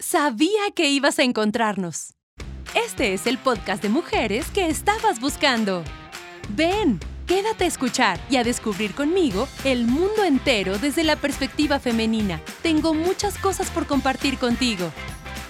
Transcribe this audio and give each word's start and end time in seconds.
Sabía 0.00 0.70
que 0.76 0.88
ibas 0.90 1.18
a 1.18 1.24
encontrarnos. 1.24 2.14
Este 2.72 3.14
es 3.14 3.26
el 3.26 3.36
podcast 3.36 3.82
de 3.82 3.88
mujeres 3.88 4.46
que 4.52 4.68
estabas 4.68 5.18
buscando. 5.18 5.82
Ven, 6.50 7.00
quédate 7.26 7.64
a 7.64 7.66
escuchar 7.66 8.20
y 8.30 8.36
a 8.36 8.44
descubrir 8.44 8.94
conmigo 8.94 9.48
el 9.64 9.86
mundo 9.86 10.22
entero 10.24 10.78
desde 10.78 11.02
la 11.02 11.16
perspectiva 11.16 11.80
femenina. 11.80 12.40
Tengo 12.62 12.94
muchas 12.94 13.38
cosas 13.38 13.72
por 13.72 13.88
compartir 13.88 14.38
contigo. 14.38 14.88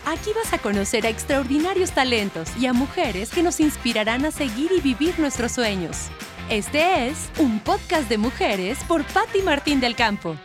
Aquí 0.07 0.31
vas 0.35 0.55
a 0.55 0.59
conocer 0.59 1.05
a 1.05 1.11
extraordinarios 1.11 1.93
talentos 1.93 2.49
y 2.57 2.65
a 2.65 2.73
mujeres 2.73 3.29
que 3.29 3.43
nos 3.43 3.61
inspirarán 3.61 4.25
a 4.25 4.31
seguir 4.31 4.71
y 4.75 4.81
vivir 4.81 5.19
nuestros 5.19 5.53
sueños. 5.53 6.07
Este 6.49 7.09
es 7.09 7.29
un 7.39 7.61
podcast 7.61 8.09
de 8.09 8.17
mujeres 8.17 8.79
por 8.89 9.05
Patti 9.05 9.43
Martín 9.43 9.81
del 9.81 9.95
Campo. 9.95 10.39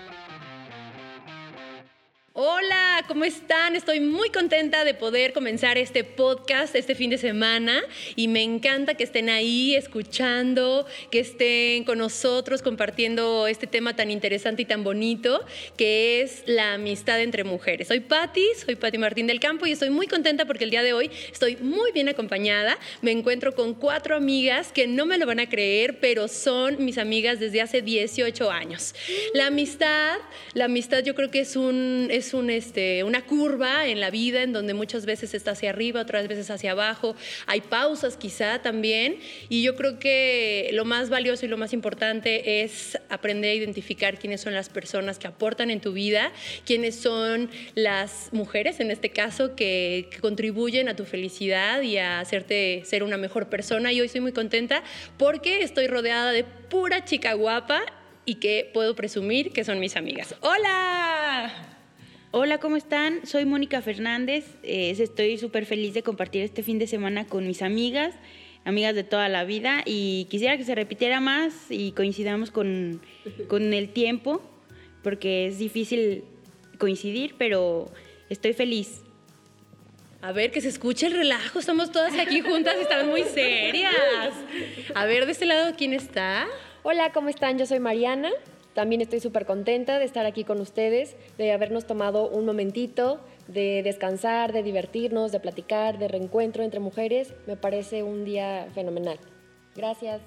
Hola, 2.36 3.06
¿cómo 3.08 3.26
están? 3.26 3.76
Estoy 3.76 4.00
muy 4.00 4.32
contenta 4.32 4.84
de 4.84 4.96
poder 4.96 5.34
comenzar 5.34 5.78
este 5.78 6.04
podcast 6.04 6.74
este 6.74 6.96
fin 6.96 7.12
de 7.12 7.20
semana 7.20 7.84
y 8.16 8.28
me 8.28 8.42
encanta 8.42 8.96
que 8.96 9.04
estén 9.04 9.30
ahí 9.30 9.76
escuchando, 9.76 10.88
que 11.12 11.20
estén 11.20 11.84
con 11.84 12.00
nosotros 12.00 12.64
compartiendo 12.64 13.46
este 13.46 13.68
tema 13.68 13.96
tan 13.96 14.10
interesante 14.10 14.64
y 14.64 14.66
tan 14.66 14.84
bonito 14.84 15.46
que 15.78 16.24
es 16.24 16.42
la 16.48 16.74
amistad 16.74 17.22
entre 17.22 17.44
mujeres. 17.44 17.90
Soy 17.90 18.00
Patti, 18.00 18.48
soy 18.66 18.78
Patti 18.78 18.98
Martín 18.98 19.28
del 19.28 19.40
Campo 19.40 19.68
y 19.68 19.72
estoy 19.74 19.92
muy 19.92 20.08
contenta 20.08 20.46
porque 20.46 20.64
el 20.64 20.72
día 20.72 20.82
de 20.82 20.94
hoy 20.94 21.12
estoy 21.32 21.58
muy 21.58 21.92
bien 21.92 22.10
acompañada. 22.10 22.80
Me 23.04 23.12
encuentro 23.12 23.54
con 23.54 23.76
cuatro 23.76 24.16
amigas 24.16 24.72
que 24.72 24.88
no 24.88 25.06
me 25.06 25.20
lo 25.20 25.28
van 25.28 25.40
a 25.40 25.48
creer, 25.48 26.00
pero 26.00 26.28
son 26.28 26.84
mis 26.84 26.98
amigas 26.98 27.40
desde 27.40 27.62
hace 27.62 27.84
18 27.84 28.50
años. 28.50 28.96
La 29.36 29.46
amistad, 29.46 30.18
la 30.56 30.66
amistad 30.66 31.04
yo 31.04 31.14
creo 31.14 31.30
que 31.30 31.42
es 31.42 31.56
un 31.56 32.10
un, 32.34 32.52
este, 32.52 33.04
una 33.04 33.26
curva 33.26 33.88
en 33.88 34.00
la 34.00 34.12
vida 34.12 34.44
en 34.44 34.54
donde 34.54 34.76
muchas 34.76 35.08
veces 35.08 35.34
está 35.34 35.52
hacia 35.52 35.72
arriba, 35.72 36.02
otras 36.02 36.28
veces 36.28 36.52
hacia 36.52 36.74
abajo. 36.74 37.16
Hay 37.48 37.62
pausas 37.62 38.18
quizá 38.18 38.62
también. 38.62 39.18
Y 39.50 39.64
yo 39.64 39.76
creo 39.76 39.98
que 39.98 40.70
lo 40.74 40.86
más 40.86 41.10
valioso 41.10 41.48
y 41.48 41.50
lo 41.50 41.58
más 41.58 41.74
importante 41.74 42.62
es 42.64 43.00
aprender 43.10 43.52
a 43.52 43.54
identificar 43.56 44.20
quiénes 44.20 44.42
son 44.42 44.54
las 44.54 44.70
personas 44.70 45.18
que 45.18 45.26
aportan 45.26 45.72
en 45.72 45.82
tu 45.82 45.94
vida, 45.94 46.32
quiénes 46.66 46.96
son 46.96 47.50
las 47.74 48.30
mujeres, 48.32 48.80
en 48.80 48.92
este 48.92 49.10
caso, 49.10 49.56
que, 49.56 50.10
que 50.12 50.20
contribuyen 50.20 50.88
a 50.88 50.96
tu 50.96 51.06
felicidad 51.06 51.82
y 51.82 51.98
a 51.98 52.20
hacerte 52.20 52.84
ser 52.86 53.04
una 53.04 53.18
mejor 53.18 53.50
persona. 53.50 53.92
Y 53.92 54.00
hoy 54.02 54.06
estoy 54.06 54.22
muy 54.22 54.34
contenta 54.34 54.84
porque 55.18 55.64
estoy 55.64 55.88
rodeada 55.88 56.32
de 56.32 56.44
pura 56.44 57.04
chica 57.06 57.34
guapa 57.34 57.82
y 58.26 58.36
que 58.36 58.70
puedo 58.74 58.96
presumir 58.96 59.52
que 59.52 59.64
son 59.64 59.80
mis 59.80 59.96
amigas. 59.96 60.36
¡Hola! 60.42 61.73
Hola, 62.36 62.58
¿cómo 62.58 62.78
están? 62.78 63.28
Soy 63.28 63.46
Mónica 63.46 63.84
Fernández. 63.84 64.44
Eh, 64.64 64.96
estoy 64.98 65.38
súper 65.38 65.68
feliz 65.68 65.94
de 65.94 66.02
compartir 66.02 66.42
este 66.42 66.64
fin 66.64 66.80
de 66.80 66.88
semana 66.88 67.28
con 67.28 67.46
mis 67.46 67.62
amigas, 67.62 68.16
amigas 68.66 68.96
de 68.96 69.04
toda 69.04 69.30
la 69.30 69.44
vida, 69.44 69.84
y 69.86 70.26
quisiera 70.32 70.58
que 70.58 70.64
se 70.64 70.74
repitiera 70.74 71.20
más 71.20 71.54
y 71.70 71.92
coincidamos 71.92 72.50
con, 72.50 73.04
con 73.48 73.72
el 73.72 73.90
tiempo, 73.90 74.42
porque 75.04 75.46
es 75.46 75.60
difícil 75.60 76.24
coincidir, 76.80 77.36
pero 77.38 77.92
estoy 78.32 78.54
feliz. 78.54 79.04
A 80.24 80.32
ver, 80.32 80.50
que 80.50 80.60
se 80.60 80.70
escuche 80.70 81.06
el 81.06 81.14
relajo. 81.14 81.60
Estamos 81.60 81.92
todas 81.92 82.18
aquí 82.18 82.42
juntas 82.42 82.74
y 82.80 82.82
están 82.82 83.10
muy 83.10 83.26
serias. 83.26 84.34
A 84.96 85.06
ver, 85.06 85.28
de 85.28 85.34
este 85.34 85.46
lado, 85.46 85.76
¿quién 85.78 85.94
está? 85.94 86.48
Hola, 86.82 87.12
¿cómo 87.12 87.30
están? 87.30 87.60
Yo 87.60 87.68
soy 87.68 87.80
Mariana. 87.80 88.32
También 88.74 89.02
estoy 89.02 89.20
súper 89.20 89.46
contenta 89.46 90.00
de 90.00 90.06
estar 90.06 90.26
aquí 90.26 90.44
con 90.44 90.60
ustedes, 90.60 91.16
de 91.38 91.52
habernos 91.52 91.86
tomado 91.86 92.28
un 92.30 92.46
momentito, 92.46 93.20
de 93.48 93.84
descansar, 93.84 94.52
de 94.52 94.64
divertirnos, 94.64 95.32
de 95.32 95.40
platicar, 95.40 96.00
de 96.00 96.08
reencuentro 96.08 96.64
entre 96.64 96.80
mujeres. 96.80 97.34
Me 97.46 97.56
parece 97.56 98.02
un 98.02 98.26
día 98.26 98.68
fenomenal. 98.74 99.20
Gracias. 99.76 100.22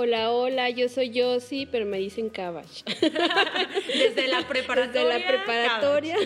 Hola, 0.00 0.30
hola, 0.30 0.70
yo 0.70 0.88
soy 0.88 1.10
Yossi, 1.10 1.66
pero 1.66 1.84
me 1.84 1.98
dicen 1.98 2.28
Cabash. 2.28 2.84
Desde 3.88 4.28
la 4.28 4.46
preparatoria. 4.46 5.02
Desde 5.02 5.18
la 5.18 5.26
preparatoria. 5.26 6.16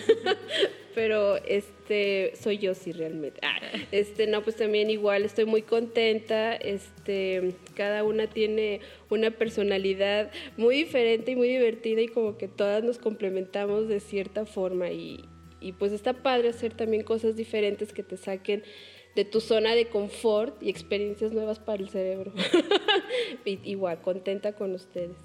pero 0.93 1.37
este 1.37 2.33
soy 2.39 2.59
Yossi 2.59 2.91
realmente. 2.91 3.39
Ah, 3.41 3.57
este 3.91 4.27
no, 4.27 4.43
pues 4.43 4.57
también 4.57 4.91
igual 4.91 5.23
estoy 5.23 5.45
muy 5.45 5.63
contenta. 5.63 6.55
Este, 6.55 7.55
cada 7.73 8.03
una 8.03 8.27
tiene 8.27 8.81
una 9.09 9.31
personalidad 9.31 10.29
muy 10.55 10.75
diferente 10.75 11.31
y 11.31 11.35
muy 11.35 11.47
divertida 11.47 12.01
y 12.01 12.09
como 12.09 12.37
que 12.37 12.47
todas 12.47 12.83
nos 12.83 12.99
complementamos 12.99 13.87
de 13.87 14.01
cierta 14.01 14.45
forma 14.45 14.91
y, 14.91 15.25
y 15.59 15.71
pues 15.71 15.93
está 15.93 16.13
padre 16.13 16.49
hacer 16.49 16.75
también 16.75 17.01
cosas 17.01 17.35
diferentes 17.35 17.91
que 17.91 18.03
te 18.03 18.17
saquen 18.17 18.61
de 19.15 19.25
tu 19.25 19.41
zona 19.41 19.75
de 19.75 19.87
confort 19.87 20.61
y 20.61 20.69
experiencias 20.69 21.31
nuevas 21.31 21.59
para 21.59 21.81
el 21.81 21.89
cerebro. 21.89 22.33
Igual, 23.45 24.01
contenta 24.01 24.53
con 24.53 24.73
ustedes. 24.73 25.17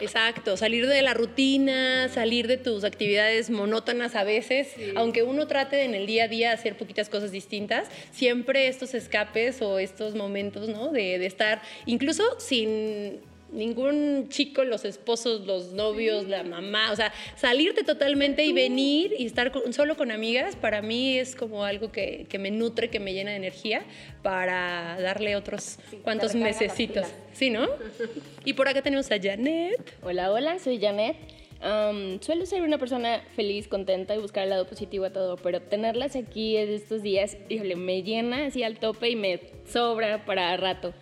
Exacto, 0.00 0.56
salir 0.56 0.86
de 0.86 1.02
la 1.02 1.14
rutina, 1.14 2.08
salir 2.08 2.46
de 2.46 2.56
tus 2.56 2.84
actividades 2.84 3.50
monótonas 3.50 4.14
a 4.14 4.24
veces, 4.24 4.68
sí. 4.74 4.92
aunque 4.94 5.22
uno 5.22 5.46
trate 5.46 5.84
en 5.84 5.94
el 5.94 6.06
día 6.06 6.24
a 6.24 6.28
día 6.28 6.52
hacer 6.52 6.76
poquitas 6.76 7.08
cosas 7.08 7.30
distintas, 7.30 7.88
siempre 8.10 8.68
estos 8.68 8.94
escapes 8.94 9.62
o 9.62 9.78
estos 9.78 10.14
momentos, 10.14 10.68
¿no? 10.68 10.90
De, 10.92 11.18
de 11.18 11.26
estar 11.26 11.62
incluso 11.86 12.38
sin 12.38 13.20
ningún 13.52 14.28
chico, 14.28 14.64
los 14.64 14.84
esposos, 14.84 15.46
los 15.46 15.72
novios, 15.72 16.24
sí. 16.24 16.30
la 16.30 16.42
mamá, 16.42 16.92
o 16.92 16.96
sea, 16.96 17.12
salirte 17.36 17.84
totalmente 17.84 18.44
y 18.44 18.52
venir 18.52 19.14
y 19.18 19.26
estar 19.26 19.52
con, 19.52 19.72
solo 19.72 19.96
con 19.96 20.10
amigas, 20.10 20.56
para 20.56 20.82
mí 20.82 21.18
es 21.18 21.36
como 21.36 21.64
algo 21.64 21.92
que, 21.92 22.26
que, 22.28 22.38
me 22.38 22.50
nutre, 22.50 22.90
que 22.90 23.00
me 23.00 23.14
llena 23.14 23.30
de 23.30 23.36
energía 23.36 23.84
para 24.22 25.00
darle 25.00 25.36
otros 25.36 25.78
sí, 25.90 25.96
cuantos 26.02 26.34
mesecitos. 26.34 27.06
Sí, 27.32 27.50
¿no? 27.50 27.66
y 28.44 28.54
por 28.54 28.68
acá 28.68 28.82
tenemos 28.82 29.10
a 29.10 29.20
Janet. 29.20 29.94
Hola, 30.02 30.32
hola, 30.32 30.58
soy 30.58 30.78
Janet. 30.80 31.16
Um, 31.62 32.20
suelo 32.20 32.44
ser 32.44 32.62
una 32.62 32.76
persona 32.76 33.22
feliz, 33.34 33.66
contenta 33.66 34.14
y 34.14 34.18
buscar 34.18 34.44
el 34.44 34.50
lado 34.50 34.66
positivo 34.66 35.06
a 35.06 35.10
todo, 35.10 35.36
pero 35.36 35.62
tenerlas 35.62 36.14
aquí 36.14 36.56
en 36.56 36.68
estos 36.68 37.02
días, 37.02 37.38
híjole, 37.48 37.76
me 37.76 38.02
llena 38.02 38.46
así 38.46 38.62
al 38.62 38.78
tope 38.78 39.08
y 39.08 39.16
me 39.16 39.40
sobra 39.66 40.24
para 40.26 40.54
rato. 40.56 40.92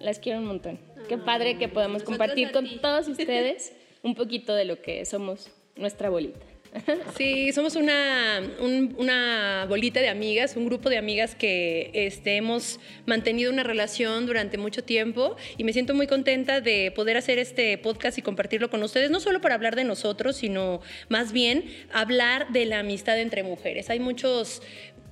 Las 0.00 0.18
quiero 0.18 0.40
un 0.40 0.46
montón. 0.46 0.89
Qué 1.08 1.18
padre 1.18 1.58
que 1.58 1.68
podamos 1.68 2.02
compartir 2.02 2.52
con 2.52 2.80
todos 2.80 3.08
ustedes 3.08 3.72
un 4.02 4.14
poquito 4.14 4.54
de 4.54 4.64
lo 4.64 4.80
que 4.80 5.04
somos 5.04 5.50
nuestra 5.76 6.08
bolita. 6.10 6.40
Sí, 7.16 7.52
somos 7.52 7.76
una, 7.76 8.40
un, 8.60 8.94
una, 8.98 9.66
bolita 9.68 10.00
de 10.00 10.08
amigas, 10.08 10.56
un 10.56 10.66
grupo 10.66 10.88
de 10.88 10.98
amigas 10.98 11.34
que 11.34 11.90
este, 11.92 12.36
hemos 12.36 12.80
mantenido 13.06 13.52
una 13.52 13.62
relación 13.62 14.26
durante 14.26 14.58
mucho 14.58 14.84
tiempo 14.84 15.36
y 15.56 15.64
me 15.64 15.72
siento 15.72 15.94
muy 15.94 16.06
contenta 16.06 16.60
de 16.60 16.92
poder 16.94 17.16
hacer 17.16 17.38
este 17.38 17.76
podcast 17.78 18.18
y 18.18 18.22
compartirlo 18.22 18.70
con 18.70 18.82
ustedes, 18.82 19.10
no 19.10 19.20
solo 19.20 19.40
para 19.40 19.54
hablar 19.54 19.76
de 19.76 19.84
nosotros, 19.84 20.36
sino 20.36 20.80
más 21.08 21.32
bien 21.32 21.64
hablar 21.92 22.52
de 22.52 22.66
la 22.66 22.80
amistad 22.80 23.18
entre 23.18 23.42
mujeres. 23.42 23.90
Hay 23.90 24.00
muchos 24.00 24.62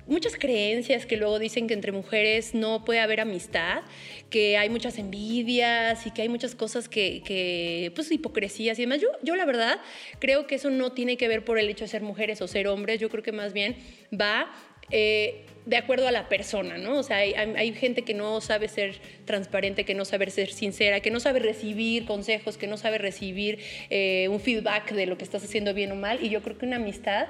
muchas 0.09 0.35
creencias 0.35 1.05
que 1.05 1.17
luego 1.17 1.39
dicen 1.39 1.67
que 1.67 1.73
entre 1.73 1.91
mujeres 1.91 2.53
no 2.53 2.83
puede 2.83 2.99
haber 2.99 3.21
amistad, 3.21 3.83
que 4.29 4.57
hay 4.57 4.69
muchas 4.69 4.97
envidias 4.97 6.05
y 6.05 6.11
que 6.11 6.23
hay 6.23 6.29
muchas 6.29 6.55
cosas 6.55 6.89
que, 6.89 7.91
pues 7.95 8.11
hipocresías 8.11 8.77
y 8.79 8.81
demás. 8.81 8.99
Yo, 8.99 9.07
yo 9.21 9.35
la 9.35 9.45
verdad 9.45 9.79
creo 10.19 10.47
que 10.47 10.55
eso 10.55 10.69
no 10.69 10.91
tiene 10.91 11.15
que 11.15 11.27
ver 11.27 11.45
por 11.45 11.59
el 11.59 11.69
hecho 11.69 11.85
de 11.85 11.89
ser 11.89 12.01
mujeres 12.01 12.41
o 12.41 12.47
ser 12.47 12.67
hombres, 12.67 12.99
yo 12.99 13.09
creo 13.09 13.23
que 13.23 13.31
más 13.31 13.53
bien 13.53 13.77
va... 14.13 14.51
Eh, 14.91 15.45
de 15.65 15.77
acuerdo 15.77 16.07
a 16.07 16.11
la 16.11 16.29
persona, 16.29 16.79
¿no? 16.79 16.97
O 16.97 17.03
sea, 17.03 17.17
hay, 17.17 17.33
hay, 17.33 17.73
gente 17.73 18.01
que 18.01 18.15
no 18.15 18.41
sabe 18.41 18.67
ser 18.67 18.95
transparente, 19.25 19.85
que 19.85 19.93
no 19.93 20.03
sabe 20.03 20.27
ser 20.31 20.51
sincera, 20.51 20.99
que 20.99 21.11
no 21.11 21.19
sabe 21.19 21.39
recibir 21.39 22.05
consejos, 22.05 22.57
que 22.57 22.65
no 22.65 22.75
sabe 22.75 22.97
recibir 22.97 23.59
eh, 23.91 24.27
un 24.31 24.39
feedback 24.39 24.91
de 24.93 25.05
lo 25.05 25.17
que 25.17 25.23
estás 25.23 25.43
haciendo 25.43 25.75
bien 25.75 25.91
o 25.91 25.95
mal. 25.95 26.23
Y 26.23 26.29
yo 26.29 26.41
creo 26.41 26.57
que 26.57 26.65
una 26.65 26.77
amistad 26.77 27.27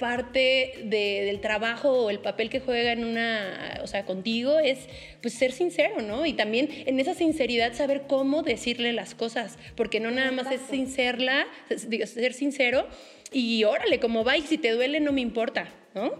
parte 0.00 0.72
de, 0.82 1.22
del 1.26 1.40
trabajo 1.40 1.90
o 1.92 2.10
el 2.10 2.18
papel 2.18 2.50
que 2.50 2.58
juega 2.58 2.90
en 2.90 3.04
una, 3.04 3.78
o 3.84 3.86
sea, 3.86 4.04
contigo 4.04 4.58
es 4.58 4.88
pues 5.22 5.34
ser 5.34 5.52
sincero, 5.52 6.00
¿no? 6.02 6.26
Y 6.26 6.32
también 6.32 6.68
en 6.86 6.98
esa 6.98 7.14
sinceridad 7.14 7.74
saber 7.74 8.04
cómo 8.08 8.42
decirle 8.42 8.92
las 8.92 9.14
cosas, 9.14 9.58
porque 9.76 10.00
no 10.00 10.10
nada 10.10 10.32
más 10.32 10.50
es 10.50 10.62
sincerla, 10.62 11.46
ser 11.68 12.32
sincero 12.32 12.88
y 13.30 13.62
órale, 13.62 14.00
como 14.00 14.24
va 14.24 14.36
y 14.36 14.42
si 14.42 14.58
te 14.58 14.72
duele 14.72 14.98
no 14.98 15.12
me 15.12 15.20
importa, 15.20 15.68
¿no? 15.94 16.14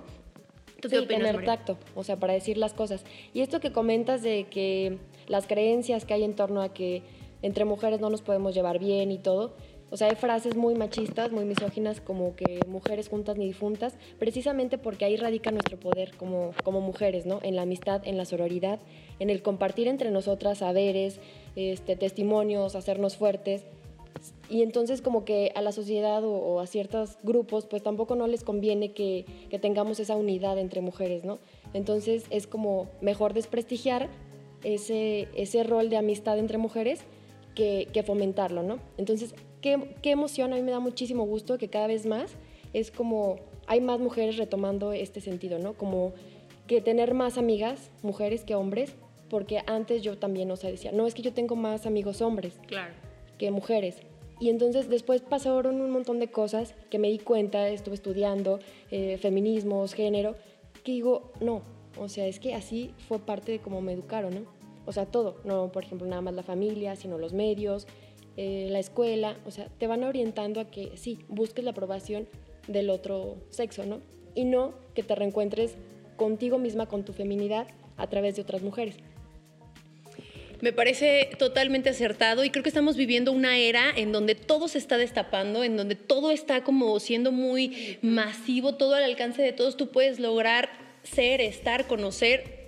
¿Tú 0.80 0.88
sí, 0.88 0.96
opinas, 0.96 1.18
tener 1.18 1.34
María? 1.34 1.56
tacto, 1.56 1.78
o 1.94 2.04
sea, 2.04 2.16
para 2.16 2.34
decir 2.34 2.56
las 2.56 2.72
cosas. 2.72 3.04
Y 3.34 3.40
esto 3.40 3.60
que 3.60 3.72
comentas 3.72 4.22
de 4.22 4.46
que 4.50 4.98
las 5.26 5.46
creencias 5.46 6.04
que 6.04 6.14
hay 6.14 6.24
en 6.24 6.34
torno 6.34 6.62
a 6.62 6.72
que 6.72 7.02
entre 7.42 7.64
mujeres 7.64 8.00
no 8.00 8.10
nos 8.10 8.22
podemos 8.22 8.54
llevar 8.54 8.78
bien 8.78 9.10
y 9.10 9.18
todo, 9.18 9.56
o 9.90 9.96
sea, 9.96 10.08
hay 10.08 10.14
frases 10.14 10.56
muy 10.56 10.74
machistas, 10.74 11.32
muy 11.32 11.44
misóginas, 11.44 12.00
como 12.00 12.36
que 12.36 12.60
mujeres 12.68 13.08
juntas 13.08 13.36
ni 13.36 13.46
difuntas, 13.46 13.94
precisamente 14.18 14.78
porque 14.78 15.04
ahí 15.04 15.16
radica 15.16 15.50
nuestro 15.50 15.78
poder 15.78 16.16
como, 16.16 16.52
como 16.62 16.80
mujeres, 16.80 17.26
¿no? 17.26 17.40
En 17.42 17.56
la 17.56 17.62
amistad, 17.62 18.02
en 18.04 18.16
la 18.16 18.24
sororidad, 18.24 18.78
en 19.18 19.30
el 19.30 19.42
compartir 19.42 19.88
entre 19.88 20.12
nosotras 20.12 20.58
saberes, 20.58 21.18
este, 21.56 21.96
testimonios, 21.96 22.76
hacernos 22.76 23.16
fuertes. 23.16 23.64
Y 24.48 24.62
entonces 24.62 25.02
como 25.02 25.24
que 25.24 25.50
a 25.54 25.62
la 25.62 25.72
sociedad 25.72 26.22
o, 26.24 26.60
a 26.60 26.66
ciertos 26.66 27.16
grupos 27.22 27.66
pues 27.66 27.82
tampoco 27.82 28.16
no 28.16 28.26
les 28.26 28.44
conviene 28.44 28.92
que, 28.92 29.24
que, 29.48 29.58
tengamos 29.58 29.98
esa 29.98 30.14
unidad 30.14 30.58
entre 30.58 30.80
mujeres, 30.82 31.24
¿no? 31.24 31.38
Entonces 31.72 32.24
es 32.30 32.46
como 32.46 32.88
mejor 33.00 33.32
desprestigiar 33.32 34.08
ese, 34.62 35.28
ese 35.34 35.62
rol 35.62 35.88
de 35.88 35.96
amistad 35.96 36.38
entre 36.38 36.58
mujeres 36.58 37.00
que, 37.54 37.88
que 37.92 38.02
fomentarlo, 38.02 38.62
¿no? 38.62 38.78
Entonces, 38.98 39.34
¿qué, 39.60 39.94
qué 40.02 40.10
emoción, 40.10 40.52
a 40.52 40.56
mí 40.56 40.62
me 40.62 40.70
da 40.70 40.80
muchísimo 40.80 41.24
gusto 41.24 41.58
que 41.58 41.68
cada 41.68 41.86
vez 41.86 42.06
más 42.06 42.32
es 42.72 42.90
como 42.90 43.36
hay 43.66 43.80
más 43.80 44.00
mujeres 44.00 44.36
retomando 44.36 44.92
este 44.92 45.20
sentido, 45.20 45.58
¿no? 45.58 45.74
Como 45.74 46.12
que 46.66 46.80
tener 46.80 47.14
más 47.14 47.38
amigas, 47.38 47.90
mujeres 48.02 48.44
que 48.44 48.54
hombres, 48.54 48.94
porque 49.28 49.62
antes 49.66 50.02
yo 50.02 50.18
también, 50.18 50.50
o 50.50 50.56
sea, 50.56 50.70
decía, 50.70 50.92
no, 50.92 51.06
es 51.06 51.14
que 51.14 51.22
yo 51.22 51.32
tengo 51.32 51.56
más 51.56 51.86
amigos 51.86 52.20
hombres 52.20 52.58
claro. 52.66 52.92
que 53.38 53.50
mujeres. 53.50 53.96
Y 54.40 54.48
entonces 54.48 54.88
después 54.88 55.20
pasaron 55.20 55.80
un 55.80 55.90
montón 55.90 56.18
de 56.18 56.30
cosas 56.30 56.74
que 56.90 56.98
me 56.98 57.08
di 57.08 57.18
cuenta, 57.18 57.68
estuve 57.68 57.94
estudiando 57.94 58.58
eh, 58.90 59.18
feminismos, 59.18 59.94
género, 59.94 60.34
que 60.82 60.92
digo, 60.92 61.32
no, 61.40 61.62
o 61.98 62.08
sea, 62.08 62.26
es 62.26 62.40
que 62.40 62.54
así 62.54 62.94
fue 63.06 63.18
parte 63.18 63.52
de 63.52 63.58
cómo 63.60 63.80
me 63.80 63.92
educaron, 63.92 64.34
¿no? 64.34 64.40
O 64.86 64.92
sea, 64.92 65.06
todo, 65.06 65.36
no, 65.44 65.70
por 65.70 65.84
ejemplo, 65.84 66.06
nada 66.06 66.22
más 66.22 66.34
la 66.34 66.42
familia, 66.42 66.96
sino 66.96 67.18
los 67.18 67.32
medios, 67.34 67.86
eh, 68.36 68.68
la 68.70 68.78
escuela, 68.78 69.36
o 69.46 69.50
sea, 69.50 69.66
te 69.78 69.86
van 69.86 70.04
orientando 70.04 70.60
a 70.60 70.70
que 70.70 70.92
sí, 70.96 71.18
busques 71.28 71.64
la 71.64 71.72
aprobación 71.72 72.28
del 72.68 72.90
otro 72.90 73.36
sexo, 73.50 73.84
¿no? 73.84 74.00
Y 74.34 74.44
no 74.44 74.74
que 74.94 75.02
te 75.02 75.14
reencuentres 75.14 75.74
contigo 76.16 76.58
misma, 76.58 76.86
con 76.86 77.04
tu 77.04 77.12
feminidad, 77.12 77.66
a 77.96 78.06
través 78.08 78.36
de 78.36 78.42
otras 78.42 78.62
mujeres. 78.62 78.96
Me 80.60 80.74
parece 80.74 81.30
totalmente 81.38 81.88
acertado 81.88 82.44
y 82.44 82.50
creo 82.50 82.62
que 82.62 82.68
estamos 82.68 82.96
viviendo 82.96 83.32
una 83.32 83.56
era 83.56 83.90
en 83.96 84.12
donde 84.12 84.34
todo 84.34 84.68
se 84.68 84.76
está 84.76 84.98
destapando, 84.98 85.64
en 85.64 85.76
donde 85.76 85.94
todo 85.94 86.30
está 86.30 86.62
como 86.62 87.00
siendo 87.00 87.32
muy 87.32 87.98
masivo, 88.02 88.74
todo 88.74 88.94
al 88.94 89.04
alcance 89.04 89.40
de 89.40 89.52
todos. 89.52 89.78
Tú 89.78 89.88
puedes 89.88 90.20
lograr 90.20 90.68
ser, 91.02 91.40
estar, 91.40 91.86
conocer. 91.86 92.59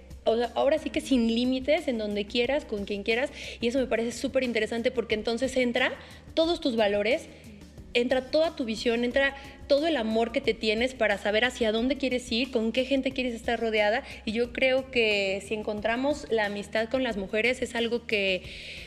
Ahora 0.55 0.79
sí 0.79 0.91
que 0.91 1.01
sin 1.01 1.29
límites, 1.29 1.89
en 1.89 1.99
donde 1.99 2.27
quieras, 2.27 2.65
con 2.65 2.85
quien 2.85 3.03
quieras. 3.03 3.31
Y 3.61 3.69
eso 3.69 3.79
me 3.79 3.87
parece 3.87 4.13
súper 4.13 4.45
interesante 4.45 4.91
porque 4.91 5.15
entonces 5.15 5.57
entra 5.57 5.93
todos 6.35 6.61
tus 6.61 6.77
valores, 6.77 7.29
entra 7.95 8.31
toda 8.31 8.57
tu 8.57 8.65
visión, 8.65 9.05
entra 9.05 9.35
todo 9.67 9.87
el 9.87 9.97
amor 9.97 10.33
que 10.33 10.41
te 10.41 10.55
tienes 10.55 10.95
para 10.95 11.17
saber 11.17 11.45
hacia 11.45 11.73
dónde 11.73 11.97
quieres 11.97 12.31
ir, 12.31 12.51
con 12.51 12.73
qué 12.73 12.85
gente 12.85 13.13
quieres 13.13 13.35
estar 13.35 13.59
rodeada. 13.59 14.03
Y 14.25 14.33
yo 14.33 14.53
creo 14.53 14.91
que 14.91 15.43
si 15.47 15.55
encontramos 15.55 16.27
la 16.31 16.47
amistad 16.47 16.89
con 16.91 17.03
las 17.03 17.17
mujeres 17.17 17.63
es 17.63 17.75
algo 17.75 18.07
que 18.07 18.43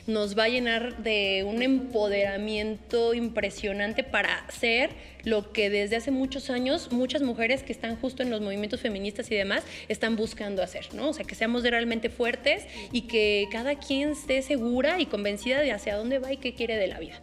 nos 0.05 0.37
va 0.37 0.43
a 0.43 0.49
llenar 0.49 1.01
de 1.01 1.43
un 1.47 1.61
empoderamiento 1.63 3.13
impresionante 3.13 4.03
para 4.03 4.45
ser 4.51 4.91
lo 5.23 5.51
que 5.51 5.71
desde 5.71 5.95
hace 5.95 6.11
muchos 6.11 6.51
años 6.51 6.91
muchas 6.91 7.23
mujeres 7.23 7.63
que 7.63 7.73
están 7.73 7.95
justo 7.95 8.21
en 8.21 8.29
los 8.29 8.41
movimientos 8.41 8.81
feministas 8.81 9.31
y 9.31 9.35
demás 9.35 9.63
están 9.87 10.15
buscando 10.15 10.61
hacer, 10.61 10.93
¿no? 10.93 11.09
O 11.09 11.13
sea, 11.13 11.25
que 11.25 11.33
seamos 11.33 11.63
realmente 11.63 12.09
fuertes 12.09 12.63
y 12.91 13.01
que 13.07 13.47
cada 13.51 13.75
quien 13.79 14.11
esté 14.11 14.43
segura 14.43 14.99
y 14.99 15.07
convencida 15.07 15.61
de 15.61 15.71
hacia 15.71 15.95
dónde 15.95 16.19
va 16.19 16.31
y 16.31 16.37
qué 16.37 16.53
quiere 16.53 16.75
de 16.77 16.87
la 16.87 16.99
vida. 16.99 17.19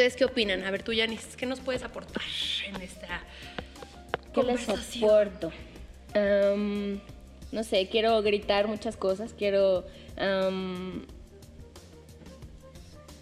¿Ustedes 0.00 0.16
qué 0.16 0.24
opinan? 0.24 0.64
A 0.64 0.70
ver, 0.70 0.82
tú, 0.82 0.94
Yanis, 0.94 1.36
¿qué 1.36 1.44
nos 1.44 1.60
puedes 1.60 1.82
aportar 1.82 2.22
en 2.66 2.80
esta 2.80 3.22
¿Qué 4.32 4.42
les 4.42 4.66
aporto? 4.66 5.52
no 7.52 7.64
sé, 7.64 7.86
quiero 7.90 8.22
gritar 8.22 8.66
muchas 8.66 8.96
cosas, 8.96 9.34
quiero... 9.36 9.84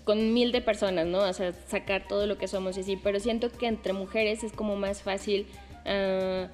con 0.04 0.32
mil 0.32 0.52
de 0.52 0.60
personas, 0.60 1.08
¿no? 1.08 1.18
O 1.18 1.32
sea, 1.32 1.52
sacar 1.66 2.06
todo 2.06 2.28
lo 2.28 2.38
que 2.38 2.46
somos 2.46 2.76
y 2.76 2.82
así, 2.82 2.96
pero 2.96 3.18
siento 3.18 3.50
que 3.50 3.66
entre 3.66 3.92
mujeres 3.92 4.44
es 4.44 4.52
como 4.52 4.76
más 4.76 5.02
fácil, 5.02 5.48
ah, 5.84 6.46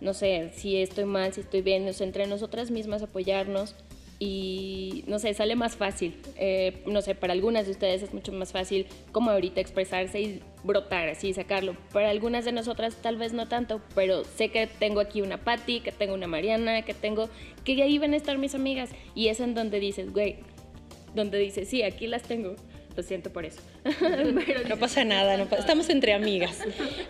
no 0.00 0.14
sé, 0.14 0.52
si 0.54 0.80
estoy 0.80 1.06
mal, 1.06 1.32
si 1.32 1.40
estoy 1.40 1.60
bien, 1.60 1.88
o 1.88 1.92
sea, 1.92 2.06
entre 2.06 2.28
nosotras 2.28 2.70
mismas 2.70 3.02
apoyarnos 3.02 3.74
y 4.24 5.02
no 5.08 5.18
sé, 5.18 5.34
sale 5.34 5.56
más 5.56 5.74
fácil. 5.74 6.14
Eh, 6.36 6.84
no 6.86 7.02
sé, 7.02 7.16
para 7.16 7.32
algunas 7.32 7.66
de 7.66 7.72
ustedes 7.72 8.04
es 8.04 8.14
mucho 8.14 8.30
más 8.30 8.52
fácil 8.52 8.86
como 9.10 9.32
ahorita 9.32 9.60
expresarse 9.60 10.20
y 10.20 10.40
brotar 10.62 11.08
así, 11.08 11.32
sacarlo. 11.34 11.76
Para 11.92 12.10
algunas 12.10 12.44
de 12.44 12.52
nosotras 12.52 12.94
tal 13.02 13.16
vez 13.16 13.32
no 13.32 13.48
tanto, 13.48 13.80
pero 13.96 14.22
sé 14.22 14.50
que 14.50 14.68
tengo 14.68 15.00
aquí 15.00 15.22
una 15.22 15.38
Patty, 15.38 15.80
que 15.80 15.90
tengo 15.90 16.14
una 16.14 16.28
Mariana, 16.28 16.82
que 16.82 16.94
tengo, 16.94 17.30
que 17.64 17.82
ahí 17.82 17.98
van 17.98 18.12
a 18.12 18.16
estar 18.16 18.38
mis 18.38 18.54
amigas. 18.54 18.90
Y 19.16 19.26
es 19.26 19.40
en 19.40 19.54
donde 19.54 19.80
dices, 19.80 20.12
güey, 20.12 20.36
donde 21.16 21.38
dices, 21.38 21.68
sí, 21.68 21.82
aquí 21.82 22.06
las 22.06 22.22
tengo. 22.22 22.54
Lo 22.96 23.02
siento 23.02 23.32
por 23.32 23.44
eso. 23.44 23.60
no 24.68 24.76
pasa 24.76 25.02
nada, 25.02 25.36
no 25.36 25.48
estamos 25.56 25.88
entre 25.88 26.12
amigas. 26.12 26.60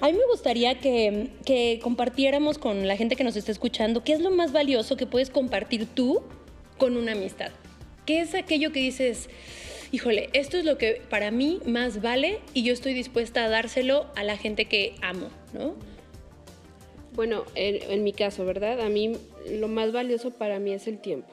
A 0.00 0.06
mí 0.06 0.14
me 0.14 0.26
gustaría 0.31 0.79
que, 0.79 1.29
que 1.44 1.79
compartiéramos 1.82 2.56
con 2.56 2.88
la 2.88 2.97
gente 2.97 3.17
que 3.17 3.25
nos 3.25 3.37
está 3.37 3.53
escuchando 3.53 4.03
qué 4.03 4.14
es 4.14 4.20
lo 4.20 4.31
más 4.31 4.53
valioso 4.53 4.97
que 4.97 5.06
puedes 5.06 5.29
compartir 5.29 5.85
tú 5.85 6.23
con 6.78 6.96
una 6.96 7.12
amistad? 7.12 7.50
¿Qué 8.06 8.20
es 8.20 8.34
aquello 8.34 8.72
que 8.72 8.80
dices, 8.80 9.28
híjole, 9.92 10.30
esto 10.32 10.56
es 10.56 10.64
lo 10.64 10.78
que 10.78 11.00
para 11.08 11.30
mí 11.30 11.60
más 11.66 12.02
vale 12.02 12.40
y 12.54 12.64
yo 12.64 12.72
estoy 12.72 12.94
dispuesta 12.94 13.44
a 13.44 13.48
dárselo 13.48 14.06
a 14.16 14.24
la 14.24 14.36
gente 14.36 14.64
que 14.64 14.94
amo, 15.02 15.28
¿no? 15.52 15.74
Bueno, 17.14 17.44
en, 17.54 18.02
mi 18.02 18.12
caso, 18.12 18.44
¿verdad? 18.46 18.80
A 18.80 18.88
mí 18.88 19.12
lo 19.50 19.69
más 19.69 19.92
valioso 19.92 20.30
para 20.30 20.58
mí 20.58 20.72
es 20.72 20.88
el 20.88 20.98
tiempo. 20.98 21.28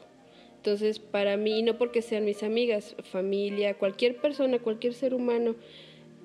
Entonces, 0.57 1.00
para 1.00 1.38
mí, 1.38 1.63
no 1.63 1.77
porque 1.77 2.01
sean 2.01 2.25
mis 2.25 2.44
amigas, 2.44 2.97
familia, 3.12 3.75
cualquier 3.75 4.18
persona, 4.18 4.59
cualquier 4.59 4.94
ser 4.94 5.13
humano, 5.13 5.56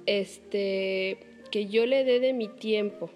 este, 0.07 1.19
que 1.53 1.67
yo 1.67 1.87
le 1.87 2.03
dé 2.03 2.19
de 2.19 2.33
mi 2.33 2.49
tiempo, 2.49 3.11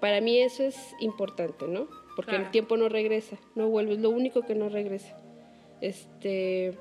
para 0.00 0.22
mí 0.22 0.38
eso 0.38 0.62
es 0.64 0.76
importante, 1.00 1.66
¿no? 1.68 1.99
Porque 2.16 2.36
el 2.36 2.50
tiempo 2.50 2.76
no 2.76 2.88
regresa, 2.88 3.38
no 3.54 3.68
vuelve, 3.68 3.94
es 3.94 4.00
lo 4.00 4.10
único 4.10 4.42
que 4.42 4.54
no 4.54 4.68
regresa. 4.68 5.16
Este, 5.80 6.74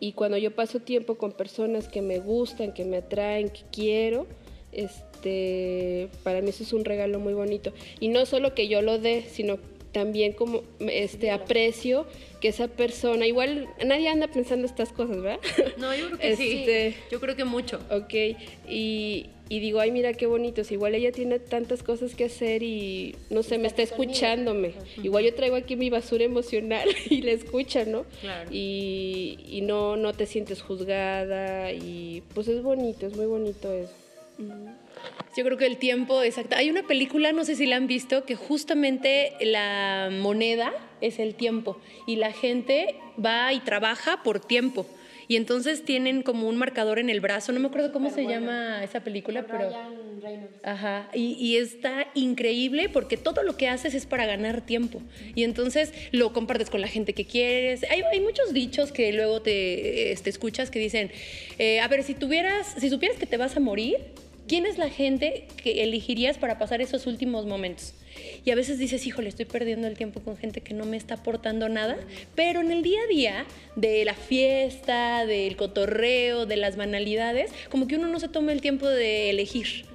y 0.00 0.12
cuando 0.12 0.36
yo 0.36 0.54
paso 0.54 0.80
tiempo 0.80 1.16
con 1.16 1.32
personas 1.32 1.88
que 1.88 2.02
me 2.02 2.18
gustan, 2.18 2.72
que 2.72 2.84
me 2.84 2.98
atraen, 2.98 3.48
que 3.48 3.62
quiero, 3.72 4.26
este, 4.72 6.08
para 6.22 6.40
mí 6.42 6.50
eso 6.50 6.62
es 6.62 6.72
un 6.72 6.84
regalo 6.84 7.18
muy 7.18 7.34
bonito. 7.34 7.72
Y 8.00 8.08
no 8.08 8.26
solo 8.26 8.54
que 8.54 8.68
yo 8.68 8.82
lo 8.82 8.98
dé, 8.98 9.22
sino 9.22 9.58
también 9.92 10.32
como 10.32 10.62
este 10.80 11.30
aprecio 11.30 12.06
que 12.40 12.48
esa 12.48 12.68
persona, 12.68 13.26
igual 13.26 13.68
nadie 13.84 14.08
anda 14.08 14.28
pensando 14.28 14.66
estas 14.66 14.92
cosas, 14.92 15.20
¿verdad? 15.20 15.40
No, 15.76 15.94
yo 15.94 16.06
creo 16.06 16.18
que 16.18 16.36
sí. 16.36 16.58
Este, 16.58 16.94
yo 17.10 17.20
creo 17.20 17.34
que 17.36 17.44
mucho. 17.44 17.80
Ok, 17.90 18.14
y, 18.68 19.26
y 19.48 19.60
digo, 19.60 19.80
ay, 19.80 19.90
mira 19.90 20.12
qué 20.12 20.26
bonitos. 20.26 20.70
Igual 20.70 20.94
ella 20.94 21.10
tiene 21.10 21.38
tantas 21.38 21.82
cosas 21.82 22.14
que 22.14 22.24
hacer 22.24 22.62
y 22.62 23.16
no 23.30 23.42
sé, 23.42 23.58
me 23.58 23.66
está 23.66 23.82
escuchándome. 23.82 24.72
Igual 25.02 25.24
yo 25.24 25.34
traigo 25.34 25.56
aquí 25.56 25.74
mi 25.76 25.90
basura 25.90 26.24
emocional 26.24 26.88
y 27.10 27.22
la 27.22 27.32
escucha, 27.32 27.84
¿no? 27.84 28.04
Claro. 28.20 28.50
Y, 28.52 29.38
y, 29.48 29.62
no, 29.62 29.96
no 29.96 30.12
te 30.12 30.26
sientes 30.26 30.62
juzgada 30.62 31.72
y 31.72 32.22
pues 32.34 32.48
es 32.48 32.62
bonito, 32.62 33.06
es 33.06 33.16
muy 33.16 33.26
bonito 33.26 33.72
eso. 33.72 33.92
Yo 35.36 35.44
creo 35.44 35.56
que 35.56 35.66
el 35.66 35.76
tiempo, 35.76 36.22
exacto. 36.22 36.56
Hay 36.56 36.70
una 36.70 36.82
película, 36.82 37.32
no 37.32 37.44
sé 37.44 37.54
si 37.54 37.66
la 37.66 37.76
han 37.76 37.86
visto, 37.86 38.24
que 38.24 38.34
justamente 38.34 39.32
la 39.40 40.10
moneda 40.10 40.72
es 41.00 41.18
el 41.18 41.34
tiempo 41.34 41.78
y 42.06 42.16
la 42.16 42.32
gente 42.32 42.96
va 43.24 43.52
y 43.52 43.60
trabaja 43.60 44.22
por 44.22 44.40
tiempo. 44.40 44.86
Y 45.30 45.36
entonces 45.36 45.84
tienen 45.84 46.22
como 46.22 46.48
un 46.48 46.56
marcador 46.56 46.98
en 46.98 47.10
el 47.10 47.20
brazo, 47.20 47.52
no 47.52 47.60
me 47.60 47.68
acuerdo 47.68 47.92
cómo 47.92 48.08
se 48.08 48.24
llama 48.26 48.82
esa 48.82 49.00
película, 49.00 49.46
pero... 49.46 49.70
Ajá, 50.62 51.10
y, 51.12 51.34
y, 51.34 51.58
está 51.58 52.06
increíble 52.14 52.88
porque 52.88 53.16
todo 53.16 53.42
lo 53.42 53.56
que 53.56 53.68
haces 53.68 53.94
es 53.94 54.06
para 54.06 54.24
ganar 54.26 54.62
tiempo. 54.62 55.02
Y 55.34 55.44
entonces 55.44 55.92
lo 56.12 56.32
compartes 56.32 56.70
con 56.70 56.80
la 56.80 56.88
gente 56.88 57.12
que 57.12 57.26
quieres. 57.26 57.84
Hay, 57.90 58.02
hay 58.10 58.20
muchos 58.20 58.52
dichos 58.54 58.90
que 58.90 59.12
luego 59.12 59.42
te, 59.42 60.12
este, 60.12 60.30
escuchas 60.30 60.70
que 60.70 60.78
dicen, 60.78 61.12
eh, 61.58 61.80
a 61.80 61.88
ver, 61.88 62.02
si 62.02 62.14
tuvieras, 62.14 62.74
si 62.78 62.88
supieras 62.88 63.18
que 63.18 63.26
te 63.26 63.36
vas 63.36 63.56
a 63.56 63.60
morir, 63.60 63.98
¿quién 64.48 64.66
es 64.66 64.78
la 64.78 64.90
gente 64.90 65.46
que 65.62 65.84
elegirías 65.84 66.38
para 66.38 66.58
pasar 66.58 66.80
esos 66.80 67.06
últimos 67.06 67.46
momentos? 67.46 67.94
Y 68.44 68.50
a 68.50 68.56
veces 68.56 68.78
dices, 68.78 69.06
híjole, 69.06 69.28
estoy 69.28 69.44
perdiendo 69.44 69.86
el 69.86 69.96
tiempo 69.96 70.20
con 70.20 70.36
gente 70.36 70.60
que 70.60 70.74
no 70.74 70.84
me 70.86 70.96
está 70.96 71.14
aportando 71.14 71.68
nada, 71.68 71.96
pero 72.34 72.60
en 72.60 72.72
el 72.72 72.82
día 72.82 73.00
a 73.02 73.06
día 73.06 73.46
de 73.76 74.04
la 74.04 74.14
fiesta, 74.14 75.26
del 75.26 75.56
cotorreo, 75.56 76.46
de 76.46 76.56
las 76.56 76.76
banalidades, 76.76 77.52
como 77.68 77.86
que 77.86 77.96
uno 77.96 78.08
no 78.08 78.18
se 78.18 78.28
toma 78.28 78.52
el 78.52 78.60
tiempo 78.60 78.88
de 78.88 79.30
elegir. 79.30 79.86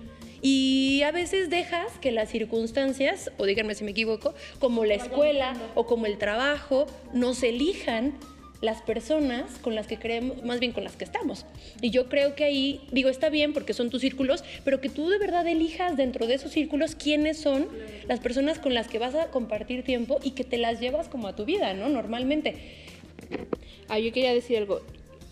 Y 0.42 1.02
a 1.04 1.12
veces 1.12 1.50
dejas 1.50 1.98
que 2.02 2.12
las 2.12 2.30
circunstancias, 2.30 3.32
o 3.38 3.46
díganme 3.46 3.76
si 3.76 3.86
me 3.86 3.92
equivoco, 3.92 4.34
como 4.60 4.84
la 4.84 4.94
escuela 4.96 5.54
o 5.74 5.86
como 5.86 6.06
el 6.06 6.18
trabajo, 6.18 6.86
nos 7.14 7.44
elijan 7.44 8.14
las 8.64 8.82
personas 8.82 9.60
con 9.62 9.76
las 9.76 9.88
que 9.88 10.00
creemos, 10.00 10.42
más 10.44 10.62
bien 10.62 10.72
con 10.72 10.86
las 10.86 10.96
que 10.96 11.04
estamos. 11.04 11.46
Y 11.82 11.90
yo 11.90 12.08
creo 12.08 12.34
que 12.34 12.46
ahí, 12.46 12.82
digo, 12.92 13.10
está 13.10 13.30
bien 13.30 13.52
porque 13.52 13.74
son 13.74 13.90
tus 13.90 14.02
círculos, 14.02 14.46
pero 14.64 14.80
que 14.80 14.88
tú 14.88 15.10
de 15.10 15.18
verdad 15.18 15.46
elijas 15.46 15.98
dentro 15.98 16.28
de 16.28 16.36
esos 16.36 16.54
círculos 16.54 16.96
quiénes 16.96 17.38
son 17.38 17.68
las 18.08 18.22
personas 18.22 18.60
con 18.60 18.74
las 18.74 18.88
que 18.88 19.00
vas 19.00 19.16
a 19.16 19.28
compartir 19.28 19.84
tiempo 19.84 20.20
y 20.24 20.32
que 20.32 20.46
te 20.46 20.58
las 20.58 20.80
llevas 20.80 21.10
como 21.10 21.28
a 21.28 21.36
tu 21.36 21.44
vida, 21.44 21.74
¿no? 21.74 21.90
Normalmente. 21.90 22.56
Ah, 23.90 24.00
yo 24.00 24.14
quería 24.14 24.34
decir 24.34 24.58
algo. 24.58 24.82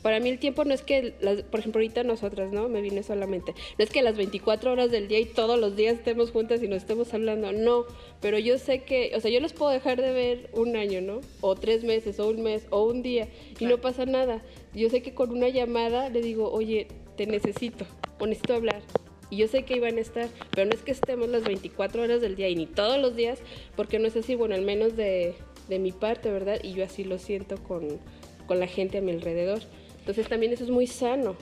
Para 0.02 0.20
mí 0.20 0.30
el 0.30 0.40
tiempo 0.40 0.66
no 0.66 0.74
es 0.74 0.82
que, 0.82 1.14
las, 1.22 1.44
por 1.44 1.60
ejemplo, 1.60 1.80
ahorita 1.80 2.04
nosotras, 2.04 2.52
¿no? 2.52 2.70
Me 2.70 2.82
vine 2.82 3.04
solamente. 3.04 3.54
No 3.78 3.84
es 3.84 3.90
que 3.90 4.02
las 4.02 4.18
24 4.18 4.72
horas 4.72 4.92
del 4.92 5.08
día 5.08 5.20
y 5.20 5.26
todos 5.26 5.60
los 5.60 5.76
días 5.76 5.96
estemos 5.96 6.32
juntas 6.32 6.64
y 6.64 6.68
nos 6.68 6.78
estemos 6.78 7.14
hablando, 7.14 7.52
no. 7.52 7.86
Pero 8.20 8.40
yo 8.40 8.58
sé 8.58 8.84
que, 8.84 9.12
o 9.16 9.20
sea, 9.20 9.32
yo 9.32 9.40
los 9.40 9.54
puedo 9.54 9.72
dejar 9.72 10.02
de 10.02 10.12
ver 10.12 10.50
un 10.54 10.76
año, 10.76 11.02
¿no? 11.02 11.22
O 11.42 11.56
tres 11.56 11.84
meses, 11.84 12.20
o 12.20 12.30
un 12.30 12.42
mes, 12.42 12.66
o 12.70 12.84
un 12.84 13.04
día, 13.04 13.28
y 13.60 13.66
no 13.66 13.80
pasa 13.80 14.06
nada. 14.06 14.42
Yo 14.74 14.90
sé 14.90 15.02
que 15.02 15.14
con 15.14 15.32
una 15.32 15.50
llamada 15.50 16.10
le 16.10 16.22
digo, 16.22 16.52
oye, 16.52 16.88
te 17.16 17.28
necesito, 17.28 17.86
o 18.20 18.26
necesito 18.26 18.56
hablar. 18.56 18.82
Y 19.30 19.38
yo 19.38 19.48
sé 19.48 19.64
que 19.64 19.76
iban 19.76 19.98
a 19.98 20.02
estar, 20.02 20.28
pero 20.52 20.66
no 20.68 20.74
es 20.74 20.82
que 20.82 20.92
estemos 20.92 21.30
las 21.30 21.44
24 21.44 22.04
horas 22.04 22.20
del 22.20 22.36
día 22.36 22.50
y 22.50 22.56
ni 22.56 22.66
todos 22.66 23.00
los 23.00 23.16
días, 23.16 23.40
porque 23.78 23.98
no 23.98 24.08
es 24.08 24.16
así, 24.18 24.36
bueno, 24.36 24.56
al 24.56 24.64
menos 24.64 24.98
de, 24.98 25.36
de 25.70 25.80
mi 25.80 25.94
parte, 25.94 26.30
¿verdad? 26.30 26.60
Y 26.62 26.74
yo 26.74 26.84
así 26.84 27.06
lo 27.06 27.18
siento 27.18 27.56
con, 27.64 28.00
con 28.46 28.60
la 28.60 28.68
gente 28.68 28.98
a 28.98 29.02
mi 29.02 29.12
alrededor. 29.12 29.62
Entonces 30.02 30.28
también 30.28 30.52
eso 30.52 30.64
es 30.64 30.70
muy 30.70 30.88
sano. 30.88 31.36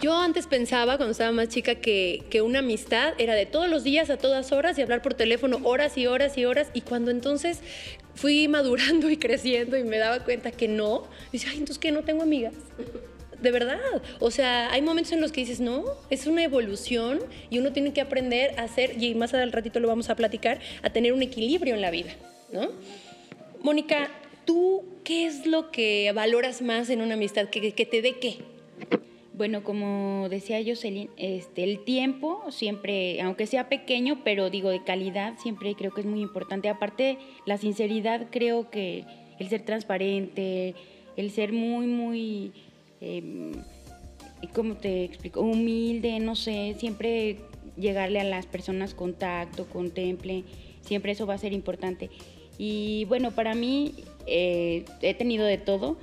Yo 0.00 0.16
antes 0.16 0.46
pensaba, 0.46 0.96
cuando 0.96 1.12
estaba 1.12 1.32
más 1.32 1.48
chica, 1.48 1.74
que, 1.76 2.24
que, 2.30 2.40
una 2.40 2.60
amistad 2.60 3.14
era 3.18 3.34
de 3.34 3.46
todos 3.46 3.68
los 3.68 3.82
días, 3.84 4.10
a 4.10 4.16
todas 4.16 4.52
horas, 4.52 4.78
y 4.78 4.82
hablar 4.82 5.02
por 5.02 5.14
teléfono 5.14 5.60
horas 5.64 5.98
y 5.98 6.06
horas 6.06 6.38
y 6.38 6.44
horas. 6.44 6.70
Y 6.72 6.82
cuando 6.82 7.10
entonces 7.10 7.60
fui 8.14 8.48
madurando 8.48 9.10
y 9.10 9.16
creciendo 9.16 9.76
y 9.76 9.84
me 9.84 9.98
daba 9.98 10.24
cuenta 10.24 10.50
que 10.52 10.68
no, 10.68 11.04
dice, 11.32 11.48
ay, 11.48 11.58
entonces 11.58 11.78
que 11.78 11.92
no 11.92 12.02
tengo 12.02 12.22
amigas. 12.22 12.54
De 13.40 13.52
verdad. 13.52 13.78
O 14.18 14.30
sea, 14.30 14.72
hay 14.72 14.82
momentos 14.82 15.12
en 15.12 15.20
los 15.20 15.30
que 15.30 15.40
dices, 15.40 15.60
no, 15.60 15.84
es 16.10 16.26
una 16.26 16.42
evolución 16.42 17.20
y 17.50 17.58
uno 17.58 17.72
tiene 17.72 17.92
que 17.92 18.00
aprender 18.00 18.58
a 18.58 18.64
hacer, 18.64 19.00
y 19.02 19.14
más 19.14 19.34
al 19.34 19.52
ratito 19.52 19.80
lo 19.80 19.88
vamos 19.88 20.10
a 20.10 20.16
platicar, 20.16 20.60
a 20.82 20.90
tener 20.90 21.12
un 21.12 21.22
equilibrio 21.22 21.74
en 21.74 21.80
la 21.80 21.90
vida, 21.90 22.10
¿no? 22.52 22.70
Mónica, 23.62 24.10
¿tú 24.48 24.82
qué 25.04 25.26
es 25.26 25.46
lo 25.46 25.70
que 25.70 26.10
valoras 26.14 26.62
más 26.62 26.88
en 26.88 27.02
una 27.02 27.14
amistad? 27.14 27.50
¿Que, 27.50 27.70
te 27.70 28.00
dé 28.00 28.14
qué? 28.18 28.38
Bueno, 29.34 29.62
como 29.62 30.26
decía 30.30 30.58
Jocelyn, 30.66 31.10
este, 31.18 31.64
el 31.64 31.84
tiempo 31.84 32.42
siempre, 32.48 33.20
aunque 33.20 33.46
sea 33.46 33.68
pequeño, 33.68 34.22
pero 34.24 34.48
digo 34.48 34.70
de 34.70 34.82
calidad, 34.82 35.34
siempre 35.38 35.74
creo 35.74 35.92
que 35.92 36.00
es 36.00 36.06
muy 36.06 36.22
importante. 36.22 36.70
Aparte, 36.70 37.18
la 37.44 37.58
sinceridad, 37.58 38.28
creo 38.30 38.70
que 38.70 39.04
el 39.38 39.50
ser 39.50 39.66
transparente, 39.66 40.74
el 41.18 41.30
ser 41.30 41.52
muy, 41.52 41.86
muy, 41.86 42.52
eh, 43.02 43.52
¿cómo 44.54 44.76
te 44.76 45.04
explico? 45.04 45.42
Humilde, 45.42 46.20
no 46.20 46.36
sé, 46.36 46.74
siempre 46.78 47.36
llegarle 47.76 48.18
a 48.18 48.24
las 48.24 48.46
personas 48.46 48.94
con 48.94 49.12
tacto, 49.12 49.66
contemple, 49.66 50.44
siempre 50.80 51.12
eso 51.12 51.26
va 51.26 51.34
a 51.34 51.38
ser 51.38 51.52
importante. 51.52 52.08
Y 52.56 53.04
bueno, 53.04 53.30
para 53.30 53.54
mí 53.54 53.94
eh, 54.28 54.84
he 55.02 55.14
tenido 55.14 55.44
de 55.46 55.58
todo 55.58 55.98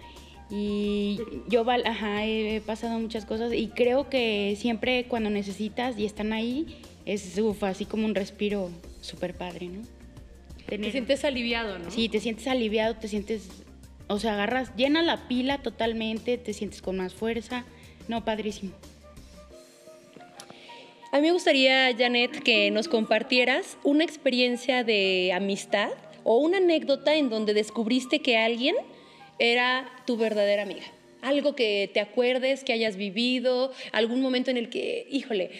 y 0.49 1.19
yo 1.47 1.65
ajá, 1.85 2.25
he 2.25 2.61
pasado 2.61 2.99
muchas 2.99 3.25
cosas 3.25 3.53
y 3.53 3.67
creo 3.69 4.09
que 4.09 4.55
siempre 4.57 5.05
cuando 5.07 5.29
necesitas 5.29 5.97
y 5.97 6.05
están 6.05 6.33
ahí, 6.33 6.77
es 7.05 7.37
uf, 7.39 7.63
así 7.63 7.85
como 7.85 8.05
un 8.05 8.15
respiro 8.15 8.69
súper 9.01 9.33
padre, 9.33 9.67
¿no? 9.67 9.81
Te 10.67 10.91
sientes 10.91 11.23
aliviado, 11.23 11.77
¿no? 11.77 11.91
Sí, 11.91 12.09
te 12.09 12.19
sientes 12.19 12.47
aliviado, 12.47 12.95
te 12.95 13.07
sientes, 13.07 13.49
o 14.07 14.19
sea, 14.19 14.33
agarras, 14.33 14.75
llena 14.75 15.03
la 15.03 15.27
pila 15.27 15.59
totalmente, 15.59 16.37
te 16.37 16.53
sientes 16.53 16.81
con 16.81 16.97
más 16.97 17.13
fuerza. 17.13 17.65
No, 18.07 18.25
padrísimo. 18.25 18.71
A 21.11 21.17
mí 21.17 21.27
me 21.27 21.31
gustaría, 21.31 21.95
Janet, 21.95 22.43
que 22.43 22.71
nos 22.71 22.87
compartieras 22.87 23.77
una 23.83 24.03
experiencia 24.03 24.83
de 24.83 25.31
amistad 25.33 25.91
o 26.25 26.39
una 26.39 26.57
anécdota 26.57 27.15
en 27.15 27.29
donde 27.29 27.53
descubriste 27.53 28.19
que 28.19 28.35
alguien 28.35 28.75
era 29.39 29.89
tu 30.05 30.17
verdadera 30.17 30.63
amiga. 30.63 30.83
Algo 31.21 31.55
que 31.55 31.89
te 31.93 31.99
acuerdes, 31.99 32.63
que 32.63 32.73
hayas 32.73 32.97
vivido, 32.97 33.71
algún 33.93 34.21
momento 34.21 34.51
en 34.51 34.57
el 34.57 34.69
que, 34.69 35.07
híjole, 35.09 35.51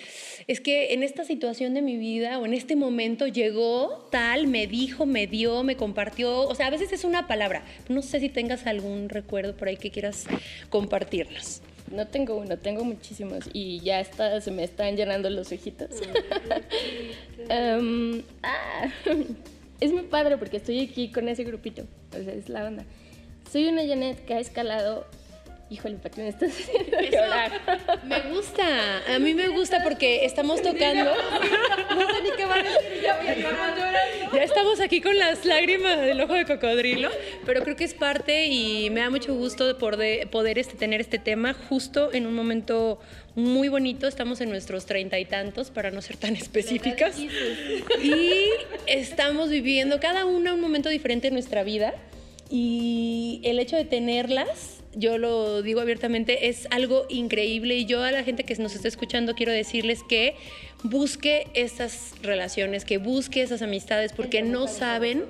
es 0.47 0.61
que 0.61 0.93
en 0.93 1.01
esta 1.01 1.23
situación 1.23 1.73
de 1.73 1.81
mi 1.81 1.97
vida 1.97 2.37
o 2.39 2.45
en 2.45 2.53
este 2.53 2.75
momento 2.75 3.25
llegó 3.27 4.07
tal, 4.11 4.47
me 4.47 4.67
dijo, 4.67 5.05
me 5.05 5.25
dio, 5.25 5.63
me 5.63 5.75
compartió, 5.75 6.41
o 6.41 6.53
sea, 6.53 6.67
a 6.67 6.69
veces 6.69 6.91
es 6.93 7.03
una 7.03 7.27
palabra. 7.27 7.63
No 7.89 8.01
sé 8.01 8.19
si 8.19 8.29
tengas 8.29 8.67
algún 8.67 9.09
recuerdo 9.09 9.55
por 9.55 9.67
ahí 9.67 9.77
que 9.77 9.89
quieras 9.91 10.25
compartirnos. 10.69 11.61
No 11.91 12.07
tengo 12.07 12.35
uno, 12.35 12.57
tengo 12.57 12.83
muchísimos 12.83 13.45
y 13.53 13.79
ya 13.79 13.99
está, 13.99 14.41
se 14.41 14.51
me 14.51 14.63
están 14.63 14.95
llenando 14.97 15.29
los 15.29 15.51
ojitos. 15.51 15.89
um, 17.49 18.21
ah, 18.43 18.89
es 19.79 19.91
muy 19.91 20.03
padre 20.03 20.37
porque 20.37 20.57
estoy 20.57 20.81
aquí 20.81 21.11
con 21.11 21.27
ese 21.27 21.43
grupito, 21.43 21.83
o 22.11 22.23
sea, 22.23 22.33
es 22.33 22.49
la 22.49 22.65
onda. 22.65 22.85
Soy 23.51 23.67
una 23.67 23.85
Janet 23.85 24.25
que 24.25 24.33
ha 24.33 24.39
escalado 24.39 25.05
Híjole, 25.75 25.97
¿para 25.97 26.15
qué 26.15 26.21
me 26.21 26.29
estás 26.29 26.51
haciendo 26.57 27.01
llorar? 27.01 27.51
Me 28.05 28.21
gusta, 28.33 29.13
a 29.13 29.19
mí 29.19 29.33
me 29.33 29.49
gusta 29.49 29.83
porque 29.83 30.23
estamos 30.23 30.61
tocando. 30.61 31.11
No 31.95 32.01
sé 32.13 32.23
ni 32.23 32.31
qué 32.35 32.45
va 32.45 32.55
a 32.55 32.63
decir, 32.63 33.01
ya 34.33 34.43
estamos 34.43 34.81
aquí 34.81 34.99
con 34.99 35.17
las 35.17 35.45
lágrimas 35.45 36.01
del 36.01 36.19
ojo 36.19 36.33
de 36.33 36.45
cocodrilo, 36.45 37.09
pero 37.45 37.63
creo 37.63 37.77
que 37.77 37.85
es 37.85 37.93
parte 37.93 38.47
y 38.47 38.89
me 38.89 38.99
da 38.99 39.09
mucho 39.09 39.33
gusto 39.33 39.77
poder, 39.77 40.29
poder 40.29 40.59
este, 40.59 40.75
tener 40.75 40.99
este 40.99 41.19
tema 41.19 41.53
justo 41.53 42.11
en 42.11 42.27
un 42.27 42.35
momento 42.35 42.99
muy 43.35 43.69
bonito. 43.69 44.07
Estamos 44.07 44.41
en 44.41 44.49
nuestros 44.49 44.85
treinta 44.85 45.19
y 45.19 45.25
tantos, 45.25 45.71
para 45.71 45.89
no 45.91 46.01
ser 46.01 46.17
tan 46.17 46.35
específicas. 46.35 47.17
Y 47.17 48.49
estamos 48.87 49.49
viviendo 49.49 50.01
cada 50.01 50.25
una 50.25 50.53
un 50.53 50.59
momento 50.59 50.89
diferente 50.89 51.29
en 51.29 51.33
nuestra 51.33 51.63
vida. 51.63 51.93
Y 52.49 53.41
el 53.43 53.59
hecho 53.59 53.77
de 53.77 53.85
tenerlas 53.85 54.74
yo 54.95 55.17
lo 55.17 55.61
digo 55.61 55.81
abiertamente, 55.81 56.47
es 56.47 56.67
algo 56.71 57.05
increíble 57.09 57.75
y 57.75 57.85
yo 57.85 58.03
a 58.03 58.11
la 58.11 58.23
gente 58.23 58.43
que 58.43 58.55
nos 58.55 58.75
está 58.75 58.87
escuchando 58.87 59.35
quiero 59.35 59.51
decirles 59.51 60.01
que 60.07 60.35
busque 60.83 61.47
esas 61.53 62.13
relaciones, 62.21 62.85
que 62.85 62.97
busque 62.97 63.41
esas 63.41 63.61
amistades, 63.61 64.13
porque 64.13 64.41
no 64.41 64.67
saben 64.67 65.25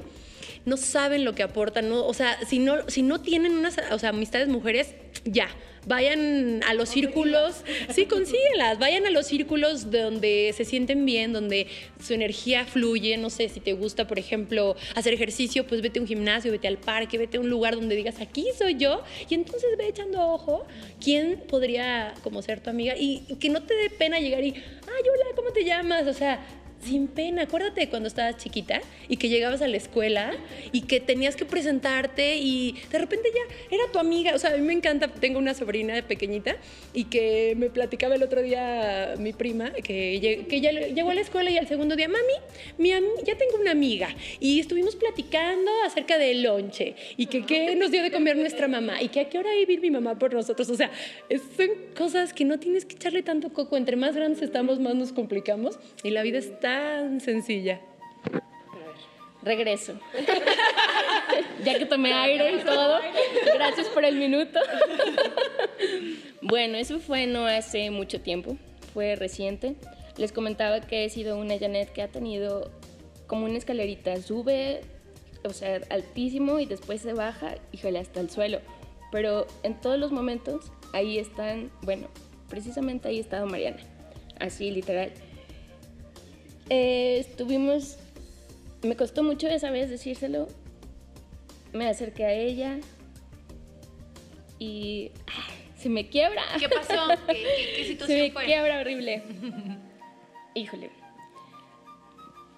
no 0.66 0.78
saben 0.78 1.26
lo 1.26 1.36
que 1.36 1.44
aportan, 1.44 1.92
o 1.92 2.14
sea, 2.14 2.40
si 2.46 2.58
no, 2.60 2.90
si 2.90 3.04
no 3.04 3.22
tienen 3.22 3.54
unas 3.54 3.78
o 3.92 4.00
sea, 4.00 4.10
amistades 4.10 4.48
mujeres, 4.48 4.96
ya, 5.24 5.48
vayan 5.86 6.62
a 6.68 6.74
los 6.74 6.90
círculos, 6.90 7.64
sí, 7.90 8.06
consíguelas, 8.06 8.80
vayan 8.80 9.06
a 9.06 9.10
los 9.10 9.28
círculos 9.28 9.92
donde 9.92 10.54
se 10.56 10.66
sienten 10.66 11.06
bien, 11.06 11.34
donde 11.34 11.68
su 12.04 12.14
energía 12.14 12.66
fluye, 12.66 13.18
no 13.18 13.30
sé, 13.30 13.50
si 13.50 13.60
te 13.60 13.74
gusta, 13.74 14.08
por 14.08 14.20
ejemplo, 14.20 14.76
hacer 14.96 15.14
ejercicio, 15.14 15.66
pues 15.68 15.82
vete 15.82 16.00
a 16.00 16.02
un 16.02 16.08
gimnasio, 16.08 16.52
vete 16.52 16.68
al 16.68 16.78
parque, 16.78 17.18
vete 17.18 17.38
a 17.38 17.40
un 17.40 17.50
lugar 17.50 17.76
donde 17.76 17.96
digas, 17.96 18.20
aquí 18.20 18.48
soy 18.58 18.76
yo, 18.76 19.04
y 19.30 19.36
entonces 19.36 19.70
ve 19.78 19.88
echando 19.88 20.22
ojo, 20.22 20.66
¿quién 21.04 21.44
podría 21.48 22.14
como 22.24 22.42
ser 22.42 22.60
tu 22.60 22.70
amiga? 22.70 22.96
Y 22.98 23.20
que 23.40 23.50
no 23.50 23.64
te 23.64 23.74
dé 23.76 23.90
pena 23.90 24.20
llegar 24.20 24.44
y, 24.44 24.54
ay, 24.54 25.04
hola, 25.04 25.36
¿cómo 25.36 25.52
te 25.52 25.64
llamas? 25.64 26.08
O 26.08 26.14
sea, 26.14 26.46
sin 26.86 27.08
pena. 27.08 27.44
Acuérdate 27.44 27.82
de 27.82 27.90
cuando 27.90 28.08
estabas 28.08 28.38
chiquita 28.38 28.82
y 29.08 29.18
que 29.18 29.30
llegabas 29.30 29.62
a 29.62 29.68
la 29.68 29.78
escuela 29.78 30.34
y 30.72 30.82
que 30.82 31.00
tenías 31.00 31.36
que 31.36 31.46
presentarte 31.46 32.38
y 32.38 32.76
de 32.92 33.00
repente 33.00 33.30
ya 33.34 33.76
era 33.76 33.84
tu 33.92 34.00
amiga. 34.00 34.34
O 34.36 34.40
sea, 34.40 34.54
a 34.54 34.58
mí 34.58 34.62
me 34.62 34.74
encanta, 34.74 35.08
tengo 35.08 35.40
una 35.40 35.54
sobrina 35.54 36.02
pequeñita 36.02 36.56
y 36.94 37.06
que 37.06 37.56
me 37.58 37.70
platicaba 37.70 38.16
el 38.16 38.24
otro 38.24 38.42
día 38.42 39.16
mi 39.18 39.34
prima 39.34 39.72
que, 39.72 40.46
que 40.50 40.62
ya 40.62 40.72
llegó 40.72 41.10
a 41.10 41.16
la 41.16 41.22
escuela 41.22 41.50
y 41.50 41.58
al 41.58 41.68
segundo 41.68 41.96
día, 41.96 42.08
mami, 42.08 42.24
mi 42.78 42.90
ya 42.90 43.36
tengo 43.38 43.58
una 43.60 43.72
amiga 43.72 44.10
y 44.40 44.60
estuvimos 44.60 44.96
platicando 44.96 45.72
acerca 45.86 46.18
del 46.18 46.44
lonche 46.44 46.96
y 47.18 47.26
que 47.26 47.46
qué 47.46 47.76
nos 47.76 47.92
dio 47.92 48.04
de 48.04 48.12
comer 48.12 48.38
nuestra 48.38 48.68
mamá 48.68 49.02
y 49.02 49.10
que 49.10 49.22
a 49.22 49.30
qué 49.30 49.40
hora 49.40 49.56
iba 49.56 49.74
a 49.74 49.82
mi 49.82 49.92
mamá 49.92 50.18
por 50.18 50.34
nosotros. 50.34 50.70
O 50.70 50.76
sea, 50.76 50.92
son 51.58 51.70
cosas 51.98 52.34
que 52.34 52.46
no 52.46 52.60
tienes 52.60 52.86
que 52.86 52.96
echarle 52.96 53.24
tanto 53.24 53.52
coco. 53.52 53.78
Entre 53.78 53.96
más 53.96 54.16
grandes 54.16 54.42
estamos, 54.42 54.80
más 54.80 54.96
nos 54.96 55.12
complicamos 55.12 55.80
y 56.04 56.12
la 56.12 56.22
vida 56.22 56.38
está 56.38 56.75
tan 56.76 57.22
sencilla. 57.22 57.80
Regreso. 59.42 59.98
ya 61.64 61.78
que 61.78 61.86
tomé 61.86 62.14
aire 62.14 62.56
y 62.56 62.64
todo. 62.64 63.00
Gracias 63.54 63.88
por 63.90 64.04
el 64.04 64.16
minuto. 64.16 64.60
bueno, 66.42 66.78
eso 66.78 67.00
fue 67.00 67.28
no 67.28 67.46
hace 67.46 67.92
mucho 67.92 68.20
tiempo, 68.22 68.58
fue 68.94 69.16
reciente. 69.16 69.76
Les 70.18 70.32
comentaba 70.32 70.82
que 70.82 71.06
he 71.06 71.10
sido 71.10 71.38
una 71.38 71.58
Janet 71.58 71.94
que 71.94 72.02
ha 72.02 72.10
tenido 72.10 72.72
como 73.28 73.46
una 73.46 73.58
escalerita, 73.58 74.22
sube, 74.22 74.82
o 75.44 75.54
sea, 75.54 75.80
altísimo 75.90 76.60
y 76.60 76.66
después 76.66 77.02
se 77.02 77.14
baja, 77.14 77.56
híjole, 77.72 78.00
hasta 78.00 78.20
el 78.20 78.30
suelo. 78.30 78.60
Pero 79.12 79.48
en 79.64 79.80
todos 79.80 79.98
los 79.98 80.12
momentos, 80.12 80.72
ahí 80.94 81.20
están, 81.20 81.72
bueno, 81.84 82.08
precisamente 82.50 83.08
ahí 83.08 83.20
estado 83.20 83.46
Mariana, 83.46 83.82
así 84.40 84.72
literal. 84.72 85.12
Eh, 86.70 87.18
estuvimos, 87.20 87.98
me 88.82 88.96
costó 88.96 89.24
mucho 89.24 89.48
esa 89.48 89.70
vez 89.70 89.90
decírselo, 89.90 90.48
me 91.74 91.88
acerqué 91.88 92.26
a 92.26 92.34
ella 92.34 92.80
y 94.58 95.12
ah, 95.28 95.48
se 95.78 95.90
me 95.90 96.08
quiebra. 96.10 96.42
¿Qué 96.60 96.70
pasó? 96.70 97.08
¿Qué, 97.28 97.86
situación 97.86 98.18
se 98.18 98.34
me 98.34 98.46
quiebra 98.46 98.80
horrible. 98.80 99.22
Híjole. 100.56 100.90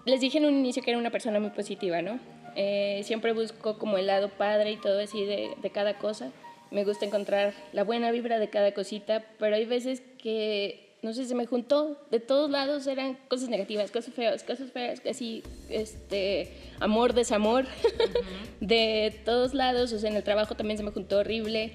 Les 0.06 0.22
dije 0.22 0.38
en 0.38 0.46
un 0.46 0.54
inicio 0.54 0.82
que 0.84 0.92
era 0.92 1.00
una 1.00 1.12
persona 1.12 1.40
muy 1.40 1.50
positiva, 1.50 2.02
¿no? 2.02 2.20
Eh, 2.56 3.02
siempre 3.04 3.34
busco 3.34 3.78
como 3.78 3.98
el 3.98 4.08
lado 4.08 4.30
padre 4.30 4.72
y 4.72 4.78
todo 4.78 5.02
así 5.02 5.26
de, 5.26 5.52
de 5.62 5.70
cada 5.70 5.98
cosa. 5.98 6.32
me 6.72 6.86
gusta 6.86 7.06
encontrar 7.06 7.54
la 7.74 7.84
buena 7.84 8.12
vibra 8.12 8.40
de 8.40 8.50
cada 8.50 8.74
cosita, 8.74 9.26
pero 9.38 9.56
hay 9.56 9.66
veces 9.66 10.02
que, 10.18 10.87
no 11.01 11.13
sé, 11.13 11.25
se 11.25 11.36
me 11.36 11.46
juntó, 11.46 11.98
de 12.12 12.20
todos 12.20 12.50
lados 12.50 12.88
eran 12.88 13.18
cosas 13.27 13.50
negativas, 13.50 13.92
cosas 13.92 14.13
feas, 14.13 14.44
cosas 14.44 14.72
feas, 14.72 15.01
así, 15.10 15.44
este, 15.70 16.51
amor, 16.80 17.13
desamor, 17.13 17.66
de 18.62 19.13
todos 19.25 19.54
lados, 19.54 19.94
o 19.94 20.00
sea, 20.00 20.10
en 20.10 20.16
el 20.16 20.24
trabajo 20.24 20.56
también 20.56 20.77
se 20.77 20.84
me 20.84 20.92
juntó 20.92 21.20
horrible, 21.20 21.74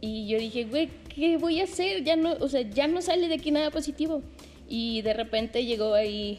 y 0.00 0.28
yo 0.28 0.38
dije, 0.38 0.64
güey, 0.64 0.90
¿qué 1.14 1.36
voy 1.36 1.60
a 1.60 1.64
hacer? 1.64 2.04
Ya 2.04 2.16
no, 2.16 2.34
o 2.40 2.48
sea, 2.48 2.60
ya 2.62 2.86
no 2.86 3.02
sale 3.02 3.28
de 3.28 3.34
aquí 3.34 3.50
nada 3.50 3.70
positivo. 3.70 4.22
Y 4.68 5.02
de 5.02 5.12
repente 5.12 5.64
llegó 5.64 5.94
ahí 5.94 6.38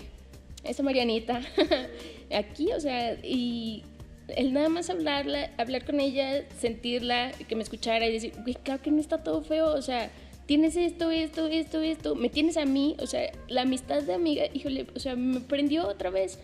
esa 0.63 0.83
Marianita, 0.83 1.41
aquí, 2.33 2.71
o 2.71 2.79
sea, 2.79 3.13
y 3.23 3.83
el 4.27 4.53
nada 4.53 4.69
más 4.69 4.89
hablarla, 4.89 5.51
hablar 5.57 5.83
con 5.83 5.99
ella, 5.99 6.45
sentirla, 6.57 7.31
que 7.47 7.55
me 7.55 7.63
escuchara 7.63 8.07
y 8.07 8.13
decir, 8.13 8.33
güey, 8.43 8.55
claro 8.55 8.81
que 8.81 8.91
no 8.91 9.01
está 9.01 9.23
todo 9.23 9.41
feo, 9.41 9.73
o 9.73 9.81
sea, 9.81 10.11
tienes 10.49 10.75
esto, 10.77 11.11
esto, 11.11 11.45
esto, 11.45 11.79
esto, 11.79 12.15
me 12.15 12.27
tienes 12.27 12.57
a 12.57 12.65
mí, 12.65 12.95
o 12.99 13.05
sea, 13.05 13.31
la 13.49 13.61
amistad 13.61 14.01
de 14.01 14.15
amiga, 14.15 14.45
híjole, 14.51 14.87
o 14.95 14.99
sea, 14.99 15.15
me 15.15 15.41
prendió 15.41 15.87
otra 15.87 16.09
vez 16.09 16.39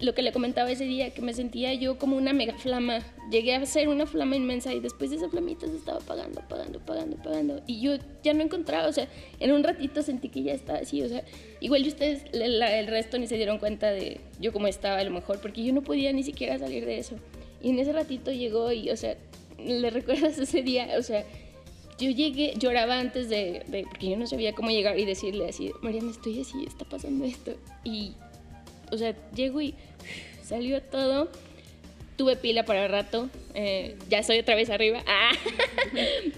lo 0.00 0.14
que 0.14 0.20
le 0.20 0.32
comentaba 0.32 0.70
ese 0.70 0.84
día, 0.84 1.14
que 1.14 1.22
me 1.22 1.32
sentía 1.32 1.72
yo 1.72 1.98
como 1.98 2.18
una 2.18 2.34
mega 2.34 2.58
flama. 2.58 2.98
Llegué 3.30 3.54
a 3.54 3.64
ser 3.64 3.88
una 3.88 4.04
flama 4.04 4.36
inmensa 4.36 4.74
y 4.74 4.80
después 4.80 5.08
de 5.08 5.16
esa 5.16 5.30
flamita 5.30 5.66
se 5.66 5.76
estaba 5.76 5.96
apagando, 5.96 6.40
apagando, 6.40 6.78
apagando, 6.78 7.16
apagando. 7.16 7.62
Y 7.66 7.80
yo 7.80 7.94
ya 8.22 8.34
no 8.34 8.42
encontraba, 8.42 8.86
o 8.86 8.92
sea, 8.92 9.08
en 9.40 9.50
un 9.50 9.64
ratito 9.64 10.02
sentí 10.02 10.28
que 10.28 10.42
ya 10.42 10.52
estaba 10.52 10.80
así, 10.80 11.00
o 11.00 11.08
sea, 11.08 11.24
igual 11.60 11.86
y 11.86 11.88
ustedes, 11.88 12.22
el 12.34 12.86
resto 12.86 13.18
ni 13.18 13.26
se 13.28 13.36
dieron 13.36 13.56
cuenta 13.56 13.92
de 13.92 14.20
yo 14.38 14.52
cómo 14.52 14.66
estaba 14.66 14.98
a 14.98 15.04
lo 15.04 15.10
mejor, 15.10 15.40
porque 15.40 15.64
yo 15.64 15.72
no 15.72 15.82
podía 15.82 16.12
ni 16.12 16.22
siquiera 16.22 16.58
salir 16.58 16.84
de 16.84 16.98
eso. 16.98 17.16
Y 17.62 17.70
en 17.70 17.78
ese 17.78 17.94
ratito 17.94 18.30
llegó 18.30 18.72
y, 18.72 18.90
o 18.90 18.96
sea, 18.98 19.16
¿le 19.58 19.88
recuerdas 20.00 20.36
ese 20.36 20.60
día? 20.60 20.96
O 20.98 21.02
sea, 21.02 21.24
yo 21.98 22.10
llegué, 22.10 22.54
lloraba 22.56 22.98
antes 22.98 23.28
de, 23.28 23.64
de, 23.68 23.84
porque 23.84 24.10
yo 24.10 24.16
no 24.16 24.26
sabía 24.26 24.54
cómo 24.54 24.70
llegar 24.70 24.98
y 24.98 25.04
decirle 25.04 25.48
así, 25.48 25.72
Mariana, 25.82 26.10
estoy 26.10 26.40
así, 26.40 26.64
está 26.66 26.84
pasando 26.84 27.24
esto. 27.24 27.56
Y 27.84 28.12
o 28.90 28.98
sea, 28.98 29.14
llego 29.34 29.60
y 29.60 29.74
salió 30.42 30.82
todo. 30.82 31.30
Tuve 32.16 32.36
pila 32.36 32.64
para 32.64 32.86
el 32.86 32.90
rato. 32.90 33.28
Eh, 33.54 33.96
ya 34.08 34.20
estoy 34.20 34.38
otra 34.38 34.54
vez 34.54 34.70
arriba. 34.70 35.02
Ah, 35.18 35.30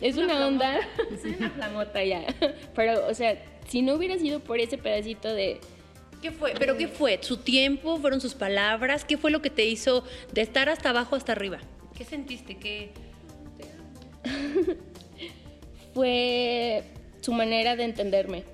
es 0.01 0.17
una, 0.17 0.47
onda. 0.47 0.81
Es 1.13 1.25
una 1.39 1.51
flamota 1.51 2.05
ya. 2.05 2.25
Pero, 2.75 3.07
o 3.07 3.15
sea, 3.15 3.43
si 3.67 3.83
no 3.83 3.95
hubiera 3.95 4.19
sido 4.19 4.41
por 4.41 4.61
ese 4.61 4.79
pedacito 4.79 5.33
de. 5.33 5.61
¿Qué 6.21 6.33
fue? 6.33 6.55
¿Pero 6.59 6.77
qué 6.77 6.89
fue? 6.89 7.19
¿Su 7.23 7.39
tiempo? 7.39 7.97
¿Fueron 7.99 8.21
sus 8.21 8.35
palabras? 8.35 9.05
¿Qué 9.05 9.17
fue 9.17 9.31
lo 9.31 9.41
que 9.41 9.51
te 9.51 9.65
hizo 9.65 10.05
de 10.33 10.43
estar 10.43 10.69
hasta 10.69 10.91
abajo 10.91 11.17
hasta 11.17 11.33
arriba? 11.33 11.59
¿Qué 11.97 12.05
sentiste? 12.05 12.57
¿Qué.? 12.57 12.91
fue 15.99 16.85
su 17.23 17.33
manera 17.33 17.75
de 17.75 17.83
entenderme 17.83 18.45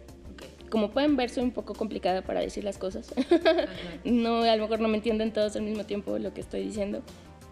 como 0.71 0.91
pueden 0.91 1.15
ver, 1.15 1.29
soy 1.29 1.45
un 1.45 1.53
poco 1.53 1.75
complicada 1.75 2.23
para 2.23 2.41
decir 2.41 2.65
las 2.65 2.79
cosas. 2.79 3.15
no, 4.05 4.43
a 4.43 4.57
lo 4.57 4.63
mejor 4.63 4.81
no 4.81 4.89
me 4.89 4.97
entienden 4.97 5.33
todos 5.33 5.55
al 5.55 5.63
mismo 5.63 5.85
tiempo 5.85 6.19
lo 6.19 6.35
que 6.35 6.41
estoy 6.41 6.65
diciendo, 6.65 7.01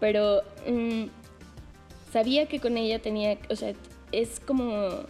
pero 0.01 0.41
mm, 0.67 1.03
sabía 2.11 2.47
que 2.47 2.59
con 2.59 2.75
ella 2.75 2.99
tenía, 2.99 3.37
o 3.49 3.55
sea, 3.55 3.71
es 4.11 4.41
como... 4.41 5.05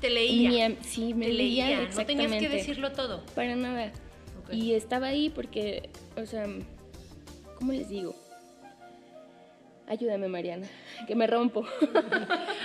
Te 0.00 0.08
leía. 0.08 0.74
sí, 0.80 1.12
me 1.12 1.28
leía, 1.28 1.86
No 1.94 2.06
tenías 2.06 2.32
que 2.32 2.48
decirlo 2.48 2.92
todo. 2.92 3.26
Para 3.34 3.54
nada. 3.56 3.92
Y 4.50 4.72
estaba 4.72 5.08
ahí 5.08 5.28
porque, 5.28 5.90
o 6.16 6.24
sea, 6.24 6.46
¿cómo 7.58 7.72
les 7.72 7.90
digo? 7.90 8.14
Ayúdame, 9.90 10.28
Mariana, 10.28 10.68
que 11.08 11.16
me 11.16 11.26
rompo. 11.26 11.66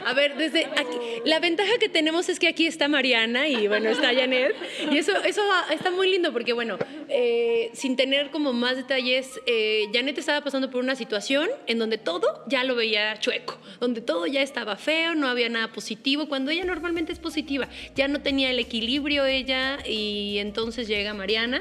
A 0.06 0.14
ver, 0.14 0.38
desde 0.38 0.66
aquí, 0.66 0.96
la 1.26 1.40
ventaja 1.40 1.72
que 1.80 1.90
tenemos 1.90 2.30
es 2.30 2.38
que 2.38 2.48
aquí 2.48 2.68
está 2.68 2.88
Mariana 2.88 3.48
y 3.48 3.68
bueno, 3.68 3.90
está 3.90 4.14
Janet. 4.14 4.56
Y 4.92 5.00
eso, 5.00 5.12
eso 5.24 5.42
está 5.72 5.90
muy 5.90 6.08
lindo 6.08 6.32
porque 6.32 6.54
bueno, 6.54 6.78
eh, 7.10 7.72
sin 7.74 7.96
tener 7.96 8.30
como 8.30 8.54
más 8.54 8.76
detalles, 8.76 9.40
eh, 9.48 9.86
Janet 9.92 10.20
estaba 10.20 10.42
pasando 10.42 10.70
por 10.70 10.84
una 10.84 10.96
situación 10.96 11.50
en 11.66 11.80
donde 11.80 11.98
todo 11.98 12.44
ya 12.48 12.64
lo 12.64 12.76
veía 12.76 13.20
chueco, 13.20 13.58
donde 13.80 14.02
todo 14.02 14.28
ya 14.28 14.44
estaba 14.44 14.76
feo, 14.76 15.16
no 15.16 15.28
había 15.28 15.50
nada 15.50 15.72
positivo, 15.72 16.30
cuando 16.30 16.52
ella 16.52 16.64
normalmente 16.64 17.12
es 17.12 17.18
positiva, 17.18 17.68
ya 17.96 18.08
no 18.08 18.22
tenía 18.22 18.52
el 18.52 18.60
equilibrio 18.60 19.26
ella 19.26 19.80
y 19.84 20.38
entonces 20.38 20.88
llega 20.88 21.16
Mariana 21.16 21.60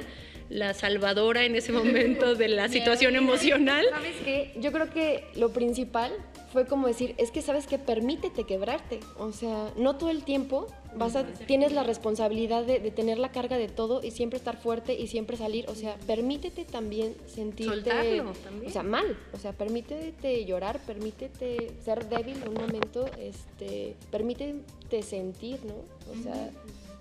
la 0.55 0.73
salvadora 0.73 1.45
en 1.45 1.57
ese 1.57 1.73
momento 1.81 2.37
de 2.37 2.49
la 2.49 2.69
situación 2.69 3.17
emocional. 3.17 3.85
¿Sabes 3.91 4.17
qué? 4.25 4.53
Yo 4.57 4.73
creo 4.73 4.89
que 4.89 5.25
lo 5.35 5.51
principal 5.51 6.13
fue 6.53 6.67
como 6.67 6.87
decir, 6.87 7.17
es 7.19 7.33
que 7.33 7.43
sabes 7.43 7.67
que 7.67 7.81
permítete 7.81 8.45
quebrarte. 8.45 9.01
O 9.19 9.33
sea, 9.33 9.73
no 9.77 9.97
todo 9.97 10.11
el 10.11 10.23
tiempo 10.23 10.69
vas 10.95 11.17
a, 11.17 11.27
tienes 11.27 11.73
la 11.73 11.83
responsabilidad 11.83 12.63
de, 12.63 12.79
tener 12.93 13.19
la 13.19 13.33
carga 13.33 13.59
de 13.59 13.67
todo 13.67 14.01
y 14.05 14.13
siempre 14.13 14.37
estar 14.37 14.57
fuerte 14.57 14.95
y 14.95 15.09
siempre 15.09 15.37
salir. 15.37 15.69
O 15.69 15.75
sea, 15.75 15.97
permítete 16.07 16.65
también 16.65 17.17
sentirte. 17.27 17.91
también. 17.91 18.29
O 18.29 18.71
sea, 18.71 18.85
mal. 18.85 19.19
O 19.33 19.39
sea, 19.39 19.53
permítete 19.53 20.45
llorar, 20.45 20.79
permítete 20.87 21.73
ser 21.85 22.09
débil 22.09 22.37
en 22.41 22.49
un 22.51 22.55
momento, 22.55 23.07
este, 23.19 23.97
permítete 24.13 25.03
sentir, 25.03 25.59
¿no? 25.65 25.75
O 26.13 26.23
sea, 26.23 26.51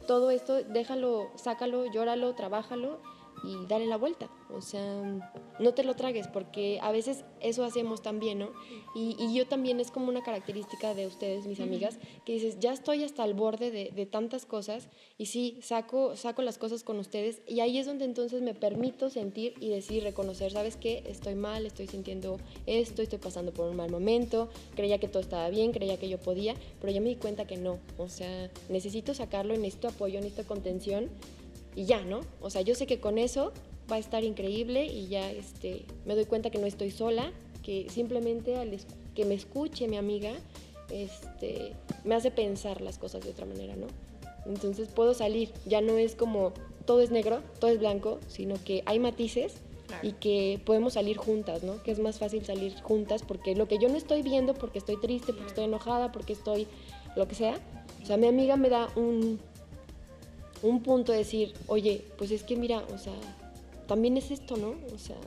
todo 0.07 0.31
esto, 0.31 0.63
déjalo, 0.63 1.29
sácalo, 1.35 1.85
llóralo, 1.91 2.33
trabájalo 2.33 3.12
y 3.43 3.65
dale 3.67 3.85
la 3.85 3.97
vuelta. 3.97 4.29
O 4.53 4.61
sea, 4.61 5.19
no 5.59 5.73
te 5.73 5.83
lo 5.83 5.95
tragues, 5.95 6.27
porque 6.27 6.79
a 6.81 6.91
veces 6.91 7.25
eso 7.39 7.63
hacemos 7.63 8.01
también, 8.01 8.39
¿no? 8.39 8.51
Y, 8.95 9.15
y 9.19 9.33
yo 9.33 9.47
también 9.47 9.79
es 9.79 9.91
como 9.91 10.09
una 10.09 10.23
característica 10.23 10.93
de 10.93 11.07
ustedes, 11.07 11.47
mis 11.47 11.59
amigas, 11.59 11.97
que 12.25 12.33
dices, 12.33 12.59
ya 12.59 12.71
estoy 12.71 13.03
hasta 13.03 13.25
el 13.25 13.33
borde 13.33 13.71
de, 13.71 13.91
de, 13.91 14.05
tantas 14.05 14.45
cosas 14.45 14.89
y 15.17 15.25
sí, 15.25 15.57
saco, 15.61 16.15
saco 16.15 16.41
las 16.41 16.57
cosas 16.57 16.83
con 16.83 16.99
ustedes 16.99 17.41
y 17.47 17.61
ahí 17.61 17.77
es 17.77 17.85
donde 17.87 18.05
entonces 18.05 18.41
me 18.41 18.53
permito 18.53 19.09
sentir 19.09 19.55
y 19.59 19.69
decir, 19.69 20.03
reconocer, 20.03 20.51
¿sabes 20.51 20.77
qué? 20.77 21.03
Estoy 21.07 21.35
mal, 21.35 21.65
estoy 21.65 21.87
sintiendo 21.87 22.37
esto, 22.67 23.01
estoy 23.01 23.19
pasando 23.19 23.53
por 23.53 23.69
un 23.69 23.75
mal 23.75 23.89
momento, 23.89 24.49
creía 24.75 24.99
que 24.99 25.07
todo 25.07 25.21
estaba 25.21 25.49
bien, 25.49 25.71
creía 25.71 25.97
que 25.97 26.09
yo 26.09 26.19
podía, 26.19 26.53
pero 26.79 26.93
ya 26.93 27.01
me 27.01 27.09
di 27.09 27.15
cuenta 27.15 27.47
que 27.47 27.57
no. 27.57 27.79
O 27.97 28.07
sea, 28.07 28.51
necesito 28.69 29.13
sacarlo, 29.13 29.55
necesito 29.55 29.87
apoyo, 29.87 30.19
necesito 30.19 30.47
contención 30.47 31.09
y 31.75 31.85
ya, 31.85 32.03
¿no? 32.03 32.21
O 32.41 32.49
sea, 32.49 32.61
yo 32.61 32.75
sé 32.75 32.87
que 32.87 32.99
con 32.99 33.17
eso 33.17 33.51
va 33.91 33.97
a 33.97 33.99
estar 33.99 34.23
increíble 34.23 34.85
y 34.85 35.07
ya 35.07 35.31
este, 35.31 35.85
me 36.05 36.15
doy 36.15 36.25
cuenta 36.25 36.49
que 36.49 36.59
no 36.59 36.67
estoy 36.67 36.91
sola, 36.91 37.31
que 37.61 37.87
simplemente 37.89 38.57
al 38.57 38.77
que 39.15 39.25
me 39.25 39.35
escuche 39.35 39.87
mi 39.87 39.97
amiga 39.97 40.31
este, 40.91 41.73
me 42.03 42.15
hace 42.15 42.31
pensar 42.31 42.81
las 42.81 42.97
cosas 42.97 43.23
de 43.23 43.31
otra 43.31 43.45
manera, 43.45 43.75
¿no? 43.75 43.87
Entonces 44.45 44.89
puedo 44.89 45.13
salir, 45.13 45.51
ya 45.65 45.81
no 45.81 45.97
es 45.97 46.15
como 46.15 46.53
todo 46.85 47.01
es 47.01 47.11
negro, 47.11 47.41
todo 47.59 47.71
es 47.71 47.79
blanco, 47.79 48.19
sino 48.27 48.55
que 48.63 48.83
hay 48.85 48.99
matices 48.99 49.55
y 50.01 50.13
que 50.13 50.59
podemos 50.65 50.93
salir 50.93 51.17
juntas, 51.17 51.63
¿no? 51.63 51.81
Que 51.83 51.91
es 51.91 51.99
más 51.99 52.19
fácil 52.19 52.43
salir 52.43 52.73
juntas 52.81 53.21
porque 53.21 53.55
lo 53.55 53.67
que 53.67 53.77
yo 53.77 53.89
no 53.89 53.95
estoy 53.95 54.21
viendo, 54.21 54.53
porque 54.53 54.79
estoy 54.79 54.99
triste, 54.99 55.33
porque 55.33 55.49
estoy 55.49 55.65
enojada, 55.65 56.11
porque 56.11 56.33
estoy 56.33 56.67
lo 57.15 57.27
que 57.27 57.35
sea, 57.35 57.59
o 58.01 58.05
sea, 58.05 58.17
mi 58.17 58.27
amiga 58.27 58.57
me 58.57 58.69
da 58.69 58.89
un, 58.95 59.39
un 60.63 60.81
punto 60.81 61.11
de 61.11 61.19
decir, 61.19 61.53
oye, 61.67 62.01
pues 62.17 62.31
es 62.31 62.43
que 62.43 62.55
mira, 62.55 62.79
o 62.79 62.97
sea, 62.97 63.13
también 63.87 64.17
es 64.17 64.31
esto, 64.31 64.57
¿no? 64.57 64.75
O 64.93 64.97
sea... 64.97 65.17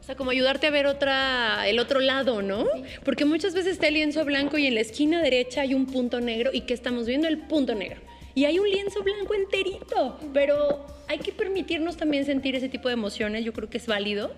O 0.00 0.04
sea, 0.06 0.14
como 0.14 0.30
ayudarte 0.30 0.68
a 0.68 0.70
ver 0.70 0.86
otra, 0.86 1.68
el 1.68 1.80
otro 1.80 1.98
lado, 1.98 2.40
¿no? 2.40 2.64
Porque 3.04 3.24
muchas 3.24 3.54
veces 3.54 3.72
está 3.72 3.88
el 3.88 3.94
lienzo 3.94 4.24
blanco 4.24 4.56
y 4.56 4.66
en 4.66 4.76
la 4.76 4.80
esquina 4.80 5.20
derecha 5.20 5.62
hay 5.62 5.74
un 5.74 5.86
punto 5.86 6.20
negro 6.20 6.50
y 6.52 6.60
que 6.60 6.74
estamos 6.74 7.06
viendo 7.06 7.26
el 7.26 7.38
punto 7.38 7.74
negro. 7.74 8.00
Y 8.36 8.44
hay 8.44 8.60
un 8.60 8.70
lienzo 8.70 9.02
blanco 9.02 9.34
enterito, 9.34 10.16
pero 10.32 10.86
hay 11.08 11.18
que 11.18 11.32
permitirnos 11.32 11.96
también 11.96 12.24
sentir 12.24 12.54
ese 12.54 12.68
tipo 12.68 12.86
de 12.86 12.94
emociones, 12.94 13.44
yo 13.44 13.52
creo 13.52 13.68
que 13.68 13.78
es 13.78 13.86
válido. 13.88 14.30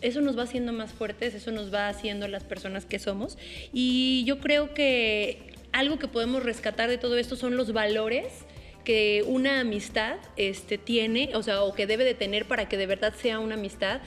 Eso 0.00 0.20
nos 0.20 0.36
va 0.36 0.42
haciendo 0.42 0.72
más 0.72 0.92
fuertes, 0.92 1.34
eso 1.34 1.52
nos 1.52 1.72
va 1.72 1.88
haciendo 1.88 2.26
las 2.26 2.42
personas 2.42 2.84
que 2.84 2.98
somos. 2.98 3.38
Y 3.72 4.24
yo 4.26 4.40
creo 4.40 4.74
que 4.74 5.54
algo 5.70 6.00
que 6.00 6.08
podemos 6.08 6.42
rescatar 6.42 6.88
de 6.88 6.98
todo 6.98 7.16
esto 7.16 7.36
son 7.36 7.56
los 7.56 7.72
valores 7.72 8.43
que 8.84 9.24
una 9.26 9.60
amistad 9.60 10.16
este, 10.36 10.78
tiene, 10.78 11.30
o 11.34 11.42
sea, 11.42 11.62
o 11.62 11.74
que 11.74 11.86
debe 11.86 12.04
de 12.04 12.14
tener 12.14 12.46
para 12.46 12.68
que 12.68 12.76
de 12.76 12.86
verdad 12.86 13.14
sea 13.14 13.38
una 13.38 13.54
amistad. 13.54 14.00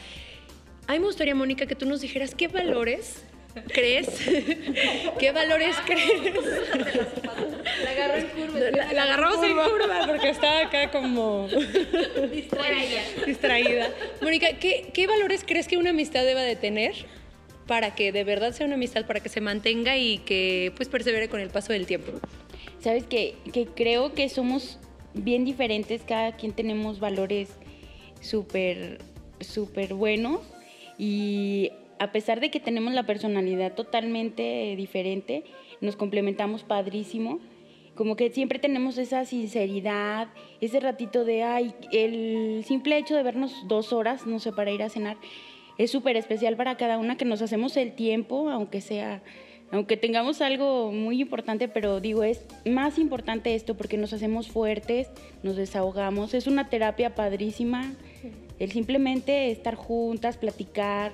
A 0.87 0.93
mí 0.93 0.99
me 0.99 1.05
gustaría, 1.05 1.35
Mónica, 1.35 1.65
que 1.65 1.75
tú 1.75 1.85
nos 1.85 2.01
dijeras 2.01 2.35
qué 2.35 2.47
valores 2.47 3.23
crees, 3.73 4.07
qué 5.19 5.31
valores 5.31 5.75
crees. 5.85 6.33
La 7.83 7.91
agarró 7.91 8.15
en 8.15 8.27
curva. 8.27 8.59
La, 8.59 8.93
la 8.93 9.03
agarramos 9.03 9.43
en 9.43 9.53
curva 9.53 10.07
porque 10.07 10.29
estaba 10.29 10.61
acá 10.61 10.91
como 10.91 11.47
distraída. 12.31 13.01
distraída. 13.25 13.89
Mónica, 14.21 14.47
¿qué, 14.59 14.89
¿qué 14.93 15.07
valores 15.07 15.43
crees 15.45 15.67
que 15.67 15.77
una 15.77 15.91
amistad 15.91 16.23
deba 16.23 16.41
de 16.41 16.55
tener 16.55 16.93
para 17.65 17.95
que 17.95 18.11
de 18.11 18.23
verdad 18.23 18.53
sea 18.53 18.65
una 18.65 18.75
amistad, 18.75 19.05
para 19.05 19.19
que 19.19 19.29
se 19.29 19.41
mantenga 19.41 19.97
y 19.97 20.19
que 20.19 20.71
pues 20.75 20.87
persevere 20.87 21.27
con 21.27 21.39
el 21.39 21.49
paso 21.49 21.73
del 21.73 21.85
tiempo? 21.85 22.13
Sabes 22.79 23.05
que, 23.05 23.35
que 23.51 23.65
creo 23.65 24.13
que 24.13 24.29
somos 24.29 24.79
bien 25.13 25.45
diferentes, 25.45 26.03
cada 26.03 26.35
quien 26.35 26.53
tenemos 26.53 26.99
valores 26.99 27.57
súper, 28.21 28.99
súper 29.39 29.93
buenos 29.93 30.41
y 30.97 31.71
a 31.99 32.11
pesar 32.11 32.39
de 32.39 32.51
que 32.51 32.59
tenemos 32.59 32.93
la 32.93 33.03
personalidad 33.03 33.73
totalmente 33.73 34.75
diferente, 34.75 35.43
nos 35.81 35.95
complementamos 35.95 36.63
padrísimo. 36.63 37.39
Como 37.95 38.15
que 38.15 38.29
siempre 38.29 38.59
tenemos 38.59 38.99
esa 38.99 39.25
sinceridad, 39.25 40.27
ese 40.61 40.79
ratito 40.79 41.25
de, 41.25 41.41
ay, 41.41 41.73
el 41.91 42.63
simple 42.63 42.97
hecho 42.97 43.15
de 43.15 43.23
vernos 43.23 43.53
dos 43.67 43.91
horas, 43.91 44.27
no 44.27 44.37
sé, 44.39 44.51
para 44.51 44.71
ir 44.71 44.83
a 44.83 44.89
cenar, 44.89 45.17
es 45.79 45.89
súper 45.89 46.15
especial 46.15 46.55
para 46.55 46.77
cada 46.77 46.99
una, 46.99 47.17
que 47.17 47.25
nos 47.25 47.41
hacemos 47.41 47.75
el 47.75 47.93
tiempo, 47.93 48.49
aunque 48.49 48.81
sea, 48.81 49.23
aunque 49.71 49.97
tengamos 49.97 50.41
algo 50.41 50.91
muy 50.91 51.21
importante, 51.21 51.67
pero 51.67 51.99
digo, 51.99 52.23
es 52.23 52.41
más 52.65 52.97
importante 52.97 53.55
esto 53.55 53.75
porque 53.75 53.97
nos 53.97 54.13
hacemos 54.13 54.47
fuertes, 54.47 55.09
nos 55.43 55.55
desahogamos, 55.55 56.33
es 56.33 56.47
una 56.47 56.69
terapia 56.69 57.15
padrísima, 57.15 57.93
el 58.59 58.71
simplemente 58.71 59.51
estar 59.51 59.75
juntas, 59.75 60.37
platicar, 60.37 61.11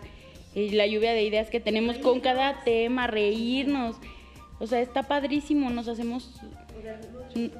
y 0.55 0.69
la 0.71 0.85
lluvia 0.85 1.13
de 1.13 1.23
ideas 1.23 1.49
que 1.49 1.59
tenemos 1.59 1.97
con 1.97 2.19
cada 2.19 2.63
tema, 2.63 3.07
reírnos. 3.07 3.95
O 4.59 4.67
sea, 4.67 4.81
está 4.81 5.03
padrísimo, 5.03 5.69
nos 5.69 5.87
hacemos... 5.87 6.39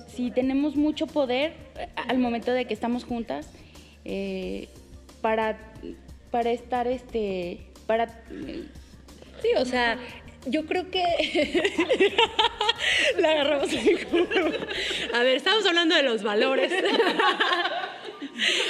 Sí, 0.07 0.31
tenemos 0.31 0.75
mucho 0.75 1.07
poder 1.07 1.53
eh, 1.77 1.87
al 1.95 2.19
momento 2.19 2.51
de 2.51 2.65
que 2.65 2.73
estamos 2.73 3.05
juntas 3.05 3.49
eh, 4.05 4.67
para, 5.21 5.57
para 6.29 6.51
estar, 6.51 6.87
este, 6.87 7.65
para... 7.87 8.23
Sí, 9.41 9.49
o 9.57 9.65
sea, 9.65 9.97
yo 10.45 10.65
creo 10.65 10.89
que 10.89 11.03
la 13.17 13.31
agarramos. 13.31 13.69
A 15.13 15.23
ver, 15.23 15.37
estamos 15.37 15.65
hablando 15.65 15.95
de 15.95 16.03
los 16.03 16.23
valores. 16.23 16.71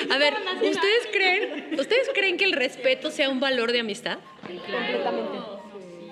A 0.09 0.17
ver, 0.17 0.33
¿ustedes 0.61 1.07
creen, 1.11 1.79
¿ustedes 1.79 2.09
creen 2.13 2.37
que 2.37 2.45
el 2.45 2.53
respeto 2.53 3.11
sea 3.11 3.29
un 3.29 3.39
valor 3.39 3.71
de 3.71 3.79
amistad? 3.79 4.19
Completamente. 4.41 5.37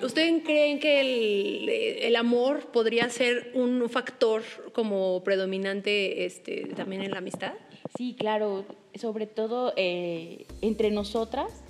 ¿Ustedes 0.01 0.41
creen 0.43 0.79
que 0.79 1.01
el, 1.01 1.69
el, 1.69 2.15
amor 2.15 2.71
podría 2.71 3.07
ser 3.09 3.51
un 3.53 3.87
factor 3.87 4.41
como 4.73 5.23
predominante 5.23 6.25
este, 6.25 6.65
también 6.75 7.03
en 7.03 7.11
la 7.11 7.19
amistad? 7.19 7.53
Sí, 7.95 8.15
claro, 8.17 8.65
sobre 8.95 9.27
todo 9.27 9.73
eh, 9.75 10.45
entre 10.61 10.89
nosotras, 10.89 11.63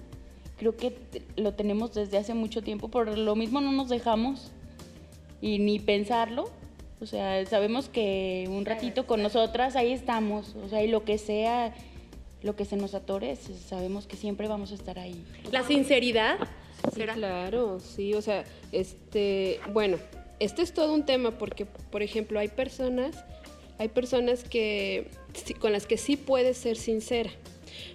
creo 0.62 0.78
que 0.78 0.96
lo 1.38 1.56
tenemos 1.56 1.92
desde 1.96 2.20
hace 2.20 2.36
mucho 2.36 2.62
tiempo, 2.62 2.88
por 2.88 3.18
lo 3.18 3.36
mismo 3.36 3.62
no 3.62 3.72
nos 3.72 3.90
dejamos 3.90 4.52
y 5.42 5.58
ni 5.58 5.80
pensarlo, 5.80 6.52
o 7.00 7.08
sea, 7.08 7.44
sabemos 7.48 7.90
que 7.90 8.46
un 8.48 8.64
ratito 8.64 9.08
con 9.08 9.24
nosotras 9.24 9.76
ahí 9.76 9.92
estamos, 9.92 10.56
o 10.64 10.70
sea, 10.70 10.84
y 10.84 10.88
lo 10.88 11.04
que 11.04 11.18
sea, 11.18 11.74
lo 12.44 12.56
que 12.56 12.66
se 12.66 12.78
nos 12.78 12.94
atore, 12.94 13.36
sabemos 13.38 14.06
que 14.06 14.18
siempre 14.18 14.48
vamos 14.48 14.72
a 14.72 14.76
estar 14.76 15.00
ahí. 15.00 15.26
La 15.52 15.64
sinceridad. 15.64 16.38
Sí, 16.94 17.02
claro, 17.02 17.80
sí, 17.80 18.14
o 18.14 18.22
sea, 18.22 18.44
este, 18.72 19.60
bueno, 19.74 19.98
este 20.40 20.62
es 20.62 20.76
todo 20.76 20.94
un 20.94 21.08
tema 21.08 21.32
porque, 21.32 21.66
por 21.66 22.04
ejemplo, 22.04 22.40
hay 22.40 22.50
personas, 22.50 23.26
hay 23.80 23.88
personas 23.88 24.44
que, 24.44 25.10
con 25.60 25.72
las 25.72 25.88
que 25.88 25.98
sí 25.98 26.18
puedes 26.18 26.56
ser 26.56 26.78
sincera. 26.78 27.32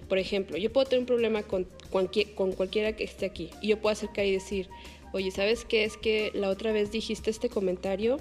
Por 0.07 0.17
ejemplo, 0.17 0.57
yo 0.57 0.71
puedo 0.71 0.85
tener 0.87 1.01
un 1.01 1.05
problema 1.05 1.43
con, 1.43 1.67
con 1.91 2.51
cualquiera 2.53 2.95
que 2.95 3.03
esté 3.03 3.25
aquí 3.25 3.49
y 3.61 3.67
yo 3.69 3.79
puedo 3.79 3.93
acercar 3.93 4.25
y 4.25 4.31
decir, 4.31 4.69
oye, 5.13 5.31
¿sabes 5.31 5.65
qué? 5.65 5.83
Es 5.83 5.97
que 5.97 6.31
la 6.33 6.49
otra 6.49 6.71
vez 6.71 6.91
dijiste 6.91 7.29
este 7.29 7.49
comentario 7.49 8.17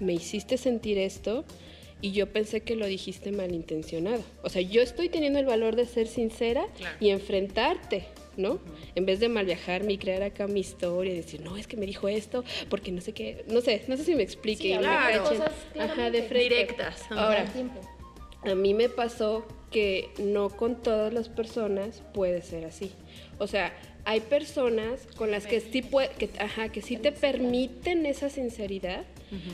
me 0.00 0.12
hiciste 0.12 0.56
sentir 0.56 0.98
esto 0.98 1.44
y 2.00 2.12
yo 2.12 2.28
pensé 2.32 2.60
que 2.60 2.76
lo 2.76 2.86
dijiste 2.86 3.32
malintencionado. 3.32 4.22
O 4.42 4.48
sea, 4.48 4.62
yo 4.62 4.82
estoy 4.82 5.08
teniendo 5.08 5.38
el 5.38 5.46
valor 5.46 5.74
de 5.74 5.86
ser 5.86 6.06
sincera 6.06 6.66
y 7.00 7.08
enfrentarte, 7.10 8.06
¿no? 8.36 8.60
En 8.94 9.04
vez 9.04 9.18
de 9.18 9.28
mal 9.28 9.46
viajarme 9.46 9.94
y 9.94 9.98
crear 9.98 10.22
acá 10.22 10.46
mi 10.46 10.60
historia 10.60 11.12
y 11.12 11.16
decir, 11.16 11.40
no, 11.40 11.56
es 11.56 11.66
que 11.66 11.76
me 11.76 11.86
dijo 11.86 12.06
esto 12.08 12.44
porque 12.70 12.92
no 12.92 13.00
sé 13.00 13.12
qué, 13.12 13.44
no 13.48 13.60
sé, 13.60 13.82
no 13.88 13.96
sé 13.96 14.04
si 14.04 14.14
me 14.14 14.22
explique. 14.22 14.76
claro. 14.78 15.24
cosas 15.24 15.52
Ajá, 15.78 16.10
de 16.10 16.22
frente. 16.22 16.54
Directas. 16.54 17.02
Ahora, 17.10 17.52
a 18.44 18.54
mí 18.54 18.74
me 18.74 18.88
pasó 18.88 19.44
que 19.70 20.10
no 20.18 20.48
con 20.50 20.76
todas 20.82 21.12
las 21.12 21.28
personas 21.28 22.02
puede 22.14 22.42
ser 22.42 22.64
así. 22.64 22.92
O 23.38 23.46
sea, 23.46 23.72
hay 24.04 24.20
personas 24.20 25.06
con 25.16 25.30
las 25.30 25.46
que 25.46 25.60
sí, 25.60 25.82
puede, 25.82 26.08
que, 26.10 26.30
ajá, 26.38 26.70
que 26.70 26.80
sí 26.80 26.96
te 26.96 27.12
permiten 27.12 28.06
esa 28.06 28.30
sinceridad, 28.30 29.04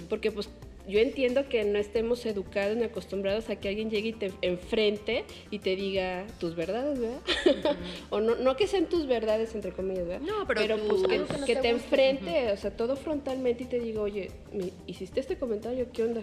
porque 0.09 0.31
pues 0.31 0.49
yo 0.87 0.99
entiendo 1.01 1.49
que 1.49 1.65
no 1.65 1.79
estemos 1.79 2.25
educados 2.27 2.77
ni 2.77 2.85
acostumbrados 2.85 3.49
a 3.49 3.57
que 3.57 3.69
alguien 3.69 3.91
llegue 3.91 4.11
y 4.11 4.13
te 4.13 4.33
enfrente 4.43 5.25
y 5.51 5.59
te 5.59 5.77
diga 5.77 6.27
tus 6.39 6.55
verdades, 6.55 7.01
¿verdad? 7.01 7.21
o 8.11 8.21
no, 8.21 8.35
no 8.37 8.57
que 8.57 8.67
sean 8.67 8.87
tus 8.87 9.07
verdades, 9.07 9.55
entre 9.55 9.73
comillas, 9.73 10.07
¿verdad? 10.07 10.27
No, 10.27 10.47
pero, 10.47 10.77
pues 10.77 11.03
que, 11.47 11.57
te, 11.57 11.69
enfrente, 11.71 12.53
o 12.53 12.57
sea, 12.57 12.71
todo 12.71 12.97
frontalmente 12.97 13.65
y 13.65 13.67
te 13.67 13.81
diga, 13.81 14.03
oye, 14.03 14.31
¿me 14.53 14.71
hiciste 14.87 15.21
este 15.21 15.39
comentario? 15.39 15.89
¿Qué 15.93 16.03
onda? 16.03 16.23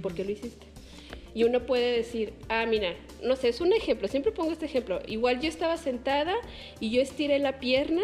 ¿Por 0.00 0.14
qué 0.14 0.24
lo 0.24 0.30
hiciste? 0.30 0.66
Y 1.34 1.44
uno 1.44 1.66
puede 1.66 1.96
decir, 1.96 2.32
ah, 2.48 2.66
mira, 2.66 2.94
no 3.22 3.36
sé, 3.36 3.48
es 3.48 3.60
un 3.60 3.72
ejemplo, 3.72 4.08
siempre 4.08 4.32
pongo 4.32 4.52
este 4.52 4.66
ejemplo. 4.66 5.00
Igual 5.06 5.40
yo 5.40 5.48
estaba 5.48 5.76
sentada 5.76 6.34
y 6.80 6.90
yo 6.90 7.00
estiré 7.00 7.38
la 7.38 7.58
pierna 7.58 8.02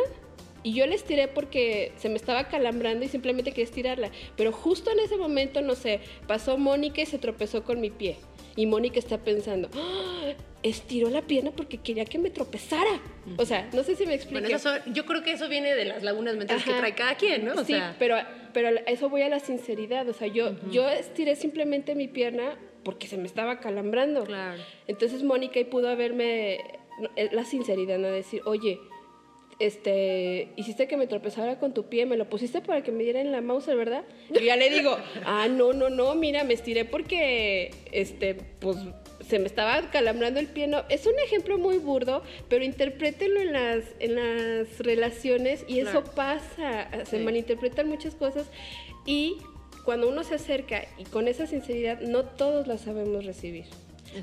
y 0.63 0.73
yo 0.73 0.87
la 0.87 0.95
estiré 0.95 1.29
porque 1.29 1.93
se 1.97 2.09
me 2.09 2.17
estaba 2.17 2.49
calambrando 2.49 3.05
y 3.05 3.09
simplemente 3.09 3.51
quería 3.51 3.65
estirarla. 3.65 4.11
Pero 4.37 4.51
justo 4.51 4.91
en 4.91 4.99
ese 5.01 5.17
momento, 5.17 5.61
no 5.61 5.75
sé, 5.75 6.01
pasó 6.27 6.57
Mónica 6.57 7.03
y 7.03 7.07
se 7.07 7.19
tropezó 7.19 7.65
con 7.65 7.81
mi 7.81 7.91
pie. 7.91 8.17
Y 8.57 8.67
Mónica 8.67 8.99
está 8.99 9.19
pensando, 9.19 9.69
¡Ah! 9.75 10.33
estiró 10.63 11.11
la 11.11 11.23
pierna 11.23 11.51
porque 11.51 11.79
quería 11.79 12.07
que 12.07 12.19
me 12.19 12.31
tropezara. 12.31 13.01
O 13.37 13.45
sea, 13.45 13.69
no 13.75 13.83
sé 13.83 13.95
si 13.95 14.07
me 14.07 14.15
explico. 14.15 14.47
Bueno, 14.49 14.85
yo 14.93 15.05
creo 15.05 15.23
que 15.23 15.33
eso 15.33 15.49
viene 15.49 15.75
de 15.75 15.85
las 15.85 16.03
lagunas 16.03 16.37
mentales 16.37 16.65
que 16.65 16.73
trae 16.73 16.95
cada 16.95 17.17
quien, 17.17 17.45
¿no? 17.45 17.63
sí, 17.65 17.75
pero, 17.99 18.17
pero 18.55 18.71
eso 18.87 19.11
voy 19.11 19.23
a 19.23 19.29
la 19.29 19.41
sinceridad. 19.41 20.09
O 20.09 20.15
sea, 20.15 20.29
yo, 20.29 20.57
yo 20.71 20.89
estiré 20.89 21.37
simplemente 21.37 21.95
mi 21.95 22.09
pierna 22.09 22.57
porque 22.85 23.07
se 23.07 23.16
me 23.16 23.27
estaba 23.27 23.61
calambrando. 23.61 24.25
Claro. 24.25 24.62
Entonces 24.87 25.23
Mónica 25.23 25.59
y 25.59 25.64
pudo 25.64 25.88
haberme 25.88 26.61
eh, 27.16 27.31
la 27.33 27.44
sinceridad, 27.44 27.99
¿no? 27.99 28.09
Decir, 28.09 28.42
oye, 28.44 28.79
este, 29.59 30.49
hiciste 30.57 30.88
que 30.88 30.97
me 30.97 31.07
tropezara 31.07 31.59
con 31.59 31.75
tu 31.75 31.88
pie, 31.88 32.07
me 32.07 32.16
lo 32.16 32.29
pusiste 32.29 32.61
para 32.61 32.83
que 32.83 32.92
me 32.92 33.05
diera 33.05 33.20
en 33.20 33.33
la 33.33 33.40
mouse, 33.40 33.66
¿verdad? 33.66 34.05
Y 34.31 34.44
ya 34.44 34.57
le 34.57 34.70
digo, 34.70 34.97
ah, 35.25 35.49
no, 35.49 35.73
no, 35.73 35.90
no, 35.90 36.14
mira, 36.14 36.44
me 36.44 36.55
estiré 36.55 36.85
porque, 36.85 37.70
este, 37.92 38.35
pues, 38.35 38.77
se 39.27 39.38
me 39.38 39.47
estaba 39.47 39.90
calambrando 39.90 40.40
el 40.40 40.47
pie. 40.47 40.66
No, 40.66 40.85
es 40.88 41.07
un 41.07 41.18
ejemplo 41.25 41.59
muy 41.59 41.79
burdo, 41.79 42.23
pero 42.49 42.64
interprétenlo 42.64 43.40
en 43.40 43.53
las, 43.53 43.85
en 44.01 44.14
las 44.16 44.79
relaciones 44.79 45.64
y 45.66 45.81
eso 45.81 46.05
pasa, 46.05 46.88
se 47.05 47.20
malinterpretan 47.20 47.88
muchas 47.88 48.14
cosas 48.14 48.51
y 49.07 49.38
cuando 49.85 50.09
uno 50.09 50.25
se 50.25 50.35
acerca 50.35 50.85
y 50.99 51.05
con 51.05 51.29
esa 51.29 51.47
sinceridad, 51.47 52.01
no 52.01 52.25
todos 52.25 52.66
la 52.66 52.79
sabemos 52.79 53.25
recibir. 53.25 53.66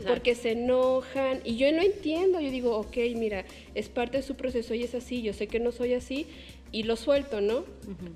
Porque 0.08 0.36
se 0.36 0.52
enojan 0.52 1.42
y 1.44 1.58
yo 1.58 1.70
lo 1.72 1.82
entiendo, 1.82 2.40
yo 2.40 2.50
digo, 2.50 2.78
ok, 2.78 2.96
mira, 3.16 3.44
es 3.76 3.90
parte 3.90 4.18
de 4.18 4.24
su 4.24 4.36
proceso 4.36 4.74
y 4.74 4.84
es 4.84 4.96
así, 4.96 5.22
yo 5.22 5.34
sé 5.34 5.48
que 5.48 5.60
no 5.60 5.74
soy 5.74 5.94
así 5.94 6.28
y 6.72 6.84
lo 6.84 6.96
suelto, 6.96 7.42
¿no? 7.42 7.66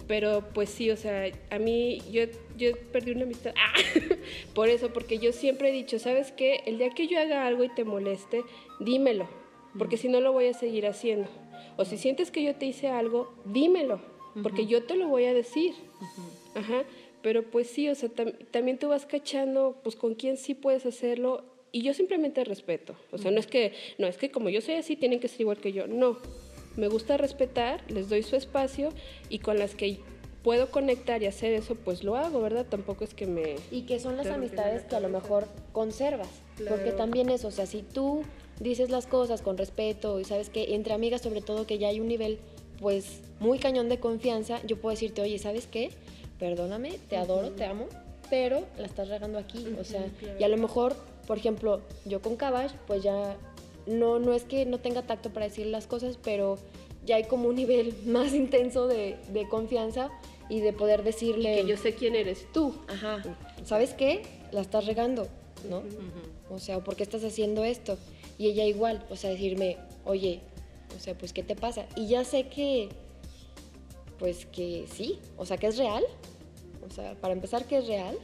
Pero 0.08 0.46
pues 0.54 0.70
sí, 0.70 0.90
o 0.90 0.96
sea, 0.96 1.26
a 1.50 1.60
mí 1.60 2.00
yo, 2.12 2.24
yo 2.58 2.78
perdí 2.94 3.12
una 3.12 3.24
amistad 3.24 3.54
¡Ah! 3.58 3.74
por 4.54 4.70
eso, 4.70 4.94
porque 4.94 5.18
yo 5.18 5.34
siempre 5.34 5.70
he 5.70 5.72
dicho, 5.74 6.00
¿sabes 6.00 6.32
qué? 6.32 6.62
El 6.66 6.78
día 6.78 6.90
que 6.92 7.08
yo 7.08 7.20
haga 7.20 7.46
algo 7.46 7.66
y 7.66 7.70
te 7.70 7.84
moleste, 7.84 8.44
dímelo, 8.80 9.28
porque 9.78 9.98
si 9.98 10.08
no 10.08 10.22
lo 10.22 10.32
voy 10.32 10.48
a 10.48 10.54
seguir 10.54 10.88
haciendo. 10.88 11.28
O 11.78 11.84
si 11.84 11.98
sientes 11.98 12.32
que 12.32 12.42
yo 12.42 12.56
te 12.56 12.66
hice 12.68 12.88
algo, 12.88 13.34
dímelo, 13.44 14.00
porque 14.42 14.66
yo 14.66 14.84
te 14.84 14.96
lo 14.96 15.10
voy 15.10 15.26
a 15.26 15.34
decir. 15.34 15.74
Ajá. 16.56 16.84
Pero 17.26 17.42
pues 17.42 17.66
sí, 17.66 17.90
o 17.90 17.96
sea, 17.96 18.08
también 18.52 18.78
tú 18.78 18.90
vas 18.90 19.08
cachando, 19.08 19.80
pues 19.82 19.96
con 19.96 20.14
quién 20.14 20.38
sí 20.38 20.54
puedes 20.54 20.86
hacerlo 20.86 21.44
y 21.72 21.82
yo 21.82 21.96
simplemente 21.96 22.44
respeto. 22.44 22.96
O 23.12 23.18
sea, 23.18 23.32
no 23.32 23.40
es 23.40 23.48
que, 23.48 23.74
no 23.98 24.06
es 24.06 24.18
que 24.18 24.30
como 24.30 24.50
yo 24.50 24.62
soy 24.62 24.76
así, 24.76 24.96
tienen 24.96 25.20
que 25.20 25.28
ser 25.28 25.42
igual 25.42 25.58
que 25.58 25.74
yo. 25.74 25.88
No, 25.88 26.20
me 26.76 26.88
gusta 26.88 27.18
respetar, 27.18 27.82
les 27.90 28.10
doy 28.10 28.22
su 28.22 28.36
espacio 28.36 28.90
y 29.28 29.40
con 29.40 29.58
las 29.58 29.74
que 29.74 29.98
puedo 30.44 30.70
conectar 30.70 31.24
y 31.24 31.26
hacer 31.26 31.54
eso, 31.54 31.74
pues 31.74 32.04
lo 32.04 32.16
hago, 32.16 32.42
¿verdad? 32.42 32.68
Tampoco 32.70 33.04
es 33.04 33.16
que 33.16 33.26
me... 33.26 33.56
Y 33.72 33.88
que 33.88 34.00
son 34.00 34.18
las 34.18 34.28
amistades 34.28 34.84
que 34.84 34.96
a 34.96 35.00
lo 35.00 35.10
mejor 35.10 35.48
conservas. 35.72 36.30
Porque 36.70 36.92
también 36.92 37.30
eso, 37.30 37.48
o 37.48 37.52
sea, 37.52 37.66
si 37.66 37.82
tú 37.82 38.22
dices 38.60 38.92
las 38.92 39.08
cosas 39.08 39.42
con 39.42 39.58
respeto 39.58 40.20
y 40.20 40.26
sabes 40.26 40.52
que 40.52 40.76
entre 40.76 40.94
amigas 40.94 41.24
sobre 41.24 41.42
todo 41.42 41.66
que 41.66 41.80
ya 41.80 41.88
hay 41.88 42.00
un 42.00 42.08
nivel 42.08 42.38
pues 42.80 43.22
muy 43.40 43.58
cañón 43.58 43.90
de 43.90 44.00
confianza, 44.00 44.62
yo 44.68 44.78
puedo 44.78 44.92
decirte, 44.92 45.24
oye, 45.24 45.40
¿sabes 45.40 45.66
qué? 45.66 45.90
Perdóname, 46.40 47.00
te 47.10 47.18
adoro, 47.18 47.52
te 47.52 47.66
amo, 47.66 47.88
pero 48.30 48.66
la 48.78 48.86
estás 48.86 49.10
regando 49.10 49.38
aquí, 49.38 49.66
o 49.80 49.84
sea, 49.84 50.06
y 50.40 50.44
a 50.44 50.48
lo 50.48 50.58
mejor, 50.58 50.96
por 51.28 51.38
ejemplo, 51.38 51.82
yo 52.06 52.22
con 52.22 52.36
Cabash, 52.36 52.72
pues 52.88 53.04
ya 53.04 53.36
no, 53.86 54.20
no 54.20 54.34
es 54.34 54.44
que 54.44 54.66
no 54.66 54.80
tenga 54.80 55.04
tacto 55.04 55.30
para 55.30 55.48
decir 55.48 55.68
las 55.68 55.88
cosas, 55.88 56.18
pero 56.22 56.58
ya 57.06 57.18
hay 57.18 57.26
como 57.26 57.50
un 57.50 57.56
nivel 57.56 57.96
más 58.06 58.34
intenso 58.34 58.88
de, 58.88 59.18
confianza 59.50 60.10
y 60.50 60.60
de 60.60 60.74
poder 60.74 61.04
decirle... 61.04 61.62
que 61.62 61.68
yo 61.68 61.78
sé 61.78 61.96
quién 61.96 62.16
eres 62.16 62.48
tú. 62.52 62.76
Ajá, 62.88 63.24
¿sabes 63.64 63.94
qué? 63.94 64.24
La 64.52 64.62
estás 64.62 64.86
regando, 64.86 65.28
¿no? 65.70 65.82
O 66.50 66.60
sea, 66.60 66.84
¿por 66.84 66.96
qué 66.96 67.04
estás 67.04 67.24
haciendo 67.24 67.64
esto? 67.64 67.98
Y 68.38 68.48
ella 68.48 68.66
igual, 68.66 69.06
o 69.10 69.16
sea, 69.16 69.30
decirme, 69.30 69.78
oye, 70.04 70.42
o 70.96 71.00
sea, 71.00 71.18
pues, 71.18 71.34
¿qué 71.34 71.44
te 71.44 71.56
pasa? 71.56 71.86
Y 71.96 72.08
ya 72.08 72.24
sé 72.24 72.48
que 72.48 72.90
pues 74.18 74.46
que 74.46 74.86
sí, 74.92 75.20
o 75.38 75.46
sea, 75.46 75.58
que 75.58 75.68
es 75.68 75.78
real. 75.78 76.04
O 76.88 76.92
sea, 76.92 77.16
para 77.16 77.34
empezar, 77.34 77.66
que 77.66 77.78
es 77.78 77.88
real, 77.88 78.18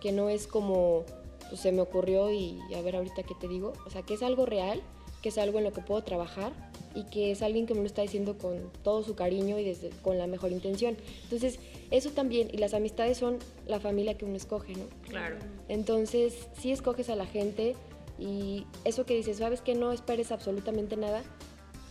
que 0.00 0.12
no 0.12 0.28
es 0.28 0.46
como 0.46 1.04
pues, 1.48 1.60
se 1.60 1.70
me 1.70 1.80
ocurrió 1.80 2.30
y 2.32 2.58
a 2.74 2.80
ver 2.82 2.96
ahorita 2.96 3.22
qué 3.22 3.34
te 3.34 3.48
digo. 3.48 3.72
O 3.86 3.90
sea, 3.90 4.02
que 4.02 4.14
es 4.14 4.22
algo 4.22 4.46
real, 4.46 4.82
que 5.22 5.28
es 5.28 5.38
algo 5.38 5.58
en 5.58 5.64
lo 5.64 5.72
que 5.72 5.80
puedo 5.80 6.02
trabajar 6.02 6.52
y 6.94 7.04
que 7.04 7.30
es 7.30 7.42
alguien 7.42 7.66
que 7.66 7.74
me 7.74 7.80
lo 7.80 7.86
está 7.86 8.02
diciendo 8.02 8.36
con 8.36 8.70
todo 8.82 9.02
su 9.02 9.14
cariño 9.14 9.58
y 9.58 9.64
desde, 9.64 9.90
con 10.02 10.18
la 10.18 10.26
mejor 10.26 10.52
intención. 10.52 10.96
Entonces, 11.24 11.58
eso 11.90 12.10
también, 12.10 12.48
y 12.52 12.58
las 12.58 12.74
amistades 12.74 13.18
son 13.18 13.38
la 13.66 13.80
familia 13.80 14.16
que 14.16 14.24
uno 14.24 14.36
escoge, 14.36 14.74
¿no? 14.74 14.84
Claro. 15.08 15.36
Entonces, 15.68 16.48
si 16.58 16.72
escoges 16.72 17.08
a 17.08 17.16
la 17.16 17.26
gente 17.26 17.76
y 18.18 18.66
eso 18.84 19.06
que 19.06 19.14
dices, 19.14 19.38
sabes 19.38 19.60
que 19.60 19.74
no 19.74 19.92
esperes 19.92 20.32
absolutamente 20.32 20.96
nada, 20.96 21.22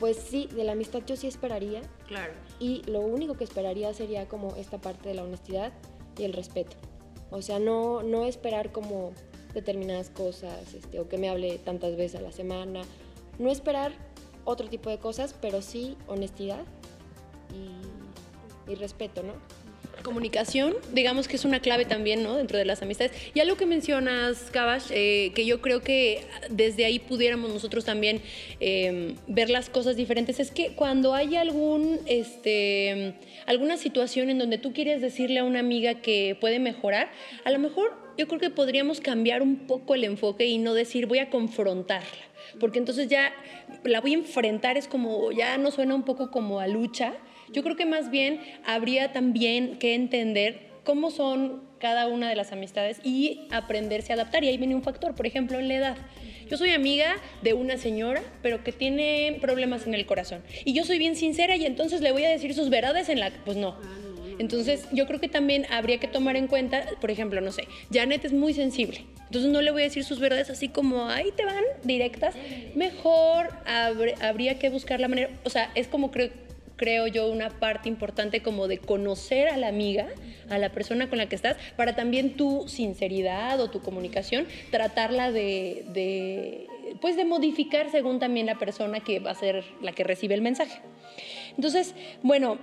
pues 0.02 0.18
sí, 0.18 0.50
de 0.56 0.64
la 0.64 0.72
amistad 0.72 1.04
yo 1.06 1.16
sí 1.16 1.28
esperaría. 1.28 1.82
Claro. 2.08 2.34
Y 2.60 2.82
lo 2.90 3.02
único 3.02 3.36
que 3.36 3.44
esperaría 3.44 3.94
sería 3.94 4.28
como 4.28 4.56
esta 4.56 4.82
parte 4.82 5.10
de 5.10 5.16
la 5.16 5.24
honestidad 5.24 5.72
y 6.18 6.24
el 6.24 6.34
respeto. 6.34 6.76
O 7.30 7.44
sea, 7.44 7.60
no, 7.60 8.02
no 8.02 8.26
esperar 8.26 8.72
como 8.72 9.14
determinadas 9.54 10.10
cosas, 10.10 10.74
este, 10.74 11.00
o 11.00 11.08
que 11.08 11.20
me 11.20 11.30
hable 11.30 11.60
tantas 11.60 11.96
veces 11.96 12.20
a 12.20 12.24
la 12.24 12.32
semana. 12.32 12.82
No 13.38 13.52
esperar 13.52 13.92
otro 14.44 14.68
tipo 14.70 14.90
de 14.90 14.98
cosas, 14.98 15.36
pero 15.40 15.62
sí 15.62 15.96
honestidad 16.08 16.64
y, 17.54 18.72
y 18.72 18.76
respeto, 18.76 19.22
¿no? 19.22 19.34
Comunicación, 20.02 20.74
digamos 20.94 21.28
que 21.28 21.36
es 21.36 21.46
una 21.46 21.60
clave 21.60 21.86
también, 21.86 22.24
¿no? 22.24 22.36
Dentro 22.38 22.58
de 22.58 22.66
las 22.66 22.82
amistades. 22.82 23.12
Y 23.34 23.40
algo 23.40 23.58
que 23.58 23.66
mencionas, 23.66 24.50
Kabash, 24.52 24.92
eh, 24.92 25.32
que 25.36 25.46
yo 25.46 25.62
creo 25.62 25.82
que 25.82 26.24
desde 26.50 26.86
ahí 26.86 27.00
pudiéramos 27.00 27.52
nosotros 27.52 27.86
también 27.86 28.22
eh, 28.60 29.16
ver 29.28 29.50
las 29.50 29.70
cosas 29.70 29.96
diferentes, 29.96 30.40
es 30.40 30.52
que 30.52 30.74
cuando 30.74 31.14
hay 31.14 31.36
algún, 31.36 32.00
este, 32.06 33.16
alguna 33.46 33.78
situación 33.78 34.30
en 34.30 34.40
donde 34.40 34.58
tú 34.58 34.74
quieres 34.74 35.02
decirle 35.02 35.40
a 35.40 35.44
una 35.44 35.60
amiga 35.60 36.02
que 36.02 36.38
puede 36.40 36.60
mejorar, 36.60 37.12
a 37.44 37.52
lo 37.52 37.60
mejor 37.60 37.94
yo 38.18 38.28
creo 38.28 38.40
que 38.40 38.50
podríamos 38.50 39.00
cambiar 39.00 39.42
un 39.42 39.68
poco 39.68 39.96
el 39.96 40.04
enfoque 40.04 40.46
y 40.46 40.58
no 40.58 40.74
decir 40.74 41.06
voy 41.06 41.20
a 41.20 41.30
confrontarla 41.30 42.32
porque 42.60 42.80
entonces 42.80 43.08
ya 43.08 43.32
la 43.84 44.02
voy 44.02 44.14
a 44.14 44.18
enfrentar, 44.18 44.78
es 44.78 44.88
como, 44.88 45.32
ya 45.32 45.58
no 45.58 45.72
suena 45.72 45.96
un 45.96 46.04
poco 46.04 46.32
como 46.32 46.60
a 46.60 46.68
lucha, 46.68 47.14
yo 47.52 47.64
creo 47.64 47.76
que 47.76 47.86
más 47.86 48.10
bien 48.12 48.40
habría 48.66 49.12
también 49.14 49.78
que 49.78 49.96
entender 49.96 50.72
cómo 50.84 51.12
son 51.12 51.62
cada 51.80 52.08
una 52.08 52.30
de 52.30 52.36
las 52.36 52.52
amistades 52.52 53.00
y 53.04 53.48
aprenderse 53.52 54.14
a 54.14 54.16
adaptar. 54.16 54.44
Y 54.44 54.48
ahí 54.48 54.58
viene 54.58 54.76
un 54.76 54.84
factor, 54.84 55.16
por 55.16 55.26
ejemplo, 55.26 55.60
en 55.60 55.68
la 55.68 55.76
edad. 55.76 55.98
Yo 56.50 56.58
soy 56.58 56.72
amiga 56.72 57.16
de 57.42 57.54
una 57.54 57.78
señora, 57.78 58.22
pero 58.42 58.64
que 58.64 58.72
tiene 58.72 59.38
problemas 59.42 59.88
en 59.88 59.94
el 59.94 60.06
corazón. 60.06 60.44
Y 60.66 60.74
yo 60.74 60.84
soy 60.84 61.00
bien 61.00 61.16
sincera 61.16 61.56
y 61.56 61.66
entonces 61.66 62.02
le 62.02 62.12
voy 62.12 62.24
a 62.26 62.30
decir 62.30 62.54
sus 62.54 62.70
verdades 62.70 63.10
en 63.10 63.20
la... 63.20 63.32
Pues 63.46 63.58
no. 63.58 63.76
Entonces, 64.38 64.88
yo 64.92 65.06
creo 65.08 65.20
que 65.20 65.28
también 65.28 65.66
habría 65.70 66.00
que 66.00 66.08
tomar 66.08 66.36
en 66.36 66.48
cuenta, 66.48 66.86
por 67.00 67.12
ejemplo, 67.12 67.42
no 67.42 67.52
sé, 67.52 67.68
Janet 67.94 68.26
es 68.26 68.34
muy 68.34 68.54
sensible. 68.54 69.06
Entonces 69.26 69.52
no 69.52 69.62
le 69.62 69.72
voy 69.72 69.84
a 69.84 69.86
decir 69.86 70.04
sus 70.04 70.20
verdades 70.20 70.50
así 70.50 70.68
como, 70.68 71.06
ahí 71.06 71.32
te 71.36 71.46
van, 71.46 71.64
directas. 71.84 72.36
Mejor 72.76 73.50
habría 74.20 74.58
que 74.58 74.70
buscar 74.70 75.00
la 75.00 75.08
manera, 75.08 75.30
o 75.44 75.50
sea, 75.50 75.72
es 75.76 75.88
como 75.88 76.10
creo 76.10 76.32
creo 76.82 77.06
yo, 77.06 77.28
una 77.28 77.52
parte 77.52 77.90
importante 77.90 78.42
como 78.42 78.68
de 78.68 78.80
conocer 78.80 79.50
a 79.50 79.58
la 79.58 79.68
amiga, 79.68 80.08
a 80.50 80.58
la 80.58 80.72
persona 80.72 81.10
con 81.10 81.20
la 81.20 81.30
que 81.30 81.36
estás, 81.36 81.56
para 81.76 81.96
también 81.96 82.36
tu 82.36 82.68
sinceridad 82.68 83.62
o 83.62 83.70
tu 83.70 83.84
comunicación, 83.84 84.48
tratarla 84.72 85.32
de, 85.32 86.66
pues 87.00 87.16
de 87.18 87.24
modificar 87.24 87.92
según 87.92 88.18
también 88.18 88.48
la 88.48 88.58
persona 88.58 89.00
que 89.00 89.20
va 89.20 89.30
a 89.30 89.36
ser 89.36 89.64
la 89.84 89.92
que 89.92 90.04
recibe 90.04 90.34
el 90.34 90.42
mensaje. 90.42 90.82
Entonces, 91.56 91.94
bueno, 92.24 92.58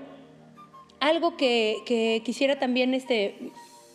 algo 0.99 1.37
que, 1.37 2.21
quisiera 2.25 2.59
también 2.59 2.95
este, 2.95 3.37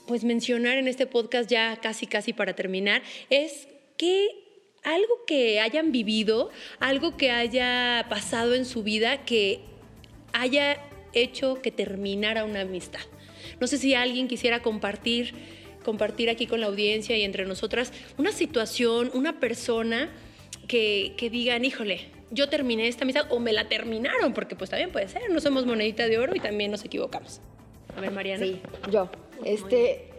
pues 0.08 0.24
mencionar 0.24 0.78
en 0.78 0.88
este 0.88 1.06
podcast 1.06 1.50
ya 1.50 1.80
casi 1.82 2.08
casi 2.08 2.32
para 2.32 2.56
terminar 2.56 3.02
es 3.30 3.68
que 3.98 4.30
algo 4.86 5.26
que 5.28 5.60
hayan 5.60 5.92
vivido, 5.92 6.50
algo 6.80 7.18
que 7.18 7.32
haya 7.32 8.06
pasado 8.10 8.56
en 8.56 8.64
su 8.64 8.84
vida 8.84 9.26
que 9.26 9.73
haya 10.34 10.78
hecho 11.14 11.62
que 11.62 11.72
terminara 11.72 12.44
una 12.44 12.62
amistad. 12.62 13.02
No 13.60 13.68
sé 13.68 13.78
si 13.78 13.94
alguien 13.94 14.28
quisiera 14.28 14.62
compartir, 14.62 15.34
compartir 15.84 16.30
aquí 16.30 16.48
con 16.48 16.60
la 16.60 16.68
audiencia 16.68 17.16
y 17.18 17.24
entre 17.24 17.46
nosotras 17.46 17.94
una 18.18 18.32
situación, 18.32 19.12
una 19.14 19.40
persona 19.40 20.10
que, 20.68 21.14
que 21.18 21.30
digan, 21.30 21.66
híjole, 21.66 22.02
yo 22.32 22.50
terminé 22.50 22.88
esta 22.88 23.04
amistad 23.04 23.32
o 23.32 23.40
me 23.40 23.54
la 23.54 23.70
terminaron, 23.70 24.34
porque 24.34 24.56
pues 24.56 24.70
también 24.70 24.92
puede 24.92 25.08
ser, 25.08 25.30
no 25.30 25.40
somos 25.40 25.66
monedita 25.66 26.08
de 26.08 26.18
oro 26.18 26.36
y 26.36 26.40
también 26.40 26.72
nos 26.72 26.84
equivocamos. 26.84 27.42
A 27.96 28.02
ver, 28.02 28.12
Mariana. 28.12 28.44
Sí, 28.44 28.60
yo. 28.92 29.10
Este, 29.46 30.10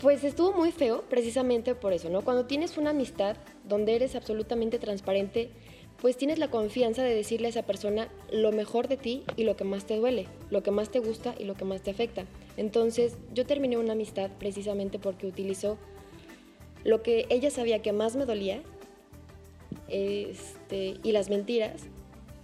pues 0.00 0.24
estuvo 0.24 0.52
muy 0.52 0.72
feo 0.72 1.02
precisamente 1.08 1.74
por 1.74 1.92
eso, 1.92 2.10
¿no? 2.10 2.22
Cuando 2.22 2.46
tienes 2.46 2.76
una 2.76 2.90
amistad 2.90 3.36
donde 3.64 3.96
eres 3.96 4.14
absolutamente 4.14 4.78
transparente, 4.78 5.50
pues 6.02 6.16
tienes 6.16 6.40
la 6.40 6.50
confianza 6.50 7.04
de 7.04 7.14
decirle 7.14 7.46
a 7.46 7.50
esa 7.50 7.62
persona 7.62 8.08
lo 8.32 8.50
mejor 8.50 8.88
de 8.88 8.96
ti 8.96 9.22
y 9.36 9.44
lo 9.44 9.54
que 9.54 9.62
más 9.62 9.86
te 9.86 9.96
duele, 9.96 10.26
lo 10.50 10.64
que 10.64 10.72
más 10.72 10.90
te 10.90 10.98
gusta 10.98 11.32
y 11.38 11.44
lo 11.44 11.54
que 11.54 11.64
más 11.64 11.80
te 11.80 11.92
afecta. 11.92 12.24
Entonces 12.56 13.16
yo 13.32 13.46
terminé 13.46 13.76
una 13.76 13.92
amistad 13.92 14.28
precisamente 14.40 14.98
porque 14.98 15.28
utilizó 15.28 15.78
lo 16.82 17.04
que 17.04 17.26
ella 17.30 17.50
sabía 17.50 17.82
que 17.82 17.92
más 17.92 18.16
me 18.16 18.26
dolía 18.26 18.62
este, 19.86 20.96
y 21.04 21.12
las 21.12 21.30
mentiras, 21.30 21.84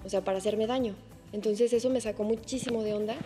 o 0.05 0.09
sea, 0.09 0.23
para 0.23 0.39
hacerme 0.39 0.69
daño. 0.69 0.95
Entonces 1.33 1.73
eso 1.73 1.91
me 1.91 2.01
sacó 2.01 2.23
muchísimo 2.23 2.85
de 2.85 2.95
onda. 2.95 3.17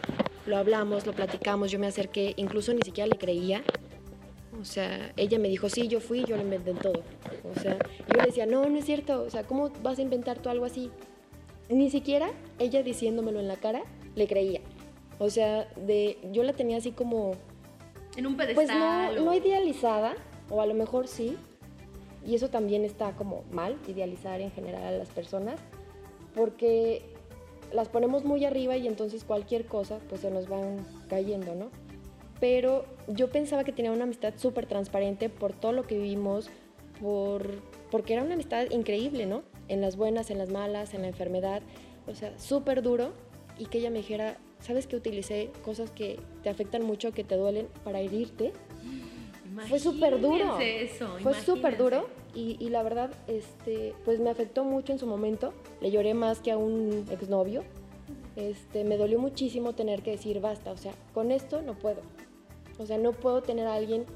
Lo 0.46 0.56
hablamos, 0.56 1.04
lo 1.04 1.12
platicamos, 1.12 1.70
yo 1.70 1.78
me 1.78 1.88
acerqué, 1.88 2.32
incluso 2.38 2.72
ni 2.72 2.80
siquiera 2.80 3.06
le 3.06 3.18
creía 3.18 3.62
o 4.62 4.64
sea, 4.64 5.12
ella 5.16 5.40
me 5.40 5.48
dijo, 5.48 5.68
sí, 5.68 5.88
yo 5.88 5.98
fui, 5.98 6.24
yo 6.24 6.36
lo 6.36 6.42
inventé 6.42 6.72
todo. 6.74 7.02
O 7.52 7.60
sea, 7.60 7.76
yo 8.06 8.16
le 8.16 8.26
decía, 8.26 8.46
no, 8.46 8.64
no 8.68 8.78
es 8.78 8.84
cierto. 8.84 9.22
O 9.22 9.28
sea, 9.28 9.42
¿cómo 9.42 9.70
vas 9.82 9.98
a 9.98 10.02
inventar 10.02 10.38
tú 10.38 10.50
algo 10.50 10.64
así? 10.64 10.88
Ni 11.68 11.90
siquiera 11.90 12.30
ella 12.60 12.84
diciéndomelo 12.84 13.40
en 13.40 13.48
la 13.48 13.56
cara, 13.56 13.82
le 14.14 14.28
creía. 14.28 14.60
O 15.18 15.30
sea, 15.30 15.68
de, 15.74 16.16
yo 16.30 16.44
la 16.44 16.52
tenía 16.52 16.76
así 16.76 16.92
como... 16.92 17.32
En 18.16 18.24
un 18.24 18.36
pedestal. 18.36 18.54
Pues 18.54 18.68
no, 18.68 19.24
no 19.24 19.34
idealizada, 19.34 20.14
o 20.48 20.62
a 20.62 20.66
lo 20.66 20.74
mejor 20.74 21.08
sí. 21.08 21.36
Y 22.24 22.36
eso 22.36 22.48
también 22.48 22.84
está 22.84 23.16
como 23.16 23.42
mal, 23.50 23.76
idealizar 23.88 24.40
en 24.40 24.52
general 24.52 24.84
a 24.84 24.92
las 24.92 25.08
personas. 25.08 25.58
Porque 26.36 27.02
las 27.72 27.88
ponemos 27.88 28.24
muy 28.24 28.44
arriba 28.44 28.76
y 28.76 28.86
entonces 28.86 29.24
cualquier 29.24 29.66
cosa 29.66 29.98
pues 30.08 30.20
se 30.20 30.30
nos 30.30 30.48
van 30.48 30.86
cayendo, 31.08 31.56
¿no? 31.56 31.70
Pero 32.42 32.84
yo 33.06 33.30
pensaba 33.30 33.62
que 33.62 33.70
tenía 33.70 33.92
una 33.92 34.02
amistad 34.02 34.34
súper 34.36 34.66
transparente 34.66 35.28
por 35.28 35.52
todo 35.52 35.70
lo 35.70 35.86
que 35.86 35.96
vivimos, 35.96 36.50
por, 37.00 37.60
porque 37.88 38.14
era 38.14 38.24
una 38.24 38.34
amistad 38.34 38.68
increíble, 38.72 39.26
¿no? 39.26 39.44
En 39.68 39.80
las 39.80 39.94
buenas, 39.96 40.28
en 40.28 40.38
las 40.38 40.50
malas, 40.50 40.92
en 40.92 41.02
la 41.02 41.06
enfermedad, 41.06 41.62
o 42.08 42.16
sea, 42.16 42.36
súper 42.40 42.82
duro, 42.82 43.12
y 43.58 43.66
que 43.66 43.78
ella 43.78 43.90
me 43.90 43.98
dijera, 43.98 44.38
¿sabes 44.58 44.88
que 44.88 44.96
utilicé 44.96 45.52
cosas 45.64 45.92
que 45.92 46.18
te 46.42 46.48
afectan 46.48 46.82
mucho, 46.82 47.12
que 47.12 47.22
te 47.22 47.36
duelen, 47.36 47.68
para 47.84 48.00
herirte? 48.00 48.52
fue 49.68 49.78
súper 49.78 50.20
duro. 50.20 50.58
Eso, 50.58 51.18
fue 51.20 51.34
súper 51.34 51.76
duro 51.78 52.08
y, 52.34 52.56
y, 52.58 52.70
la 52.70 52.82
verdad, 52.82 53.12
este, 53.28 53.94
pues 54.04 54.18
me 54.18 54.30
afectó 54.30 54.64
mucho 54.64 54.92
en 54.92 54.98
su 54.98 55.06
momento. 55.06 55.54
Le 55.80 55.92
lloré 55.92 56.12
más 56.14 56.40
que 56.40 56.50
a 56.50 56.56
un 56.56 57.06
exnovio. 57.08 57.62
Este, 58.34 58.82
me 58.82 58.96
dolió 58.96 59.20
muchísimo 59.20 59.74
tener 59.74 60.02
que 60.02 60.10
decir 60.12 60.40
basta, 60.40 60.72
o 60.72 60.76
sea, 60.76 60.92
con 61.14 61.30
esto 61.30 61.62
no 61.62 61.74
puedo. 61.74 62.00
O 62.78 62.86
sea, 62.86 62.98
no 62.98 63.12
puedo 63.12 63.42
tener 63.42 63.66
a 63.66 63.74
alguien 63.74 64.06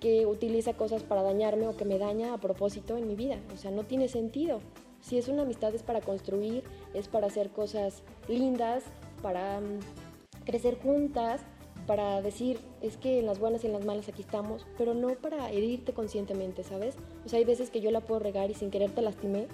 que 0.00 0.26
utiliza 0.26 0.74
cosas 0.74 1.02
para 1.02 1.22
dañarme 1.22 1.68
o 1.68 1.76
que 1.76 1.84
me 1.84 1.98
daña 1.98 2.34
a 2.34 2.38
propósito 2.38 2.96
en 2.96 3.06
mi 3.06 3.14
vida. 3.14 3.38
O 3.54 3.56
sea, 3.56 3.70
no 3.70 3.84
tiene 3.84 4.08
sentido. 4.08 4.60
Si 5.00 5.18
es 5.18 5.28
una 5.28 5.42
amistad 5.42 5.74
es 5.74 5.82
para 5.82 6.00
construir, 6.00 6.64
es 6.94 7.08
para 7.08 7.28
hacer 7.28 7.50
cosas 7.50 8.02
lindas, 8.28 8.84
para 9.22 9.60
mm, 9.60 10.44
crecer 10.44 10.78
juntas, 10.80 11.42
para 11.86 12.22
decir, 12.22 12.58
es 12.80 12.96
que 12.96 13.18
en 13.18 13.26
las 13.26 13.38
buenas 13.38 13.64
y 13.64 13.66
en 13.66 13.72
las 13.72 13.84
malas 13.84 14.08
aquí 14.08 14.22
estamos, 14.22 14.66
pero 14.78 14.94
no 14.94 15.08
para 15.14 15.50
herirte 15.50 15.92
conscientemente, 15.92 16.62
¿sabes? 16.62 16.96
O 17.24 17.28
sea, 17.28 17.38
hay 17.38 17.44
veces 17.44 17.70
que 17.70 17.80
yo 17.80 17.90
la 17.90 18.00
puedo 18.00 18.20
regar 18.20 18.50
y 18.50 18.54
sin 18.54 18.70
querer 18.70 18.90
te 18.90 19.02
lastimé, 19.02 19.48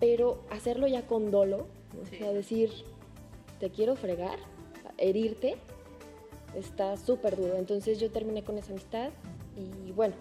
pero 0.00 0.42
hacerlo 0.50 0.86
ya 0.86 1.06
con 1.06 1.30
dolo, 1.30 1.66
o 2.00 2.06
sea, 2.06 2.32
decir, 2.32 2.70
te 3.60 3.70
quiero 3.70 3.96
fregar, 3.96 4.38
herirte, 4.96 5.56
está 6.58 6.96
súper 6.96 7.36
duro. 7.36 7.56
Entonces 7.56 7.98
yo 7.98 8.10
terminé 8.10 8.42
con 8.42 8.58
esa 8.58 8.72
amistad 8.72 9.10
y 9.56 9.92
bueno, 9.92 10.14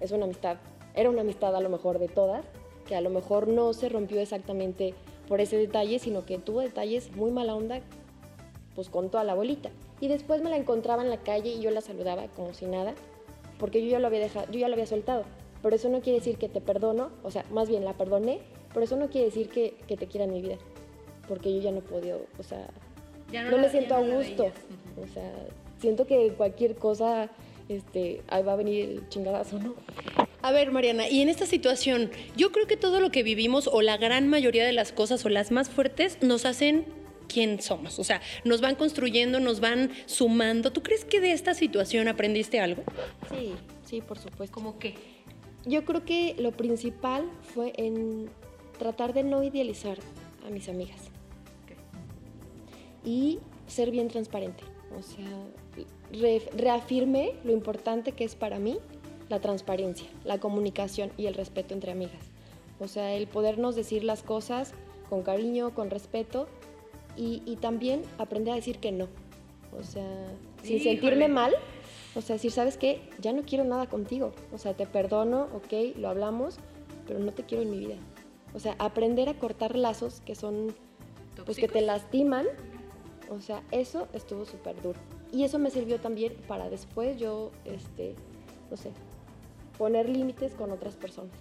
es 0.00 0.10
una 0.10 0.24
amistad, 0.24 0.56
era 0.94 1.10
una 1.10 1.22
amistad 1.22 1.54
a 1.54 1.60
lo 1.60 1.68
mejor 1.68 1.98
de 1.98 2.08
todas, 2.08 2.44
que 2.86 2.96
a 2.96 3.00
lo 3.00 3.10
mejor 3.10 3.48
no 3.48 3.72
se 3.72 3.88
rompió 3.88 4.20
exactamente 4.20 4.94
por 5.28 5.40
ese 5.40 5.56
detalle, 5.56 5.98
sino 5.98 6.26
que 6.26 6.38
tuvo 6.38 6.60
detalles 6.60 7.14
muy 7.16 7.30
mala 7.30 7.54
onda, 7.54 7.80
pues 8.74 8.88
con 8.88 9.10
toda 9.10 9.24
la 9.24 9.34
bolita. 9.34 9.70
Y 10.00 10.08
después 10.08 10.42
me 10.42 10.50
la 10.50 10.56
encontraba 10.56 11.02
en 11.02 11.10
la 11.10 11.18
calle 11.18 11.50
y 11.50 11.60
yo 11.60 11.70
la 11.70 11.80
saludaba 11.80 12.26
como 12.28 12.52
si 12.52 12.66
nada, 12.66 12.94
porque 13.58 13.82
yo 13.82 13.90
ya 13.90 14.00
lo 14.00 14.08
había 14.08 14.20
dejado, 14.20 14.50
yo 14.50 14.58
ya 14.58 14.68
lo 14.68 14.74
había 14.74 14.86
soltado. 14.86 15.24
Pero 15.62 15.76
eso 15.76 15.88
no 15.88 16.00
quiere 16.00 16.18
decir 16.18 16.38
que 16.38 16.48
te 16.48 16.60
perdono, 16.60 17.10
o 17.22 17.30
sea, 17.30 17.44
más 17.52 17.68
bien 17.68 17.84
la 17.84 17.96
perdoné, 17.96 18.40
pero 18.74 18.84
eso 18.84 18.96
no 18.96 19.08
quiere 19.08 19.26
decir 19.26 19.48
que, 19.48 19.76
que 19.86 19.96
te 19.96 20.08
quiera 20.08 20.24
en 20.24 20.32
mi 20.32 20.42
vida, 20.42 20.56
porque 21.28 21.54
yo 21.54 21.60
ya 21.60 21.70
no 21.70 21.80
podido, 21.80 22.22
o 22.38 22.42
sea, 22.42 22.68
no, 23.32 23.58
me 23.58 23.68
siento 23.68 23.94
a 23.94 24.00
gusto. 24.00 24.52
O 25.02 25.06
sea, 25.12 25.32
siento 25.80 26.06
que 26.06 26.32
cualquier 26.36 26.76
cosa, 26.76 27.30
este, 27.68 28.22
ahí 28.28 28.42
va 28.42 28.52
a 28.52 28.56
venir 28.56 28.88
el 28.88 29.08
chingadazo, 29.08 29.58
¿no? 29.58 29.74
A 30.42 30.50
ver, 30.50 30.72
Mariana, 30.72 31.08
y 31.08 31.22
en 31.22 31.28
esta 31.28 31.46
situación, 31.46 32.10
yo 32.36 32.50
creo 32.50 32.66
que 32.66 32.76
todo 32.76 33.00
lo 33.00 33.10
que 33.10 33.22
vivimos, 33.22 33.68
o 33.68 33.80
la 33.80 33.96
gran 33.96 34.28
mayoría 34.28 34.64
de 34.64 34.72
las 34.72 34.92
cosas, 34.92 35.24
o 35.24 35.28
las 35.28 35.52
más 35.52 35.70
fuertes, 35.70 36.18
nos 36.20 36.44
hacen 36.44 36.84
quién 37.28 37.62
somos. 37.62 37.98
O 37.98 38.04
sea, 38.04 38.20
nos 38.44 38.60
van 38.60 38.74
construyendo, 38.74 39.40
nos 39.40 39.60
van 39.60 39.90
sumando. 40.06 40.72
¿Tú 40.72 40.82
crees 40.82 41.04
que 41.04 41.20
de 41.20 41.32
esta 41.32 41.54
situación 41.54 42.08
aprendiste 42.08 42.60
algo? 42.60 42.82
Sí, 43.30 43.54
sí, 43.84 44.00
por 44.00 44.18
supuesto. 44.18 44.52
¿Cómo 44.52 44.78
qué? 44.78 44.94
Yo 45.64 45.84
creo 45.84 46.04
que 46.04 46.34
lo 46.38 46.50
principal 46.52 47.30
fue 47.54 47.72
en 47.76 48.28
tratar 48.78 49.12
de 49.14 49.22
no 49.22 49.44
idealizar 49.44 49.98
a 50.44 50.50
mis 50.50 50.68
amigas. 50.68 51.11
Y 53.04 53.40
ser 53.66 53.90
bien 53.90 54.08
transparente. 54.08 54.62
O 54.98 55.02
sea, 55.02 55.26
reafirmé 56.56 57.32
lo 57.44 57.52
importante 57.52 58.12
que 58.12 58.24
es 58.24 58.34
para 58.34 58.58
mí 58.58 58.78
la 59.28 59.40
transparencia, 59.40 60.08
la 60.24 60.38
comunicación 60.38 61.10
y 61.16 61.26
el 61.26 61.34
respeto 61.34 61.72
entre 61.72 61.92
amigas. 61.92 62.20
O 62.80 62.88
sea, 62.88 63.14
el 63.14 63.26
podernos 63.26 63.74
decir 63.74 64.04
las 64.04 64.22
cosas 64.22 64.74
con 65.08 65.22
cariño, 65.22 65.74
con 65.74 65.88
respeto 65.88 66.48
y, 67.16 67.56
también 67.60 68.02
aprender 68.18 68.52
a 68.52 68.56
decir 68.56 68.78
que 68.78 68.92
no. 68.92 69.08
O 69.78 69.82
sea, 69.82 70.06
sin 70.62 70.82
sentirme 70.82 71.28
mal, 71.28 71.54
o 72.14 72.20
sea, 72.20 72.36
decir, 72.36 72.50
¿sabes 72.50 72.76
qué? 72.76 73.00
Ya 73.20 73.32
no 73.32 73.42
quiero 73.42 73.64
nada 73.64 73.86
contigo. 73.86 74.32
O 74.52 74.58
sea, 74.58 74.74
te 74.74 74.86
perdono, 74.86 75.48
ok, 75.54 75.96
lo 75.96 76.08
hablamos, 76.08 76.56
pero 77.06 77.18
no 77.18 77.32
te 77.32 77.44
quiero 77.44 77.62
en 77.62 77.70
mi 77.70 77.78
vida. 77.78 77.96
O 78.54 78.58
sea, 78.58 78.74
aprender 78.78 79.28
a 79.28 79.34
cortar 79.34 79.76
lazos 79.76 80.20
que 80.20 80.34
son, 80.34 80.74
pues 81.46 81.56
que 81.56 81.68
te 81.68 81.80
lastiman. 81.80 82.46
O 83.36 83.40
sea, 83.40 83.62
eso 83.70 84.08
estuvo 84.12 84.44
súper 84.44 84.80
duro. 84.82 84.98
Y 85.32 85.44
eso 85.44 85.58
me 85.58 85.70
sirvió 85.70 85.98
también 85.98 86.34
para 86.46 86.68
después 86.68 87.18
yo, 87.18 87.50
este, 87.64 88.14
no 88.70 88.76
sé, 88.76 88.92
poner 89.78 90.08
límites 90.08 90.54
con 90.54 90.70
otras 90.70 90.96
personas. 90.96 91.32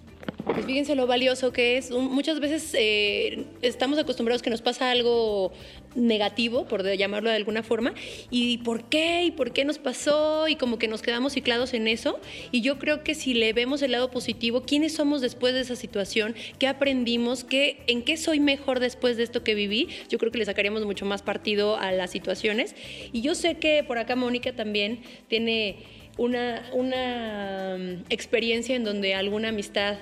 Pues 0.46 0.66
fíjense 0.66 0.96
lo 0.96 1.08
valioso 1.08 1.54
que 1.54 1.78
es. 1.78 1.92
Muchas 1.92 2.40
veces 2.40 2.76
eh, 2.78 3.46
estamos 3.62 4.00
acostumbrados 4.00 4.42
que 4.42 4.50
nos 4.50 4.62
pasa 4.62 4.92
algo 4.92 5.54
negativo, 5.96 6.66
por 6.66 6.84
llamarlo 6.96 7.30
de 7.30 7.36
alguna 7.36 7.64
forma, 7.64 7.94
y 8.30 8.60
¿por 8.60 8.86
qué? 8.86 9.24
¿Y 9.24 9.32
por 9.32 9.52
qué 9.52 9.66
nos 9.66 9.78
pasó? 9.78 10.48
Y 10.48 10.56
como 10.56 10.80
que 10.80 10.88
nos 10.88 11.02
quedamos 11.02 11.34
ciclados 11.34 11.74
en 11.74 11.88
eso. 11.88 12.20
Y 12.52 12.62
yo 12.62 12.80
creo 12.80 13.04
que 13.04 13.14
si 13.14 13.34
le 13.34 13.54
vemos 13.54 13.82
el 13.82 13.92
lado 13.92 14.10
positivo, 14.10 14.64
¿quiénes 14.64 14.94
somos 14.94 15.22
después 15.22 15.54
de 15.54 15.62
esa 15.62 15.76
situación? 15.76 16.36
¿Qué 16.60 16.68
aprendimos? 16.68 17.44
¿Qué, 17.44 17.84
¿En 17.88 18.04
qué 18.04 18.18
soy 18.18 18.40
mejor 18.40 18.80
después 18.80 19.18
de 19.18 19.24
esto 19.24 19.44
que 19.44 19.56
viví? 19.56 19.90
Yo 20.10 20.18
creo 20.18 20.32
que 20.32 20.40
le 20.40 20.46
sacaríamos 20.46 20.86
mucho 20.86 21.06
más 21.06 21.22
partido 21.22 21.78
a 21.78 21.92
las 21.92 22.12
situaciones. 22.12 22.76
Y 23.12 23.22
yo 23.22 23.36
sé 23.36 23.56
que 23.56 23.84
por 23.84 23.98
acá 23.98 24.16
Mónica 24.16 24.54
también 24.54 25.02
tiene 25.28 25.78
una, 26.18 26.70
una 26.74 27.78
mm, 27.78 28.06
experiencia 28.10 28.76
en 28.76 28.84
donde 28.84 29.16
alguna 29.16 29.50
amistad 29.50 29.98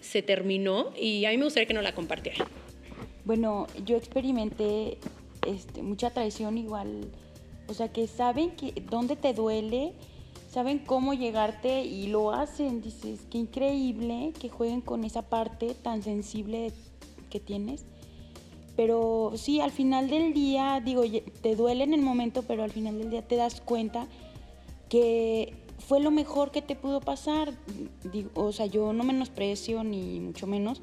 se 0.00 0.22
terminó 0.22 0.90
y 1.00 1.24
a 1.24 1.30
mí 1.30 1.38
me 1.38 1.44
gustaría 1.44 1.66
que 1.66 1.74
no 1.74 1.82
la 1.82 1.94
compartiera. 1.94 2.46
Bueno, 3.24 3.66
yo 3.84 3.96
experimenté 3.96 4.98
este, 5.46 5.82
mucha 5.82 6.10
traición 6.10 6.58
igual, 6.58 7.06
o 7.68 7.74
sea, 7.74 7.90
que 7.90 8.06
saben 8.06 8.50
que 8.50 8.72
dónde 8.90 9.16
te 9.16 9.32
duele, 9.32 9.94
saben 10.50 10.78
cómo 10.78 11.14
llegarte 11.14 11.84
y 11.84 12.08
lo 12.08 12.32
hacen. 12.32 12.82
Dices, 12.82 13.20
qué 13.30 13.38
increíble 13.38 14.32
que 14.38 14.50
jueguen 14.50 14.82
con 14.82 15.04
esa 15.04 15.22
parte 15.22 15.74
tan 15.74 16.02
sensible 16.02 16.72
que 17.30 17.40
tienes. 17.40 17.86
Pero 18.76 19.32
sí, 19.36 19.60
al 19.60 19.70
final 19.70 20.10
del 20.10 20.34
día, 20.34 20.82
digo, 20.84 21.02
te 21.42 21.56
duele 21.56 21.84
en 21.84 21.94
el 21.94 22.02
momento, 22.02 22.42
pero 22.42 22.62
al 22.64 22.70
final 22.70 22.98
del 22.98 23.10
día 23.10 23.22
te 23.22 23.36
das 23.36 23.60
cuenta 23.60 24.06
que 24.94 25.52
fue 25.80 25.98
lo 25.98 26.12
mejor 26.12 26.52
que 26.52 26.62
te 26.62 26.76
pudo 26.76 27.00
pasar. 27.00 27.52
o 28.34 28.52
sea, 28.52 28.66
yo 28.66 28.92
no 28.92 29.02
menosprecio 29.02 29.82
ni 29.82 30.20
mucho 30.20 30.46
menos, 30.46 30.80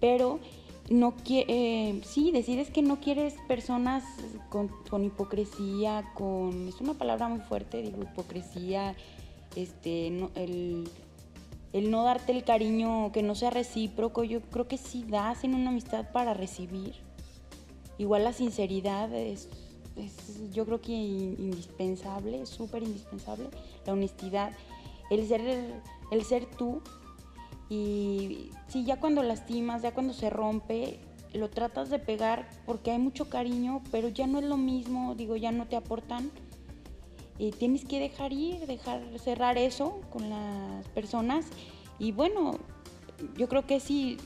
pero 0.00 0.40
no 0.88 1.12
eh, 1.28 2.00
sí, 2.06 2.30
decides 2.30 2.70
que 2.70 2.80
no 2.80 3.00
quieres 3.00 3.34
personas 3.46 4.02
con, 4.48 5.04
hipocresía, 5.04 6.10
con, 6.14 6.68
es 6.68 6.80
una 6.80 6.94
palabra 6.94 7.28
muy 7.28 7.40
fuerte, 7.40 7.82
digo, 7.82 8.02
hipocresía, 8.02 8.96
este, 9.56 10.06
el, 10.06 10.88
el 11.74 11.90
no 11.90 12.02
darte 12.02 12.32
el 12.32 12.44
cariño 12.44 13.12
que 13.12 13.22
no 13.22 13.34
sea 13.34 13.50
recíproco, 13.50 14.24
yo 14.24 14.40
creo 14.40 14.68
que 14.68 14.78
sí 14.78 15.04
das 15.06 15.44
en 15.44 15.54
una 15.54 15.68
amistad 15.68 16.12
para 16.12 16.32
recibir. 16.32 16.94
Igual 17.98 18.24
la 18.24 18.32
sinceridad 18.32 19.12
es 19.14 19.50
es 19.96 20.52
yo 20.52 20.64
creo 20.64 20.80
que 20.80 20.92
indispensable, 20.92 22.46
súper 22.46 22.82
indispensable, 22.82 23.48
la 23.86 23.92
honestidad, 23.92 24.52
el 25.10 25.26
ser, 25.26 25.82
el 26.10 26.24
ser 26.24 26.46
tú. 26.46 26.82
Y 27.68 28.50
sí, 28.68 28.84
ya 28.84 29.00
cuando 29.00 29.22
lastimas, 29.22 29.82
ya 29.82 29.94
cuando 29.94 30.12
se 30.12 30.30
rompe, 30.30 30.98
lo 31.32 31.50
tratas 31.50 31.90
de 31.90 31.98
pegar 31.98 32.48
porque 32.66 32.92
hay 32.92 32.98
mucho 32.98 33.28
cariño, 33.28 33.82
pero 33.90 34.08
ya 34.08 34.26
no 34.26 34.38
es 34.38 34.44
lo 34.44 34.56
mismo, 34.56 35.14
digo, 35.14 35.36
ya 35.36 35.52
no 35.52 35.66
te 35.66 35.76
aportan. 35.76 36.30
Y 37.36 37.50
tienes 37.50 37.84
que 37.84 37.98
dejar 37.98 38.32
ir, 38.32 38.66
dejar 38.66 39.02
cerrar 39.18 39.58
eso 39.58 40.00
con 40.10 40.30
las 40.30 40.86
personas. 40.88 41.46
Y 41.98 42.12
bueno, 42.12 42.58
yo 43.36 43.48
creo 43.48 43.66
que 43.66 43.80
sí 43.80 44.18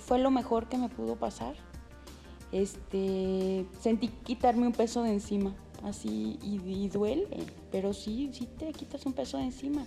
fue 0.00 0.18
lo 0.18 0.30
mejor 0.30 0.68
que 0.68 0.78
me 0.78 0.88
pudo 0.88 1.16
pasar 1.16 1.54
este, 2.52 3.66
sentí 3.80 4.08
quitarme 4.08 4.66
un 4.66 4.72
peso 4.72 5.02
de 5.02 5.10
encima, 5.10 5.54
así, 5.82 6.38
y, 6.42 6.88
duele, 6.88 7.26
pero 7.70 7.92
sí, 7.92 8.30
sí 8.32 8.48
te 8.58 8.72
quitas 8.72 9.04
un 9.06 9.12
peso 9.12 9.38
de 9.38 9.44
encima. 9.44 9.84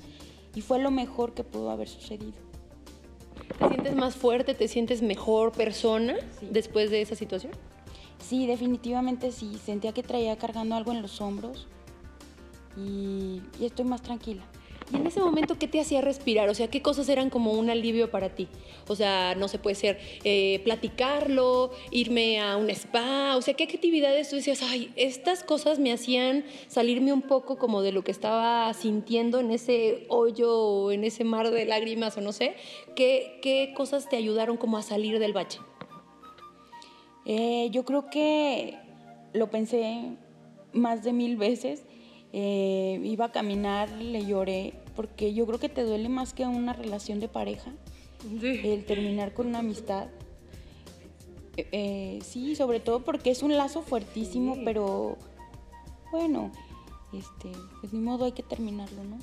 Y 0.55 0.61
fue 0.61 0.79
lo 0.79 0.91
mejor 0.91 1.33
que 1.33 1.43
pudo 1.43 1.69
haber 1.69 1.87
sucedido. 1.87 2.33
¿Te 3.59 3.67
sientes 3.67 3.95
más 3.95 4.15
fuerte, 4.15 4.53
te 4.53 4.67
sientes 4.67 5.01
mejor 5.01 5.51
persona 5.51 6.15
después 6.41 6.91
de 6.91 7.01
esa 7.01 7.15
situación? 7.15 7.53
Sí, 8.19 8.47
definitivamente 8.47 9.31
sí. 9.31 9.57
Sentía 9.63 9.93
que 9.93 10.03
traía 10.03 10.37
cargando 10.37 10.75
algo 10.75 10.91
en 10.91 11.01
los 11.01 11.21
hombros 11.21 11.67
y 12.75 13.41
estoy 13.59 13.85
más 13.85 14.01
tranquila. 14.01 14.43
Y 14.91 14.95
en 14.95 15.05
ese 15.05 15.19
momento, 15.19 15.57
¿qué 15.59 15.67
te 15.67 15.79
hacía 15.79 16.01
respirar? 16.01 16.49
O 16.49 16.55
sea, 16.55 16.67
¿qué 16.67 16.81
cosas 16.81 17.07
eran 17.09 17.29
como 17.29 17.53
un 17.53 17.69
alivio 17.69 18.09
para 18.09 18.29
ti? 18.29 18.47
O 18.87 18.95
sea, 18.95 19.35
no 19.35 19.47
se 19.47 19.59
puede 19.59 19.75
ser 19.75 19.99
eh, 20.23 20.61
platicarlo, 20.63 21.71
irme 21.91 22.39
a 22.39 22.57
un 22.57 22.69
spa, 22.71 23.35
o 23.37 23.41
sea, 23.41 23.53
¿qué 23.53 23.65
actividades 23.65 24.29
tú 24.29 24.37
decías, 24.37 24.63
ay, 24.63 24.91
estas 24.95 25.43
cosas 25.43 25.77
me 25.77 25.93
hacían 25.93 26.43
salirme 26.67 27.13
un 27.13 27.21
poco 27.21 27.57
como 27.57 27.83
de 27.83 27.91
lo 27.91 28.03
que 28.03 28.11
estaba 28.11 28.73
sintiendo 28.73 29.39
en 29.39 29.51
ese 29.51 30.05
hoyo 30.09 30.57
o 30.57 30.91
en 30.91 31.03
ese 31.03 31.23
mar 31.23 31.51
de 31.51 31.65
lágrimas 31.65 32.17
o 32.17 32.21
no 32.21 32.31
sé? 32.31 32.55
¿Qué, 32.95 33.39
qué 33.43 33.73
cosas 33.77 34.09
te 34.09 34.15
ayudaron 34.15 34.57
como 34.57 34.77
a 34.77 34.81
salir 34.81 35.19
del 35.19 35.33
bache? 35.33 35.59
Eh, 37.25 37.69
yo 37.71 37.85
creo 37.85 38.09
que 38.09 38.75
lo 39.33 39.51
pensé 39.51 40.17
más 40.73 41.03
de 41.03 41.13
mil 41.13 41.37
veces 41.37 41.83
eh, 42.31 43.01
iba 43.03 43.25
a 43.25 43.31
caminar, 43.31 43.89
le 43.91 44.25
lloré, 44.25 44.73
porque 44.95 45.33
yo 45.33 45.45
creo 45.45 45.59
que 45.59 45.69
te 45.69 45.83
duele 45.83 46.09
más 46.09 46.33
que 46.33 46.45
una 46.45 46.73
relación 46.73 47.19
de 47.19 47.27
pareja, 47.27 47.71
el 48.41 48.85
terminar 48.85 49.33
con 49.33 49.47
una 49.47 49.59
amistad. 49.59 50.07
Eh, 51.57 51.67
eh, 51.71 52.19
sí, 52.23 52.55
sobre 52.55 52.79
todo 52.79 53.03
porque 53.03 53.31
es 53.31 53.43
un 53.43 53.57
lazo 53.57 53.81
fuertísimo, 53.81 54.57
pero 54.63 55.17
bueno, 56.11 56.51
este, 57.13 57.51
pues 57.81 57.93
ni 57.93 57.99
modo 57.99 58.25
hay 58.25 58.31
que 58.33 58.43
terminarlo, 58.43 59.03
¿no? 59.03 59.17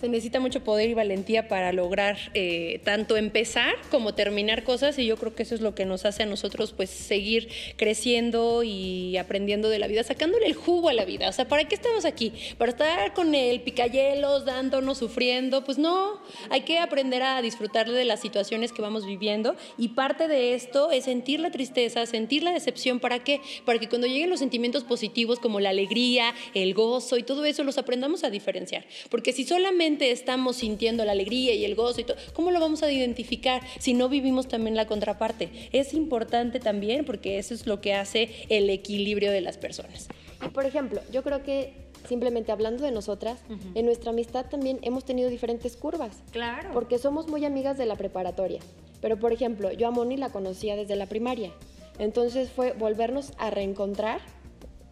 Se 0.00 0.08
necesita 0.08 0.40
mucho 0.40 0.64
poder 0.64 0.90
y 0.90 0.94
valentía 0.94 1.46
para 1.46 1.72
lograr 1.72 2.18
eh, 2.34 2.80
tanto 2.82 3.16
empezar 3.16 3.74
como 3.88 4.14
terminar 4.14 4.64
cosas 4.64 4.98
y 4.98 5.06
yo 5.06 5.16
creo 5.16 5.36
que 5.36 5.44
eso 5.44 5.54
es 5.54 5.60
lo 5.60 5.76
que 5.76 5.84
nos 5.84 6.04
hace 6.04 6.24
a 6.24 6.26
nosotros 6.26 6.72
pues 6.72 6.90
seguir 6.90 7.48
creciendo 7.76 8.64
y 8.64 9.16
aprendiendo 9.16 9.68
de 9.68 9.78
la 9.78 9.86
vida, 9.86 10.02
sacándole 10.02 10.46
el 10.46 10.54
jugo 10.54 10.88
a 10.88 10.92
la 10.92 11.04
vida. 11.04 11.28
O 11.28 11.32
sea, 11.32 11.46
¿para 11.46 11.68
qué 11.68 11.76
estamos 11.76 12.04
aquí? 12.04 12.32
¿Para 12.58 12.72
estar 12.72 13.14
con 13.14 13.32
el 13.36 13.60
picayelos, 13.60 14.44
dándonos, 14.44 14.98
sufriendo? 14.98 15.62
Pues 15.62 15.78
no, 15.78 16.20
hay 16.50 16.62
que 16.62 16.80
aprender 16.80 17.22
a 17.22 17.40
disfrutar 17.40 17.88
de 17.88 18.04
las 18.04 18.18
situaciones 18.18 18.72
que 18.72 18.82
vamos 18.82 19.06
viviendo 19.06 19.54
y 19.78 19.90
parte 19.90 20.26
de 20.26 20.54
esto 20.54 20.90
es 20.90 21.04
sentir 21.04 21.38
la 21.38 21.52
tristeza, 21.52 22.04
sentir 22.06 22.42
la 22.42 22.50
decepción. 22.50 22.98
¿Para 22.98 23.22
qué? 23.22 23.40
Para 23.64 23.78
que 23.78 23.88
cuando 23.88 24.08
lleguen 24.08 24.30
los 24.30 24.40
sentimientos 24.40 24.82
positivos 24.82 25.38
como 25.38 25.60
la 25.60 25.70
alegría, 25.70 26.34
el 26.54 26.74
gozo 26.74 27.18
y 27.18 27.22
todo 27.22 27.44
eso 27.44 27.62
los 27.62 27.78
aprendamos 27.78 28.24
a 28.24 28.30
diferenciar. 28.30 28.84
Porque 29.08 29.32
si 29.32 29.44
solamente 29.52 30.10
estamos 30.12 30.56
sintiendo 30.56 31.04
la 31.04 31.12
alegría 31.12 31.54
y 31.54 31.66
el 31.66 31.74
gozo 31.74 32.00
y 32.00 32.04
todo, 32.04 32.16
¿cómo 32.32 32.50
lo 32.50 32.58
vamos 32.58 32.82
a 32.82 32.90
identificar 32.90 33.60
si 33.78 33.92
no 33.92 34.08
vivimos 34.08 34.48
también 34.48 34.76
la 34.76 34.86
contraparte? 34.86 35.50
Es 35.72 35.92
importante 35.92 36.58
también 36.58 37.04
porque 37.04 37.38
eso 37.38 37.52
es 37.52 37.66
lo 37.66 37.82
que 37.82 37.92
hace 37.92 38.30
el 38.48 38.70
equilibrio 38.70 39.30
de 39.30 39.42
las 39.42 39.58
personas. 39.58 40.08
Y 40.44 40.48
por 40.48 40.64
ejemplo, 40.64 41.02
yo 41.12 41.22
creo 41.22 41.42
que 41.42 41.74
simplemente 42.08 42.50
hablando 42.50 42.82
de 42.82 42.92
nosotras, 42.92 43.40
en 43.74 43.84
nuestra 43.84 44.10
amistad 44.10 44.46
también 44.46 44.78
hemos 44.80 45.04
tenido 45.04 45.28
diferentes 45.28 45.76
curvas. 45.76 46.22
Claro. 46.30 46.70
Porque 46.72 46.98
somos 46.98 47.28
muy 47.28 47.44
amigas 47.44 47.76
de 47.76 47.84
la 47.84 47.96
preparatoria. 47.96 48.60
Pero 49.02 49.18
por 49.18 49.34
ejemplo, 49.34 49.70
yo 49.70 49.86
a 49.86 49.90
Moni 49.90 50.16
la 50.16 50.30
conocía 50.30 50.76
desde 50.76 50.96
la 50.96 51.06
primaria. 51.06 51.52
Entonces 51.98 52.50
fue 52.50 52.72
volvernos 52.72 53.32
a 53.36 53.50
reencontrar 53.50 54.20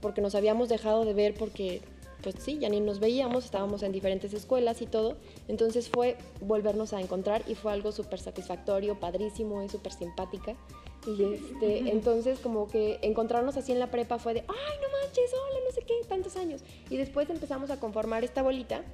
porque 0.02 0.20
nos 0.20 0.34
habíamos 0.34 0.68
dejado 0.68 1.06
de 1.06 1.14
ver 1.14 1.34
porque 1.34 1.80
pues 2.22 2.36
sí, 2.38 2.58
ya 2.58 2.68
ni 2.68 2.80
nos 2.80 3.00
veíamos, 3.00 3.44
estábamos 3.44 3.82
en 3.82 3.92
diferentes 3.92 4.32
escuelas 4.34 4.82
y 4.82 4.86
todo. 4.86 5.16
Entonces 5.48 5.88
fue 5.88 6.16
volvernos 6.40 6.92
a 6.92 7.00
encontrar 7.00 7.42
y 7.46 7.54
fue 7.54 7.72
algo 7.72 7.92
súper 7.92 8.20
satisfactorio, 8.20 8.98
padrísimo, 8.98 9.62
y 9.62 9.68
súper 9.68 9.92
simpática. 9.92 10.54
Y 11.06 11.22
este, 11.22 11.78
entonces 11.90 12.38
como 12.40 12.68
que 12.68 12.98
encontrarnos 13.02 13.56
así 13.56 13.72
en 13.72 13.78
la 13.78 13.90
prepa 13.90 14.18
fue 14.18 14.34
de, 14.34 14.40
ay, 14.40 14.46
no 14.46 14.88
manches, 15.00 15.32
hola, 15.32 15.60
no 15.66 15.72
sé 15.72 15.82
qué, 15.82 15.94
tantos 16.08 16.36
años. 16.36 16.62
Y 16.88 16.96
después 16.96 17.28
empezamos 17.30 17.70
a 17.70 17.80
conformar 17.80 18.24
esta 18.24 18.42
bolita 18.42 18.84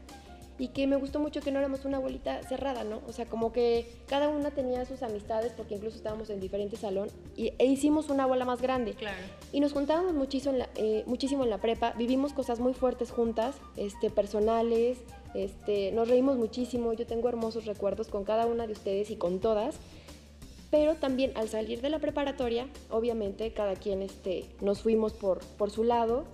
y 0.59 0.69
que 0.69 0.87
me 0.87 0.97
gustó 0.97 1.21
mucho 1.21 1.41
que 1.41 1.51
no 1.51 1.59
éramos 1.59 1.85
una 1.85 1.99
bolita 1.99 2.43
cerrada, 2.45 2.85
¿no? 2.85 3.03
O 3.07 3.13
sea, 3.13 3.27
como 3.27 3.53
que 3.53 3.91
cada 4.07 4.29
una 4.29 4.51
tenía 4.51 4.85
sus 4.85 5.03
amistades 5.03 5.53
porque 5.57 5.75
incluso 5.75 5.97
estábamos 5.97 6.31
en 6.31 6.41
diferentes 6.41 6.81
salón 6.81 7.09
y, 7.37 7.53
e 7.59 7.67
hicimos 7.67 8.09
una 8.09 8.27
bola 8.27 8.45
más 8.45 8.63
grande. 8.63 8.95
Claro. 8.95 9.19
Y 9.53 9.61
nos 9.61 9.73
juntábamos 9.73 10.15
muchísimo 10.15 10.53
en 10.53 10.59
la, 10.61 10.69
eh, 10.77 11.05
muchísimo 11.07 11.45
en 11.45 11.51
la 11.51 11.59
prepa, 11.59 11.93
vivimos 11.93 12.33
cosas 12.33 12.61
muy 12.61 12.75
fuertes 12.75 13.11
juntas, 13.11 13.57
este, 13.77 14.11
personales, 14.11 14.99
este, 15.35 15.93
nos 15.93 16.09
reímos 16.09 16.37
muchísimo, 16.37 16.93
yo 16.95 17.07
tengo 17.07 17.29
hermosos 17.29 17.67
recuerdos 17.67 18.09
con 18.09 18.25
cada 18.25 18.47
una 18.47 18.67
de 18.67 18.73
ustedes 18.73 19.11
y 19.11 19.17
con 19.17 19.41
todas. 19.41 19.77
Pero 20.71 20.97
también 20.97 21.31
al 21.37 21.49
salir 21.49 21.81
de 21.81 21.91
la 21.91 22.01
preparatoria, 22.01 22.67
obviamente 22.91 23.53
cada 23.53 23.77
quien 23.77 24.03
este, 24.03 24.47
nos 24.61 24.83
fuimos 24.83 25.13
por, 25.13 25.39
por 25.57 25.71
su 25.71 25.85
lado 25.85 26.25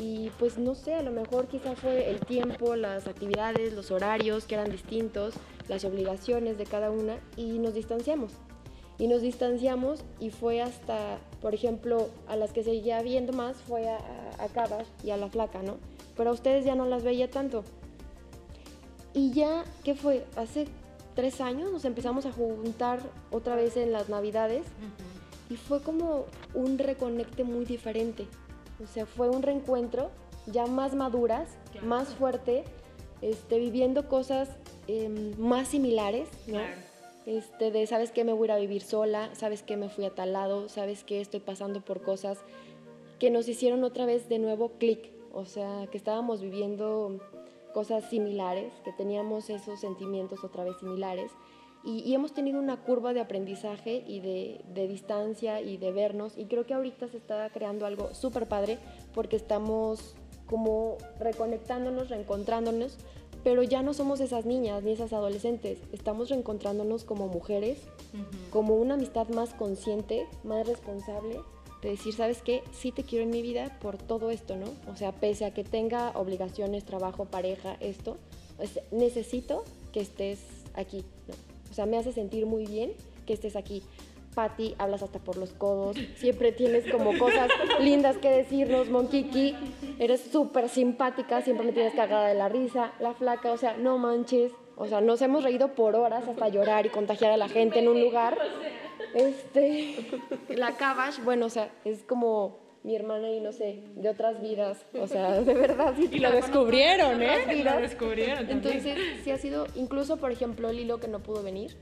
y 0.00 0.30
pues 0.38 0.56
no 0.56 0.74
sé, 0.74 0.94
a 0.94 1.02
lo 1.02 1.10
mejor 1.10 1.46
quizá 1.46 1.76
fue 1.76 2.08
el 2.10 2.20
tiempo, 2.20 2.74
las 2.74 3.06
actividades, 3.06 3.74
los 3.74 3.90
horarios 3.90 4.46
que 4.46 4.54
eran 4.54 4.70
distintos, 4.70 5.34
las 5.68 5.84
obligaciones 5.84 6.56
de 6.56 6.64
cada 6.64 6.90
una 6.90 7.18
y 7.36 7.58
nos 7.58 7.74
distanciamos. 7.74 8.32
Y 8.98 9.08
nos 9.08 9.20
distanciamos 9.20 10.02
y 10.18 10.30
fue 10.30 10.62
hasta, 10.62 11.18
por 11.42 11.54
ejemplo, 11.54 12.08
a 12.28 12.36
las 12.36 12.52
que 12.52 12.64
seguía 12.64 13.02
viendo 13.02 13.34
más 13.34 13.56
fue 13.58 13.90
a, 13.90 13.98
a, 14.38 14.48
Cabas 14.48 14.86
y 15.04 15.10
a 15.10 15.18
la 15.18 15.28
flaca, 15.28 15.62
¿no? 15.62 15.76
Pero 16.16 16.30
a 16.30 16.32
ustedes 16.32 16.64
ya 16.64 16.74
no 16.74 16.86
las 16.86 17.02
veía 17.04 17.30
tanto. 17.30 17.62
Y 19.12 19.32
ya, 19.32 19.64
¿qué 19.84 19.94
fue? 19.94 20.24
Hace 20.36 20.66
tres 21.14 21.42
años 21.42 21.72
nos 21.72 21.84
empezamos 21.84 22.24
a 22.24 22.32
juntar 22.32 23.00
otra 23.30 23.54
vez 23.54 23.76
en 23.76 23.92
las 23.92 24.08
navidades 24.08 24.64
y 25.50 25.56
fue 25.56 25.82
como 25.82 26.24
un 26.54 26.78
reconecte 26.78 27.44
muy 27.44 27.66
diferente. 27.66 28.26
O 28.82 28.86
sea, 28.86 29.06
fue 29.06 29.28
un 29.28 29.42
reencuentro 29.42 30.10
ya 30.46 30.66
más 30.66 30.94
maduras, 30.94 31.48
más 31.82 32.08
fuerte, 32.14 32.64
este, 33.20 33.58
viviendo 33.58 34.08
cosas 34.08 34.48
eh, 34.88 35.08
más 35.38 35.68
similares, 35.68 36.28
¿no? 36.46 36.58
Claro. 36.58 36.90
Este, 37.26 37.70
de 37.70 37.86
sabes 37.86 38.10
que 38.10 38.24
me 38.24 38.32
voy 38.32 38.48
a 38.48 38.52
ir 38.52 38.52
a 38.52 38.58
vivir 38.58 38.82
sola, 38.82 39.30
sabes 39.34 39.62
que 39.62 39.76
me 39.76 39.88
fui 39.88 40.04
a 40.06 40.10
tal 40.14 40.32
lado, 40.32 40.68
sabes 40.68 41.04
que 41.04 41.20
estoy 41.20 41.40
pasando 41.40 41.82
por 41.82 42.02
cosas 42.02 42.38
que 43.18 43.30
nos 43.30 43.46
hicieron 43.46 43.84
otra 43.84 44.06
vez 44.06 44.28
de 44.28 44.38
nuevo 44.38 44.70
clic, 44.78 45.12
o 45.32 45.44
sea, 45.44 45.86
que 45.90 45.98
estábamos 45.98 46.40
viviendo 46.40 47.20
cosas 47.74 48.08
similares, 48.08 48.72
que 48.84 48.92
teníamos 48.92 49.50
esos 49.50 49.78
sentimientos 49.78 50.42
otra 50.42 50.64
vez 50.64 50.78
similares 50.78 51.30
y, 51.84 52.00
y 52.00 52.14
hemos 52.14 52.32
tenido 52.34 52.58
una 52.58 52.82
curva 52.82 53.12
de 53.12 53.20
aprendizaje 53.20 54.04
y 54.06 54.20
de, 54.20 54.60
de, 54.74 54.88
distancia 54.88 55.60
y 55.60 55.76
de 55.76 55.92
vernos 55.92 56.36
y 56.36 56.44
creo 56.44 56.66
que 56.66 56.74
ahorita 56.74 57.08
se 57.08 57.16
está 57.16 57.48
creando 57.50 57.86
algo 57.86 58.14
súper 58.14 58.46
padre 58.48 58.78
porque 59.14 59.36
estamos 59.36 60.14
como 60.46 60.98
reconectándonos, 61.20 62.08
reencontrándonos, 62.08 62.96
pero 63.44 63.62
ya 63.62 63.82
no 63.82 63.94
somos 63.94 64.20
esas 64.20 64.44
niñas 64.46 64.82
ni 64.82 64.92
esas 64.92 65.12
adolescentes, 65.12 65.78
estamos 65.92 66.28
reencontrándonos 66.28 67.04
como 67.04 67.28
mujeres, 67.28 67.78
uh 68.12 68.16
-huh. 68.16 68.50
como 68.50 68.74
una 68.74 68.94
amistad 68.94 69.28
más 69.28 69.54
consciente, 69.54 70.26
más 70.42 70.66
responsable, 70.66 71.40
de 71.82 71.90
decir, 71.90 72.14
¿sabes 72.14 72.42
qué? 72.42 72.62
Sí 72.72 72.92
te 72.92 73.04
quiero 73.04 73.24
en 73.24 73.30
mi 73.30 73.42
vida 73.42 73.78
por 73.80 73.96
todo 73.96 74.30
esto, 74.30 74.56
¿no? 74.56 74.66
O 74.92 74.96
sea, 74.96 75.12
pese 75.12 75.44
a 75.44 75.54
que 75.54 75.64
tenga 75.64 76.10
obligaciones, 76.10 76.84
trabajo, 76.84 77.24
pareja, 77.24 77.76
esto, 77.80 78.18
pues, 78.56 78.80
necesito 78.90 79.64
que 79.92 80.00
estés 80.00 80.40
aquí. 80.74 81.04
O 81.70 81.74
sea, 81.74 81.86
me 81.86 81.96
hace 81.96 82.12
sentir 82.12 82.46
muy 82.46 82.66
bien 82.66 82.92
que 83.26 83.32
estés 83.32 83.56
aquí. 83.56 83.82
Patti, 84.34 84.74
hablas 84.78 85.02
hasta 85.02 85.18
por 85.18 85.36
los 85.36 85.50
codos, 85.52 85.96
siempre 86.14 86.52
tienes 86.52 86.88
como 86.90 87.18
cosas 87.18 87.50
lindas 87.80 88.16
que 88.18 88.30
decirnos, 88.30 88.88
Monkiki, 88.88 89.56
eres 89.98 90.20
súper 90.20 90.68
simpática, 90.68 91.42
siempre 91.42 91.66
me 91.66 91.72
tienes 91.72 91.94
cagada 91.94 92.28
de 92.28 92.34
la 92.34 92.48
risa, 92.48 92.92
la 93.00 93.12
flaca, 93.12 93.50
o 93.50 93.56
sea, 93.56 93.76
no 93.76 93.98
manches, 93.98 94.52
o 94.76 94.86
sea, 94.86 95.00
nos 95.00 95.20
hemos 95.20 95.42
reído 95.42 95.74
por 95.74 95.96
horas 95.96 96.28
hasta 96.28 96.48
llorar 96.48 96.86
y 96.86 96.90
contagiar 96.90 97.32
a 97.32 97.36
la 97.36 97.48
gente 97.48 97.80
en 97.80 97.88
un 97.88 98.00
lugar. 98.00 98.38
Este, 99.14 99.96
la 100.48 100.76
Cabash, 100.76 101.18
bueno, 101.24 101.46
o 101.46 101.50
sea, 101.50 101.70
es 101.84 102.04
como 102.04 102.58
mi 102.82 102.96
hermana 102.96 103.30
y 103.30 103.40
no 103.40 103.52
sé, 103.52 103.82
de 103.96 104.08
otras 104.08 104.40
vidas, 104.40 104.78
o 104.98 105.06
sea, 105.06 105.40
de 105.42 105.54
verdad. 105.54 105.94
Sí, 105.96 106.08
y 106.10 106.18
lo 106.18 106.30
descubrieron, 106.30 107.22
¿eh? 107.22 107.46
Vidas. 107.48 107.74
Lo 107.74 107.80
descubrieron. 107.80 108.46
También. 108.46 108.58
Entonces, 108.58 108.98
sí 109.22 109.30
ha 109.30 109.38
sido, 109.38 109.66
incluso, 109.74 110.16
por 110.16 110.32
ejemplo, 110.32 110.72
Lilo, 110.72 110.98
que 110.98 111.08
no 111.08 111.20
pudo 111.20 111.42
venir, 111.42 111.76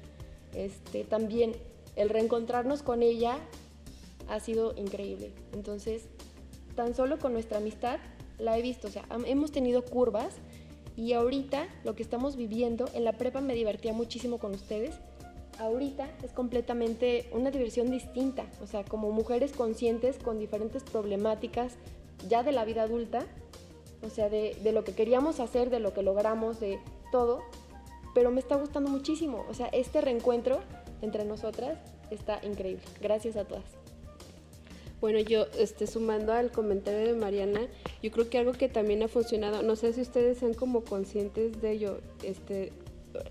este, 0.54 1.04
también 1.04 1.52
el 1.96 2.08
reencontrarnos 2.08 2.82
con 2.82 3.02
ella 3.02 3.38
ha 4.28 4.40
sido 4.40 4.74
increíble. 4.76 5.32
Entonces, 5.52 6.08
tan 6.74 6.94
solo 6.94 7.18
con 7.18 7.32
nuestra 7.32 7.58
amistad 7.58 7.98
la 8.38 8.56
he 8.56 8.62
visto, 8.62 8.88
o 8.88 8.90
sea, 8.90 9.04
hemos 9.26 9.50
tenido 9.50 9.84
curvas 9.84 10.36
y 10.96 11.12
ahorita 11.12 11.68
lo 11.84 11.94
que 11.94 12.02
estamos 12.02 12.36
viviendo, 12.36 12.88
en 12.94 13.04
la 13.04 13.12
prepa 13.12 13.40
me 13.40 13.54
divertía 13.54 13.92
muchísimo 13.92 14.38
con 14.38 14.52
ustedes, 14.52 14.98
ahorita 15.58 16.08
es 16.22 16.32
completamente 16.32 17.28
una 17.32 17.50
diversión 17.50 17.90
distinta, 17.90 18.46
o 18.62 18.66
sea, 18.66 18.84
como 18.84 19.10
mujeres 19.10 19.52
conscientes 19.52 20.18
con 20.18 20.38
diferentes 20.38 20.82
problemáticas 20.84 21.74
ya 22.28 22.42
de 22.42 22.52
la 22.52 22.64
vida 22.64 22.82
adulta, 22.82 23.26
o 24.02 24.10
sea, 24.10 24.28
de, 24.28 24.56
lo 24.72 24.84
que 24.84 24.92
queríamos 24.92 25.40
hacer, 25.40 25.70
de 25.70 25.80
lo 25.80 25.92
que 25.92 26.02
logramos, 26.02 26.60
de 26.60 26.78
todo, 27.10 27.42
pero 28.14 28.30
me 28.30 28.40
está 28.40 28.56
gustando 28.56 28.90
muchísimo, 28.90 29.44
o 29.48 29.54
sea, 29.54 29.66
este 29.68 30.00
reencuentro 30.00 30.60
entre 31.02 31.24
nosotras 31.24 31.78
está 32.10 32.40
increíble. 32.44 32.82
Gracias 33.00 33.36
a 33.36 33.44
todas. 33.44 33.64
Bueno, 35.00 35.20
yo 35.20 35.46
este, 35.56 35.86
sumando 35.86 36.32
al 36.32 36.50
comentario 36.50 37.06
de 37.06 37.14
Mariana, 37.14 37.68
yo 38.02 38.10
creo 38.10 38.28
que 38.28 38.38
algo 38.38 38.52
que 38.52 38.68
también 38.68 39.02
ha 39.04 39.08
funcionado, 39.08 39.62
no 39.62 39.76
sé 39.76 39.92
si 39.92 40.00
ustedes 40.00 40.38
sean 40.38 40.54
como 40.54 40.82
conscientes 40.82 41.60
de 41.60 41.70
ello, 41.70 42.00
este, 42.24 42.72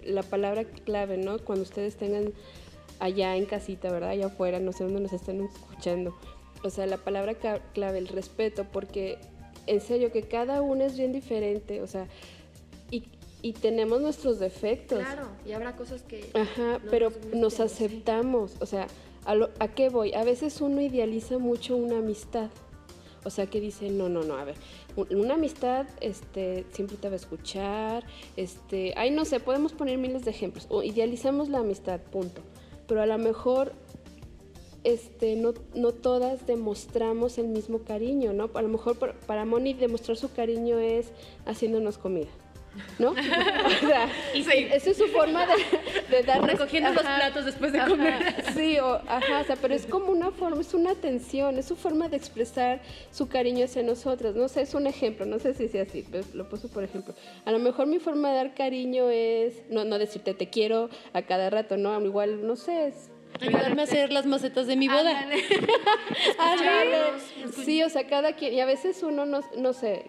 la 0.03 0.23
palabra 0.23 0.63
clave, 0.63 1.17
¿no? 1.17 1.39
Cuando 1.39 1.63
ustedes 1.63 1.95
tengan 1.95 2.33
allá 2.99 3.35
en 3.35 3.45
casita, 3.45 3.91
¿verdad? 3.91 4.11
Allá 4.11 4.27
afuera, 4.27 4.59
no 4.59 4.71
sé 4.71 4.83
dónde 4.83 5.01
nos 5.01 5.13
están 5.13 5.41
escuchando. 5.41 6.15
O 6.63 6.69
sea, 6.69 6.85
la 6.85 6.97
palabra 6.97 7.35
clave, 7.73 7.97
el 7.97 8.07
respeto, 8.07 8.65
porque 8.71 9.19
en 9.67 9.81
serio 9.81 10.11
que 10.11 10.23
cada 10.23 10.61
uno 10.61 10.83
es 10.83 10.97
bien 10.97 11.13
diferente, 11.13 11.81
o 11.81 11.87
sea, 11.87 12.07
y, 12.89 13.03
y 13.41 13.53
tenemos 13.53 14.01
nuestros 14.01 14.39
defectos. 14.39 14.99
Claro, 14.99 15.27
y 15.45 15.51
habrá 15.51 15.75
cosas 15.75 16.01
que... 16.03 16.29
Ajá, 16.33 16.79
no 16.83 16.89
pero 16.89 17.11
nos, 17.31 17.35
nos 17.35 17.59
aceptamos, 17.59 18.55
o 18.59 18.65
sea, 18.65 18.87
¿a, 19.25 19.35
lo, 19.35 19.49
¿a 19.59 19.67
qué 19.67 19.89
voy? 19.89 20.13
A 20.13 20.23
veces 20.23 20.61
uno 20.61 20.81
idealiza 20.81 21.37
mucho 21.37 21.77
una 21.77 21.99
amistad. 21.99 22.49
O 23.27 23.29
sea, 23.29 23.45
que 23.45 23.59
dice, 23.59 23.89
no, 23.89 24.07
no, 24.07 24.23
no, 24.23 24.37
a 24.37 24.45
ver, 24.45 24.55
una 24.95 25.33
amistad 25.33 25.85
este, 25.99 26.65
siempre 26.71 26.95
te 26.95 27.09
va 27.09 27.13
a 27.13 27.17
escuchar, 27.17 28.05
este, 28.37 28.93
ay, 28.95 29.11
no 29.11 29.25
sé, 29.25 29.41
podemos 29.41 29.73
poner 29.73 29.97
miles 29.97 30.23
de 30.23 30.31
ejemplos, 30.31 30.65
o 30.69 30.81
idealizamos 30.81 31.49
la 31.49 31.59
amistad, 31.59 31.99
punto. 31.99 32.41
Pero 32.87 33.01
a 33.01 33.05
lo 33.05 33.17
mejor 33.17 33.73
este, 34.85 35.35
no, 35.35 35.53
no 35.75 35.91
todas 35.91 36.47
demostramos 36.47 37.37
el 37.37 37.49
mismo 37.49 37.79
cariño, 37.79 38.31
¿no? 38.31 38.49
A 38.53 38.61
lo 38.61 38.69
mejor 38.69 38.97
para, 38.97 39.19
para 39.19 39.43
Moni 39.43 39.73
demostrar 39.73 40.15
su 40.15 40.31
cariño 40.31 40.79
es 40.79 41.11
haciéndonos 41.45 41.97
comida. 41.97 42.29
¿No? 42.99 43.11
O 43.67 43.87
sea, 43.87 44.09
y 44.33 44.43
sí. 44.43 44.67
esa 44.71 44.91
es 44.91 44.97
su 44.97 45.07
forma 45.07 45.45
de, 45.45 46.17
de 46.17 46.23
dar 46.23 46.41
recogiendo 46.41 46.89
ajá, 46.89 47.01
los 47.01 47.19
platos 47.19 47.45
después 47.45 47.71
de 47.71 47.79
ajá, 47.79 47.89
comer. 47.89 48.35
Sí, 48.53 48.79
o, 48.79 48.95
ajá, 49.07 49.41
o 49.41 49.43
sea, 49.43 49.55
pero 49.55 49.73
es 49.73 49.85
como 49.85 50.11
una 50.11 50.31
forma, 50.31 50.61
es 50.61 50.73
una 50.73 50.91
atención, 50.91 51.57
es 51.57 51.65
su 51.65 51.75
forma 51.75 52.09
de 52.09 52.17
expresar 52.17 52.81
su 53.11 53.27
cariño 53.27 53.65
hacia 53.65 53.83
nosotras. 53.83 54.35
No 54.35 54.47
sé, 54.47 54.61
es 54.61 54.73
un 54.73 54.87
ejemplo, 54.87 55.25
no 55.25 55.39
sé 55.39 55.53
si 55.53 55.67
sea 55.67 55.83
así, 55.83 56.05
pero 56.09 56.23
lo 56.33 56.49
puso 56.49 56.69
por 56.69 56.83
ejemplo. 56.83 57.13
A 57.45 57.51
lo 57.51 57.59
mejor 57.59 57.87
mi 57.87 57.99
forma 57.99 58.29
de 58.29 58.35
dar 58.35 58.53
cariño 58.53 59.09
es 59.09 59.63
no, 59.69 59.85
no 59.85 59.99
decirte 59.99 60.33
te 60.33 60.49
quiero 60.49 60.89
a 61.13 61.21
cada 61.21 61.49
rato, 61.49 61.77
¿no? 61.77 61.99
Igual, 62.01 62.45
no 62.45 62.55
sé, 62.55 62.87
es 62.87 63.09
Ayudarme 63.41 63.81
a 63.81 63.83
hacer 63.83 64.11
las 64.11 64.25
macetas 64.25 64.67
de 64.67 64.75
mi 64.75 64.87
boda. 64.87 65.27
sí, 67.65 67.83
o 67.83 67.89
sea, 67.89 68.07
cada 68.07 68.33
quien, 68.33 68.53
y 68.53 68.59
a 68.61 68.65
veces 68.65 69.03
uno 69.03 69.25
no, 69.25 69.41
no 69.57 69.73
sé, 69.73 70.05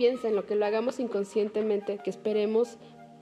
piensa 0.00 0.28
en 0.28 0.34
lo 0.34 0.46
que 0.46 0.54
lo 0.54 0.64
hagamos 0.64 0.98
inconscientemente, 0.98 1.98
que 2.02 2.08
esperemos 2.08 2.78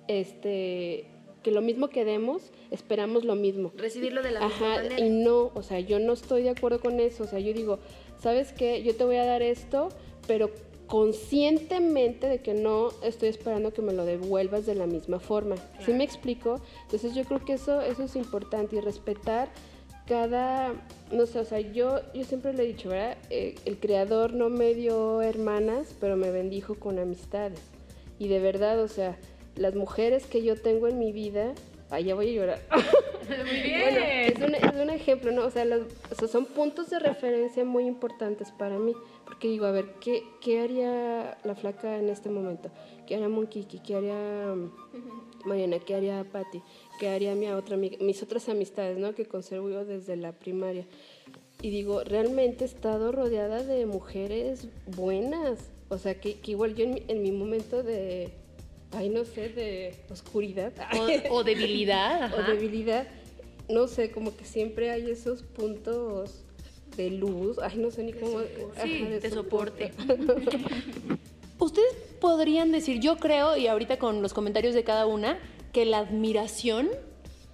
este 0.07 1.07
que 1.43 1.51
lo 1.51 1.61
mismo 1.61 1.89
que 1.89 2.05
demos, 2.05 2.53
esperamos 2.71 3.25
lo 3.25 3.35
mismo. 3.35 3.73
Recibirlo 3.77 4.23
de 4.23 4.31
la 4.31 4.41
Ajá, 4.45 4.49
misma 4.49 4.75
manera. 4.77 5.01
y 5.01 5.11
no, 5.11 5.51
o 5.55 5.63
sea, 5.65 5.81
yo 5.81 5.99
no 5.99 6.13
estoy 6.13 6.43
de 6.43 6.51
acuerdo 6.51 6.79
con 6.81 7.01
eso, 7.01 7.25
o 7.25 7.27
sea, 7.27 7.41
yo 7.41 7.53
digo, 7.53 7.81
¿sabes 8.21 8.53
qué? 8.53 8.83
Yo 8.85 8.95
te 8.95 9.03
voy 9.05 9.17
a 9.17 9.25
dar 9.25 9.43
esto, 9.43 9.89
pero 10.29 10.51
conscientemente 10.87 12.29
de 12.29 12.43
que 12.43 12.55
no 12.55 12.91
estoy 13.03 13.29
esperando 13.29 13.73
que 13.73 13.83
me 13.83 13.93
lo 13.93 14.05
devuelvas 14.05 14.65
de 14.67 14.77
la 14.77 14.87
misma 14.87 15.19
forma. 15.19 15.57
Claro. 15.57 15.85
¿Sí 15.85 15.93
me 15.93 16.05
explico? 16.05 16.61
Entonces 16.83 17.15
yo 17.17 17.25
creo 17.25 17.45
que 17.45 17.55
eso, 17.55 17.81
eso 17.81 18.05
es 18.05 18.15
importante 18.15 18.77
y 18.77 18.81
respetar 18.81 19.49
cada, 20.09 20.73
no 21.13 21.27
sé, 21.27 21.39
o 21.41 21.45
sea, 21.45 21.61
yo, 21.61 22.01
yo 22.15 22.25
siempre 22.25 22.53
le 22.55 22.65
he 22.65 22.67
dicho, 22.67 22.89
¿verdad? 22.89 23.17
Eh, 23.31 23.55
el 23.67 23.79
creador 23.79 24.33
no 24.33 24.49
me 24.49 24.75
dio 24.75 25.21
hermanas, 25.23 25.95
pero 26.01 26.17
me 26.17 26.31
bendijo 26.31 26.75
con 26.77 26.99
amistades. 26.99 27.61
Y 28.19 28.29
de 28.29 28.41
verdad, 28.41 28.81
o 28.83 28.89
sea, 28.89 29.17
las 29.57 29.75
mujeres 29.75 30.27
que 30.27 30.43
yo 30.43 30.61
tengo 30.61 30.89
en 30.89 30.99
mi 30.99 31.13
vida, 31.13 31.53
ay, 31.91 32.05
ya 32.05 32.15
voy 32.15 32.31
a 32.31 32.33
llorar. 32.33 32.61
Muy 33.29 33.61
bien. 33.61 33.81
Bueno, 33.83 33.99
es 34.07 34.37
un, 34.41 34.55
es 34.55 34.83
un 34.83 34.91
ejemplo, 34.91 35.31
¿no? 35.33 35.45
O 35.45 35.51
sea, 35.51 35.65
los- 35.67 35.87
o 36.11 36.15
sea, 36.15 36.29
son 36.29 36.47
puntos 36.47 36.89
de 36.89 36.99
referencia 36.99 37.63
muy 37.65 37.85
importantes 37.87 38.51
para 38.53 38.79
mí. 38.79 38.95
Porque 39.27 39.49
digo, 39.49 39.67
a 39.67 39.71
ver, 39.73 39.85
¿qué, 40.01 40.23
qué 40.41 40.61
haría 40.63 41.37
la 41.45 41.55
flaca 41.55 41.99
en 41.99 42.09
este 42.09 42.31
momento? 42.31 42.71
¿Qué 43.07 43.15
haría 43.17 43.29
Monkiki? 43.29 43.81
¿Qué 43.81 43.97
haría 43.97 44.15
um, 44.55 44.71
Mariana? 45.45 45.79
¿Qué 45.81 45.95
haría 45.95 46.25
Patti? 46.25 46.63
¿Qué 46.99 47.09
haría 47.09 47.35
mi 47.35 47.49
otra? 47.49 47.77
Mis 47.77 48.23
otras 48.23 48.49
amistades, 48.49 48.99
¿no? 48.99 49.15
Que 49.15 49.25
conservo 49.27 49.71
yo 49.71 49.85
desde 49.85 50.17
la 50.17 50.33
primaria. 50.33 50.85
Y 51.63 51.71
digo, 51.71 52.05
realmente 52.05 52.65
he 52.65 52.67
estado 52.67 53.13
rodeada 53.13 53.63
de 53.63 53.87
mujeres 53.87 54.69
buenas. 54.87 55.71
O 55.89 55.99
sea, 55.99 56.21
que, 56.21 56.41
que 56.41 56.53
igual 56.53 56.75
yo 56.75 56.85
en 56.85 56.95
mi, 56.95 57.03
en 57.09 57.23
mi 57.23 57.33
momento 57.33 57.83
de, 57.83 58.31
ay, 58.93 59.09
no 59.09 59.25
sé, 59.25 59.49
de 59.49 59.95
oscuridad. 60.11 60.73
O, 61.31 61.37
o 61.37 61.45
debilidad. 61.45 62.33
o 62.35 62.41
ajá. 62.41 62.53
debilidad, 62.53 63.09
no 63.69 63.87
sé, 63.87 64.11
como 64.11 64.37
que 64.37 64.45
siempre 64.45 64.91
hay 64.91 65.11
esos 65.11 65.43
puntos 65.43 66.45
de 66.97 67.11
luz, 67.11 67.59
ay, 67.59 67.79
no 67.79 67.91
sé 67.91 68.03
ni 68.03 68.13
cómo. 68.13 68.41
Sí, 68.83 69.03
ajá, 69.03 69.19
de 69.21 69.31
soporte. 69.31 69.93
Ustedes 71.59 71.95
podrían 72.21 72.71
decir, 72.71 73.01
yo 73.01 73.17
creo, 73.17 73.57
y 73.57 73.67
ahorita 73.67 73.99
con 73.99 74.23
los 74.23 74.33
comentarios 74.33 74.75
de 74.75 74.85
cada 74.85 75.07
una, 75.07 75.39
que 75.79 75.85
la 75.85 75.99
admiración 75.99 76.89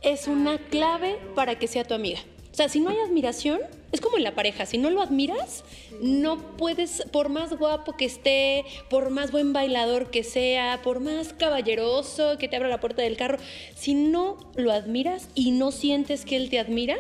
es 0.01 0.29
una 0.29 0.57
clave 0.57 1.19
para 1.35 1.59
que 1.59 1.69
sea 1.69 1.85
tu 1.85 1.93
amiga. 1.93 2.21
O 2.51 2.55
sea, 2.55 2.71
si 2.71 2.81
no 2.81 2.89
hay 2.89 2.97
admiración, 3.07 3.61
es 3.93 4.01
como 4.01 4.17
en 4.17 4.25
la 4.25 4.35
pareja, 4.35 4.65
si 4.65 4.79
no 4.79 4.89
lo 4.89 5.03
admiras, 5.03 5.63
no 6.01 6.57
puedes, 6.57 7.05
por 7.13 7.29
más 7.29 7.53
guapo 7.59 7.99
que 7.99 8.07
esté, 8.07 8.65
por 8.89 9.11
más 9.11 9.31
buen 9.31 9.53
bailador 9.53 10.11
que 10.11 10.25
sea, 10.25 10.81
por 10.83 11.01
más 11.01 11.35
caballeroso 11.35 12.39
que 12.39 12.49
te 12.49 12.57
abra 12.57 12.71
la 12.71 12.81
puerta 12.81 13.03
del 13.03 13.19
carro, 13.19 13.37
si 13.75 13.93
no 13.93 14.39
lo 14.57 14.73
admiras 14.73 15.29
y 15.35 15.51
no 15.51 15.71
sientes 15.71 16.25
que 16.25 16.37
él 16.37 16.49
te 16.49 16.59
admira, 16.59 16.97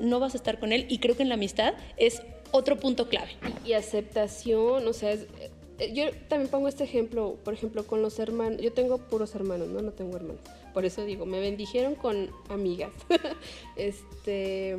no 0.00 0.18
vas 0.18 0.32
a 0.32 0.38
estar 0.38 0.58
con 0.58 0.72
él. 0.72 0.86
Y 0.88 0.96
creo 0.96 1.14
que 1.14 1.24
en 1.24 1.28
la 1.28 1.34
amistad 1.34 1.74
es 1.98 2.22
otro 2.52 2.78
punto 2.80 3.10
clave. 3.10 3.32
y 3.66 3.72
aceptación, 3.74 4.86
o 4.88 4.92
sea, 4.94 5.12
es- 5.12 5.26
yo 5.92 6.04
también 6.28 6.50
pongo 6.50 6.68
este 6.68 6.84
ejemplo, 6.84 7.36
por 7.44 7.54
ejemplo, 7.54 7.86
con 7.86 8.00
los 8.02 8.18
hermanos, 8.18 8.60
yo 8.60 8.72
tengo 8.72 8.98
puros 8.98 9.34
hermanos, 9.34 9.68
no, 9.68 9.80
no 9.82 9.90
tengo 9.92 10.16
hermanos, 10.16 10.40
por 10.72 10.84
eso 10.84 11.04
digo, 11.04 11.26
me 11.26 11.40
bendijeron 11.40 11.94
con 11.94 12.30
amigas, 12.48 12.90
este, 13.76 14.76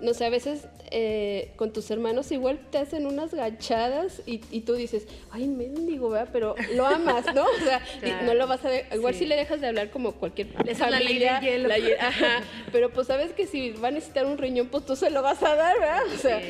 no 0.00 0.14
sé, 0.14 0.24
a 0.26 0.30
veces 0.30 0.66
eh, 0.92 1.50
con 1.56 1.72
tus 1.72 1.90
hermanos 1.90 2.30
igual 2.30 2.60
te 2.70 2.78
hacen 2.78 3.04
unas 3.06 3.34
gachadas 3.34 4.22
y, 4.26 4.40
y 4.52 4.60
tú 4.60 4.74
dices, 4.74 5.08
ay, 5.32 5.48
mendigo, 5.48 6.08
¿verdad? 6.08 6.28
Pero 6.32 6.54
lo 6.76 6.86
amas, 6.86 7.24
¿no? 7.34 7.42
O 7.44 7.64
sea, 7.64 7.82
no 8.24 8.32
lo 8.34 8.46
vas 8.46 8.64
a, 8.64 8.70
de- 8.70 8.86
igual 8.94 9.14
Sí. 9.14 9.20
si 9.20 9.26
le 9.26 9.34
dejas 9.36 9.60
de 9.60 9.66
hablar 9.66 9.90
como 9.90 10.12
cualquier 10.12 10.54
la 10.54 10.62
ley 10.62 10.74
familia, 10.76 11.40
del 11.40 11.50
hielo. 11.50 11.68
la 11.68 11.74
ajá, 12.06 12.42
pero 12.70 12.90
pues 12.92 13.08
sabes 13.08 13.32
que 13.32 13.46
si 13.48 13.70
va 13.72 13.88
a 13.88 13.90
necesitar 13.90 14.24
un 14.24 14.38
riñón, 14.38 14.68
pues 14.68 14.86
tú 14.86 14.94
se 14.94 15.10
lo 15.10 15.20
vas 15.22 15.42
a 15.42 15.56
dar, 15.56 15.78
¿verdad? 15.80 16.02
O 16.14 16.18
sea, 16.18 16.40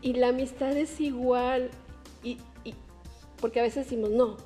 y 0.00 0.12
la 0.12 0.28
amistad 0.28 0.76
es 0.76 1.00
igual. 1.00 1.70
Y- 2.22 2.38
porque 3.44 3.60
a 3.60 3.62
veces 3.62 3.84
decimos, 3.84 4.08
no, 4.08 4.38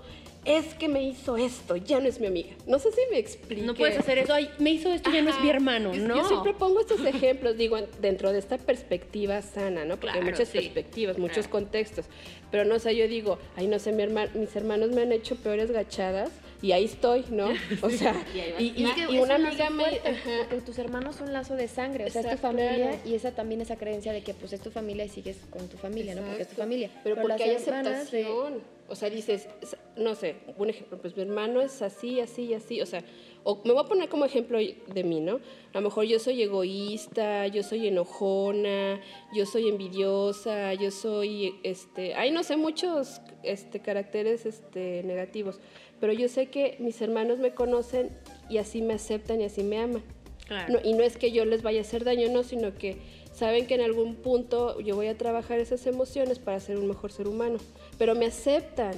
es 0.45 0.75
que 0.75 0.89
me 0.89 1.01
hizo 1.05 1.37
esto, 1.37 1.77
ya 1.77 2.01
no 2.01 2.09
es 2.09 2.19
mi 2.19 2.27
amiga. 2.27 2.51
No 2.67 2.81
sé 2.81 2.91
si 2.91 3.01
me 3.13 3.19
explico. 3.19 3.63
No 3.65 3.75
puedes 3.75 3.97
hacer 3.97 4.19
eso. 4.19 4.35
Ay, 4.35 4.51
me 4.59 4.71
hizo 4.71 4.93
esto, 4.93 5.09
ya 5.13 5.23
no 5.23 5.31
es 5.31 5.41
mi 5.41 5.49
hermano, 5.51 5.95
Yo- 5.95 6.03
¿no? 6.09 6.17
Yo 6.17 6.27
siempre 6.27 6.53
pongo 6.53 6.81
estos 6.81 7.05
ejemplos, 7.05 7.57
digo, 7.57 7.79
en- 7.79 7.87
dentro 8.01 8.33
de 8.33 8.41
esta 8.41 8.59
perspectiva 8.59 9.41
sana, 9.41 9.85
¿no? 9.85 9.95
Porque 10.01 10.17
hay 10.19 10.23
Claro, 10.23 10.33
muchas 10.33 10.49
sí. 10.49 10.59
perspectivas, 10.59 11.17
muchos 11.17 11.47
contextos. 11.47 12.07
Pero 12.51 12.65
no 12.65 12.81
sé, 12.81 12.97
yo 12.97 13.07
digo, 13.07 13.39
ay, 13.55 13.69
no 13.69 13.79
sé, 13.79 13.93
mi 13.93 14.03
herma- 14.03 14.35
mis 14.35 14.57
hermanos 14.57 14.91
me 14.91 15.03
han 15.03 15.13
hecho 15.13 15.37
peores 15.37 15.71
gachadas 15.71 16.31
y 16.61 16.73
ahí 16.73 16.87
estoy, 16.87 17.25
¿no? 17.31 17.51
O 17.85 17.91
sea, 17.91 18.17
y, 18.59 18.85
una 19.21 19.37
un 19.37 19.47
amiga 19.47 19.71
me... 19.71 19.85
ajá. 19.85 20.47
porque 20.49 20.65
tus 20.65 20.79
hermanos 20.81 21.15
son 21.15 21.33
lazo 21.33 21.55
de 21.55 21.69
sangre, 21.69 22.07
o 22.07 22.11
sea, 22.11 22.23
es 22.23 22.27
tu 22.27 22.33
Exacto, 22.33 22.49
familia 22.49 22.91
claro. 22.91 22.99
y 23.05 23.15
esa 23.15 23.31
también 23.31 23.61
esa 23.61 23.77
creencia 23.77 24.13
de 24.13 24.23
que 24.23 24.35
pues 24.35 24.53
es 24.53 24.61
tu 24.61 24.73
familia 24.73 25.05
y 25.05 25.09
sigues 25.09 25.37
con 25.51 25.69
tu 25.69 25.77
familia, 25.77 26.17
¿no? 26.17 26.23
Porque 26.23 26.43
es 26.43 26.49
tu 26.49 26.55
Exacto. 26.55 26.63
familia. 26.63 26.91
Pero, 27.05 27.15
porque 27.17 27.29
las 27.29 27.41
hay 27.41 27.51
hermanas 27.55 28.11
de- 28.11 28.23
aceptación. 28.25 28.78
O 28.89 28.95
sea, 28.95 29.11
dices, 29.11 29.49
no 29.97 30.15
sé, 30.15 30.37
un 30.57 30.71
ejemplo, 30.71 30.99
pues 30.99 31.15
mi 31.15 31.23
hermano 31.23 31.61
es 31.61 31.83
así, 31.83 32.21
así 32.21 32.45
y 32.45 32.55
así. 32.55 32.81
O 32.81 32.87
sea, 32.87 33.05
o 33.45 33.61
me 33.65 33.73
voy 33.73 33.83
a 33.85 33.87
poner 33.87 34.09
como 34.09 34.25
ejemplo 34.25 34.59
de 34.59 35.05
mí, 35.05 35.21
¿no? 35.21 35.41
A 35.73 35.79
lo 35.79 35.83
mejor 35.83 36.05
yo 36.07 36.19
soy 36.19 36.43
egoísta, 36.43 37.47
yo 37.49 37.63
soy 37.63 37.89
enojona, 37.89 39.01
yo 39.35 39.45
soy 39.45 39.69
envidiosa, 39.69 40.73
yo 40.75 40.91
soy, 40.91 41.55
este, 41.65 42.15
hay 42.15 42.31
no 42.31 42.43
sé, 42.43 42.57
muchos 42.57 43.21
este, 43.43 43.81
caracteres 43.81 44.47
este, 44.47 45.03
negativos. 45.05 45.61
Pero 46.01 46.13
yo 46.13 46.29
sé 46.29 46.47
que 46.47 46.77
mis 46.79 47.01
hermanos 47.03 47.39
me 47.39 47.55
conocen 47.55 48.11
y 48.49 48.59
así 48.59 48.81
me 48.81 48.95
aceptan 48.95 49.41
y 49.41 49.45
así 49.45 49.63
me 49.63 49.79
aman. 49.79 50.03
Claro. 50.47 50.75
No, 50.75 50.79
y 50.83 50.95
no 50.95 51.03
es 51.03 51.19
que 51.19 51.31
yo 51.31 51.45
les 51.45 51.63
vaya 51.63 51.81
a 51.81 51.83
hacer 51.83 52.05
daño, 52.05 52.31
no, 52.31 52.43
sino 52.43 52.75
que 52.75 52.97
saben 53.33 53.67
que 53.67 53.75
en 53.75 53.83
algún 53.83 54.17
punto 54.17 54.81
yo 54.81 54.97
voy 54.97 55.07
a 55.09 55.17
trabajar 55.17 55.61
esas 55.61 55.87
emociones 55.87 56.39
para 56.39 56.59
ser 56.59 56.79
un 56.79 56.89
mejor 56.89 57.13
ser 57.13 57.29
humano, 57.29 57.59
pero 57.99 58.15
me 58.15 58.27
aceptan. 58.27 58.95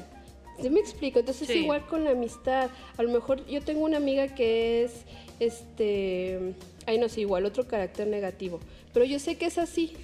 ¿Sí 0.61 0.69
me 0.69 0.81
explico? 0.81 1.19
Entonces 1.21 1.47
Sí. 1.49 1.55
es 1.55 1.59
igual 1.63 1.87
con 1.87 2.05
la 2.05 2.11
amistad. 2.11 2.69
A 2.99 3.03
lo 3.03 3.09
mejor 3.11 3.47
yo 3.47 3.63
tengo 3.63 3.85
una 3.85 3.97
amiga 3.97 4.29
que 4.35 4.85
es, 4.85 5.05
este, 5.39 6.55
ay 6.87 6.99
no 6.99 7.09
sé, 7.09 7.23
igual 7.23 7.47
otro 7.47 7.67
carácter 7.67 8.07
negativo, 8.07 8.61
pero 8.93 9.05
yo 9.05 9.19
sé 9.19 9.37
que 9.37 9.47
es 9.47 9.59
así. 9.59 9.95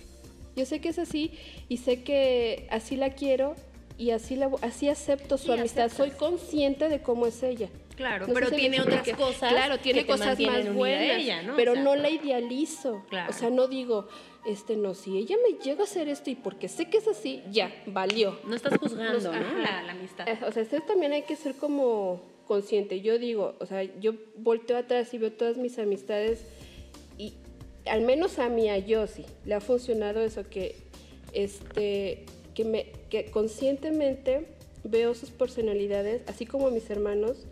Yo 0.56 0.64
sé 0.64 0.80
que 0.80 0.88
es 0.88 0.98
así 0.98 1.32
y 1.68 1.76
sé 1.76 2.02
que 2.02 2.66
así 2.70 2.96
la 2.96 3.10
quiero 3.10 3.54
y 3.98 4.10
así, 4.12 4.36
la, 4.36 4.50
así 4.62 4.88
acepto 4.88 5.36
su 5.36 5.52
Sí, 5.52 5.58
amistad. 5.58 5.90
Soy 5.90 6.08
aceptas. 6.08 6.18
consciente 6.28 6.88
de 6.88 7.02
cómo 7.02 7.26
es 7.26 7.42
ella. 7.42 7.68
Claro, 7.96 8.26
No 8.26 8.34
pero 8.34 8.48
si 8.50 8.56
tiene 8.56 8.80
otras 8.80 9.06
cosas. 9.10 9.50
Claro, 9.52 9.78
tiene 9.78 10.00
que 10.00 10.06
cosas 10.06 10.38
más 10.40 10.72
buenas, 10.74 11.18
ella, 11.18 11.42
¿no? 11.42 11.56
pero 11.56 11.72
O 11.72 11.74
sea, 11.74 11.84
no 11.84 11.96
la 11.96 12.08
idealizo. 12.10 13.02
Claro. 13.10 13.30
O 13.30 13.34
sea, 13.34 13.50
no 13.50 13.68
digo, 13.68 14.08
este 14.46 14.76
no, 14.76 14.94
si 14.94 15.18
ella 15.18 15.36
me 15.46 15.58
llega 15.62 15.82
a 15.82 15.84
hacer 15.84 16.08
esto 16.08 16.30
y 16.30 16.34
porque 16.34 16.68
sé 16.68 16.88
que 16.88 16.98
es 16.98 17.08
así, 17.08 17.42
ya, 17.50 17.72
valió. 17.86 18.38
No 18.46 18.54
estás 18.54 18.78
juzgando, 18.78 19.14
Nos- 19.14 19.24
¿no? 19.24 19.58
La, 19.58 19.82
la 19.82 19.92
amistad. 19.92 20.28
Eh, 20.28 20.38
O 20.46 20.52
sea, 20.52 20.62
esto 20.62 20.80
también 20.86 21.12
hay 21.12 21.22
que 21.22 21.36
ser 21.36 21.54
como 21.54 22.20
consciente. 22.46 23.00
Yo 23.00 23.18
digo, 23.18 23.54
o 23.60 23.66
sea, 23.66 23.82
yo 24.00 24.14
volteo 24.36 24.76
atrás 24.76 25.12
y 25.14 25.18
veo 25.18 25.32
todas 25.32 25.56
mis 25.56 25.78
amistades 25.78 26.44
y 27.18 27.34
al 27.86 28.02
menos 28.02 28.38
a 28.38 28.48
mí, 28.48 28.68
a 28.70 28.78
Yossi, 28.78 29.24
le 29.44 29.54
ha 29.54 29.60
funcionado 29.60 30.20
eso 30.20 30.48
que, 30.48 30.76
este, 31.32 32.24
que, 32.54 32.64
me, 32.64 32.86
que 33.10 33.30
conscientemente 33.30 34.46
veo 34.84 35.14
sus 35.14 35.30
personalidades, 35.30 36.22
así 36.28 36.46
como 36.46 36.70
mis 36.70 36.88
hermanos, 36.90 37.46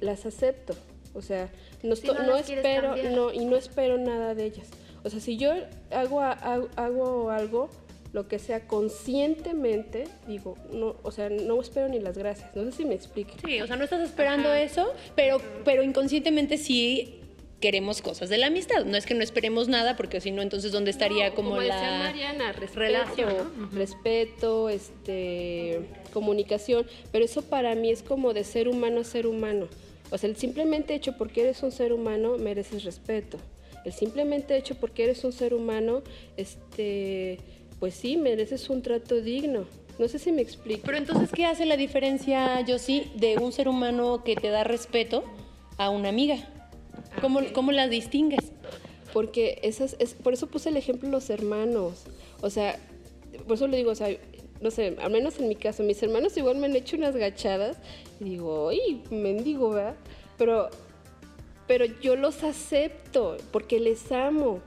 las 0.00 0.26
acepto. 0.26 0.74
O 1.14 1.22
sea, 1.22 1.50
no, 1.82 1.94
Sí, 1.96 2.08
espero, 2.08 2.88
cambiar. 2.94 3.12
no, 3.12 3.32
y 3.32 3.44
no 3.44 3.56
espero 3.56 3.98
nada 3.98 4.34
de 4.34 4.46
ellas. 4.46 4.68
O 5.04 5.10
sea, 5.10 5.20
si 5.20 5.36
yo 5.36 5.52
hago, 5.90 6.20
hago, 6.20 6.68
hago 6.76 7.30
algo, 7.30 7.70
lo 8.12 8.26
que 8.26 8.38
sea 8.38 8.66
conscientemente, 8.66 10.04
digo, 10.26 10.56
no, 10.72 10.96
o 11.02 11.10
sea, 11.10 11.28
no 11.28 11.60
espero 11.60 11.88
ni 11.88 11.98
las 11.98 12.16
gracias. 12.16 12.54
No 12.56 12.64
sé 12.64 12.72
si 12.72 12.84
me 12.84 12.94
explique. 12.94 13.34
Sí, 13.44 13.60
o 13.60 13.66
sea, 13.66 13.76
no 13.76 13.84
estás 13.84 14.00
esperando 14.00 14.48
Ajá. 14.48 14.62
eso, 14.62 14.92
pero, 15.14 15.40
pero 15.64 15.82
inconscientemente 15.82 16.56
sí 16.56 17.20
queremos 17.60 18.02
cosas 18.02 18.28
de 18.28 18.38
la 18.38 18.46
amistad. 18.46 18.84
No 18.84 18.96
es 18.96 19.04
que 19.04 19.14
no 19.14 19.22
esperemos 19.22 19.68
nada, 19.68 19.96
porque 19.96 20.20
si 20.20 20.30
no, 20.30 20.42
entonces 20.42 20.70
¿dónde 20.70 20.90
estaría 20.90 21.30
No, 21.30 21.34
como, 21.34 21.56
decía 21.58 21.90
la 21.90 21.98
Mariana, 21.98 22.52
respeto, 22.52 22.78
relación, 22.78 23.34
¿no? 23.58 23.68
respeto, 23.70 24.68
este, 24.68 25.80
comunicación, 26.12 26.86
pero 27.10 27.24
eso 27.24 27.42
para 27.42 27.74
mí 27.74 27.90
es 27.90 28.02
como 28.02 28.32
de 28.32 28.44
ser 28.44 28.68
humano 28.68 29.00
a 29.00 29.04
ser 29.04 29.26
humano. 29.26 29.68
O 30.10 30.18
sea, 30.18 30.30
el 30.30 30.36
simplemente 30.36 30.94
hecho 30.94 31.16
porque 31.16 31.40
eres 31.40 31.62
un 31.62 31.72
ser 31.72 31.92
humano 31.92 32.36
mereces 32.38 32.84
respeto. 32.84 33.38
El 33.84 33.92
simplemente 33.92 34.56
hecho 34.56 34.74
porque 34.76 35.04
eres 35.04 35.24
un 35.24 35.32
ser 35.32 35.54
humano, 35.54 36.02
este, 36.36 37.38
pues 37.78 37.94
sí, 37.94 38.16
mereces 38.16 38.70
un 38.70 38.82
trato 38.82 39.20
digno. 39.20 39.66
No 39.98 40.08
sé 40.08 40.18
si 40.18 40.32
me 40.32 40.42
explico. 40.42 40.82
Pero 40.86 40.98
entonces, 40.98 41.30
¿qué 41.30 41.44
hace 41.44 41.66
la 41.66 41.76
diferencia, 41.76 42.64
Josie, 42.66 43.10
de 43.14 43.38
un 43.38 43.52
ser 43.52 43.68
humano 43.68 44.24
que 44.24 44.34
te 44.34 44.48
da 44.48 44.64
respeto 44.64 45.22
a 45.76 45.90
una 45.90 46.08
amiga? 46.08 46.36
¿Cómo, 47.20 47.40
cómo 47.52 47.72
las 47.72 47.90
distingues? 47.90 48.52
Porque 49.12 49.60
esas, 49.62 49.96
es, 50.00 50.14
por 50.14 50.32
eso 50.32 50.48
puse 50.48 50.70
el 50.70 50.76
ejemplo 50.76 51.08
de 51.08 51.12
los 51.12 51.30
hermanos. 51.30 52.04
O 52.40 52.50
sea, 52.50 52.78
por 53.46 53.54
eso 53.54 53.68
le 53.68 53.76
digo, 53.76 53.92
o 53.92 53.94
sea, 53.94 54.08
no 54.60 54.70
sé, 54.70 54.96
al 55.00 55.12
menos 55.12 55.38
en 55.38 55.48
mi 55.48 55.54
caso, 55.54 55.82
mis 55.82 56.02
hermanos 56.02 56.36
igual 56.36 56.56
me 56.56 56.66
han 56.66 56.74
hecho 56.74 56.96
unas 56.96 57.14
gachadas 57.14 57.76
y 58.20 58.24
digo, 58.24 58.70
¡ay, 58.70 59.02
mendigo, 59.10 59.70
¿verdad? 59.70 59.94
Pero, 60.38 60.70
pero 61.66 61.84
yo 61.84 62.16
los 62.16 62.42
acepto 62.42 63.36
porque 63.52 63.80
les 63.80 64.12
amo, 64.12 64.60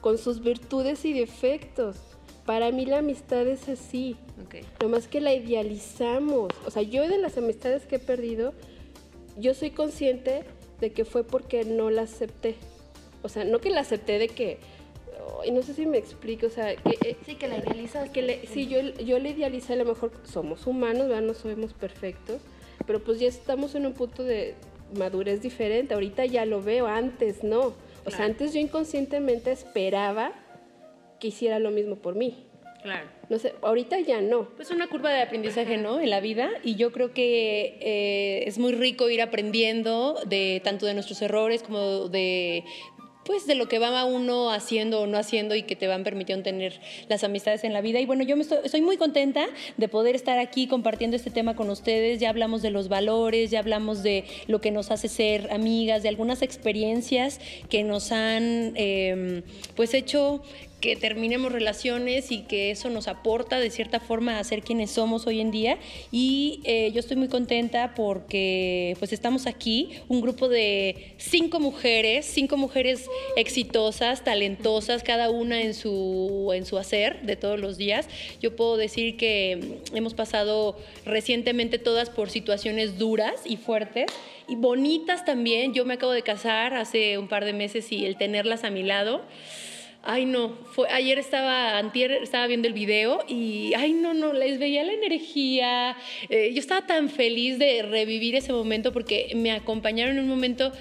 con 0.00 0.18
sus 0.18 0.40
virtudes 0.40 1.04
y 1.04 1.12
defectos. 1.12 1.96
Para 2.44 2.70
mí 2.70 2.84
la 2.84 2.98
amistad 2.98 3.46
es 3.46 3.68
así. 3.68 4.16
Nomás 4.82 5.08
que 5.08 5.20
la 5.20 5.32
idealizamos. 5.32 6.50
O 6.66 6.70
sea, 6.70 6.82
yo 6.82 7.08
de 7.08 7.16
las 7.18 7.38
amistades 7.38 7.86
que 7.86 7.96
he 7.96 7.98
perdido, 7.98 8.52
yo 9.38 9.54
soy 9.54 9.70
consciente 9.70 10.44
de 10.80 10.92
que 10.92 11.04
fue 11.06 11.24
porque 11.24 11.64
no 11.64 11.88
la 11.90 12.02
acepté. 12.02 12.56
O 13.22 13.30
sea, 13.30 13.44
no 13.44 13.60
que 13.60 13.70
la 13.70 13.80
acepté 13.80 14.18
de 14.18 14.28
que 14.28 14.58
y 15.44 15.50
no 15.50 15.62
sé 15.62 15.74
si 15.74 15.86
me 15.86 15.98
explico, 15.98 16.46
o 16.46 16.50
sea, 16.50 16.74
que... 16.76 16.96
eh, 17.08 17.16
Sí, 17.24 17.36
que 17.36 17.48
la 17.48 17.58
idealizas. 17.58 18.10
que 18.10 18.22
le, 18.22 18.46
sí, 18.46 18.66
yo, 18.66 18.80
yo 18.80 19.18
le 19.18 19.30
idealicé, 19.30 19.74
a 19.74 19.76
lo 19.76 19.84
mejor 19.84 20.12
somos 20.24 20.66
humanos, 20.66 21.08
¿verdad? 21.08 21.22
No 21.22 21.34
somos 21.34 21.72
perfectos, 21.74 22.40
pero 22.86 23.02
pues 23.02 23.20
ya 23.20 23.28
estamos 23.28 23.74
en 23.74 23.86
un 23.86 23.92
punto 23.94 24.22
de 24.22 24.54
madurez 24.94 25.42
diferente. 25.42 25.94
Ahorita 25.94 26.24
ya 26.26 26.44
lo 26.44 26.62
veo, 26.62 26.86
antes 26.86 27.44
no. 27.44 27.74
O 28.06 28.10
sea, 28.10 28.26
antes 28.26 28.52
yo 28.52 28.60
inconscientemente 28.60 29.50
esperaba 29.50 30.32
que 31.18 31.28
hiciera 31.28 31.58
lo 31.58 31.70
mismo 31.70 31.96
por 31.96 32.14
mí. 32.14 32.46
Claro. 32.82 33.08
No 33.30 33.38
sé, 33.38 33.54
ahorita 33.62 33.98
ya 34.00 34.20
no. 34.20 34.50
Pues 34.56 34.70
una 34.70 34.88
curva 34.88 35.10
de 35.10 35.22
aprendizaje, 35.22 35.78
¿no? 35.78 36.00
En 36.00 36.10
la 36.10 36.20
vida 36.20 36.50
y 36.62 36.74
yo 36.74 36.92
creo 36.92 37.14
que 37.14 37.78
eh, 37.80 38.44
es 38.46 38.58
muy 38.58 38.74
rico 38.74 39.08
ir 39.08 39.22
aprendiendo 39.22 40.20
de 40.26 40.60
tanto 40.62 40.84
de 40.84 40.92
nuestros 40.92 41.22
errores 41.22 41.62
como 41.62 42.08
de 42.08 42.64
pues 43.24 43.46
de 43.46 43.54
lo 43.54 43.68
que 43.68 43.78
va 43.78 44.04
uno 44.04 44.50
haciendo 44.50 45.00
o 45.00 45.06
no 45.06 45.18
haciendo 45.18 45.54
y 45.54 45.62
que 45.62 45.76
te 45.76 45.86
van 45.86 46.04
permitiendo 46.04 46.44
tener 46.44 46.80
las 47.08 47.24
amistades 47.24 47.64
en 47.64 47.72
la 47.72 47.80
vida. 47.80 48.00
Y 48.00 48.06
bueno, 48.06 48.22
yo 48.22 48.36
me 48.36 48.42
estoy, 48.42 48.82
muy 48.82 48.96
contenta 48.96 49.46
de 49.76 49.88
poder 49.88 50.14
estar 50.14 50.38
aquí 50.38 50.66
compartiendo 50.66 51.16
este 51.16 51.30
tema 51.30 51.56
con 51.56 51.70
ustedes. 51.70 52.20
Ya 52.20 52.30
hablamos 52.30 52.62
de 52.62 52.70
los 52.70 52.88
valores, 52.88 53.50
ya 53.50 53.60
hablamos 53.60 54.02
de 54.02 54.24
lo 54.46 54.60
que 54.60 54.70
nos 54.70 54.90
hace 54.90 55.08
ser 55.08 55.52
amigas, 55.52 56.02
de 56.02 56.08
algunas 56.08 56.42
experiencias 56.42 57.40
que 57.68 57.82
nos 57.82 58.12
han 58.12 58.72
eh, 58.76 59.42
pues 59.74 59.94
hecho 59.94 60.42
que 60.84 60.96
terminemos 60.96 61.50
relaciones 61.50 62.30
y 62.30 62.42
que 62.42 62.70
eso 62.70 62.90
nos 62.90 63.08
aporta 63.08 63.58
de 63.58 63.70
cierta 63.70 64.00
forma 64.00 64.38
a 64.38 64.44
ser 64.44 64.60
quienes 64.60 64.90
somos 64.90 65.26
hoy 65.26 65.40
en 65.40 65.50
día. 65.50 65.78
Y 66.12 66.60
eh, 66.64 66.90
yo 66.92 67.00
estoy 67.00 67.16
muy 67.16 67.28
contenta 67.28 67.94
porque 67.94 68.94
pues 68.98 69.14
estamos 69.14 69.46
aquí, 69.46 69.92
un 70.08 70.20
grupo 70.20 70.46
de 70.46 71.14
cinco 71.16 71.58
mujeres, 71.58 72.26
cinco 72.26 72.58
mujeres 72.58 73.08
exitosas, 73.34 74.24
talentosas, 74.24 75.02
cada 75.02 75.30
una 75.30 75.62
en 75.62 75.72
su, 75.72 76.50
en 76.54 76.66
su 76.66 76.76
hacer 76.76 77.22
de 77.22 77.36
todos 77.36 77.58
los 77.58 77.78
días. 77.78 78.06
Yo 78.42 78.54
puedo 78.54 78.76
decir 78.76 79.16
que 79.16 79.78
hemos 79.94 80.12
pasado 80.12 80.76
recientemente 81.06 81.78
todas 81.78 82.10
por 82.10 82.28
situaciones 82.28 82.98
duras 82.98 83.40
y 83.46 83.56
fuertes 83.56 84.12
y 84.48 84.56
bonitas 84.56 85.24
también. 85.24 85.72
Yo 85.72 85.86
me 85.86 85.94
acabo 85.94 86.12
de 86.12 86.20
casar 86.20 86.74
hace 86.74 87.16
un 87.16 87.28
par 87.28 87.46
de 87.46 87.54
meses 87.54 87.90
y 87.90 88.04
el 88.04 88.18
tenerlas 88.18 88.64
a 88.64 88.70
mi 88.70 88.82
lado. 88.82 89.22
Ay, 90.06 90.26
no, 90.26 90.50
fue, 90.72 90.86
ayer 90.90 91.18
estaba, 91.18 91.78
antier, 91.78 92.12
estaba 92.12 92.46
viendo 92.46 92.68
el 92.68 92.74
video 92.74 93.24
y, 93.26 93.72
ay, 93.74 93.94
no, 93.94 94.12
no, 94.12 94.34
les 94.34 94.58
veía 94.58 94.84
la 94.84 94.92
energía. 94.92 95.96
Eh, 96.28 96.52
yo 96.52 96.60
estaba 96.60 96.86
tan 96.86 97.08
feliz 97.08 97.58
de 97.58 97.82
revivir 97.82 98.34
ese 98.34 98.52
momento 98.52 98.92
porque 98.92 99.32
me 99.34 99.50
acompañaron 99.50 100.18
en 100.18 100.24
un 100.24 100.28
momento 100.28 100.72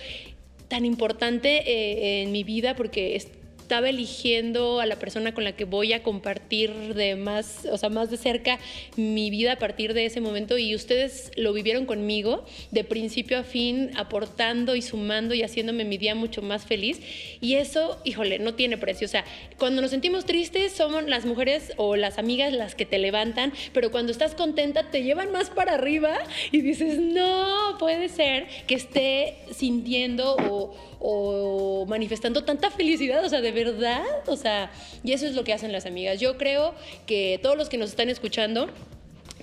tan 0.68 0.84
importante 0.86 1.64
eh, 1.66 2.24
en 2.24 2.34
mi 2.34 2.44
vida 2.44 2.76
porque 2.76 3.16
estaba 3.64 3.90
eligiendo 3.90 4.82
a 4.82 4.86
la 4.86 4.98
persona 4.98 5.34
con 5.34 5.46
la 5.46 5.54
que 5.54 5.64
voy 5.64 5.94
a 5.94 6.04
compartir 6.04 6.94
de 6.96 7.16
más, 7.16 7.66
o 7.72 7.78
sea, 7.78 7.88
más 7.88 8.12
de 8.12 8.18
cerca 8.18 8.60
mi 8.98 9.30
vida 9.30 9.54
a 9.54 9.56
partir 9.56 9.94
de 9.94 10.06
ese 10.06 10.20
momento 10.20 10.58
y 10.58 10.76
ustedes 10.76 11.32
lo 11.38 11.54
vivieron 11.54 11.86
conmigo 11.86 12.44
de 12.72 12.84
principio 12.84 13.40
a 13.40 13.44
fin, 13.44 13.92
aportando 13.96 14.76
y 14.76 14.82
sumando 14.82 15.34
y 15.34 15.44
haciéndome 15.44 15.86
mi 15.86 15.98
día 15.98 16.14
mucho 16.14 16.42
más 16.42 16.66
feliz. 16.66 17.00
Y 17.40 17.56
eso, 17.56 18.00
híjole, 18.04 18.38
no 18.38 18.54
tiene 18.54 18.78
precio. 18.78 19.06
O 19.06 19.10
sea, 19.10 19.24
cuando 19.58 19.82
nos 19.82 19.92
sentimos 19.92 20.26
tristes 20.26 20.74
somos 20.74 21.06
las 21.06 21.26
mujeres 21.26 21.72
o 21.78 21.96
las 21.96 22.18
amigas 22.18 22.52
las 22.52 22.76
que 22.76 22.86
te 22.86 22.98
levantan, 22.98 23.54
pero 23.72 23.92
cuando 23.92 24.12
estás 24.12 24.36
contenta 24.36 24.92
te 24.92 25.04
llevan 25.04 25.32
más 25.32 25.50
para 25.50 25.76
arriba 25.76 26.18
y 26.52 26.60
dices, 26.60 27.00
no, 27.00 27.78
puede 27.80 28.10
ser 28.10 28.48
que 28.68 28.76
esté 28.76 29.38
sintiendo 29.52 30.36
o, 30.36 30.76
o 31.06 31.86
manifestando 31.86 32.46
tanta 32.46 32.72
felicidad, 32.72 33.24
o 33.26 33.30
sea, 33.30 33.42
de 33.42 33.52
verdad, 33.52 34.04
o 34.26 34.38
sea, 34.38 34.72
y 35.04 35.12
eso 35.12 35.28
es 35.28 35.36
lo 35.36 35.44
que 35.44 35.52
hacen 35.52 35.74
las 35.74 35.86
amigas. 35.86 36.20
Yo 36.22 36.38
creo 36.38 36.74
que 37.06 37.40
todos 37.44 37.58
los 37.58 37.68
que 37.68 37.78
nos 37.78 37.90
están 37.90 38.10
escuchando 38.10 38.70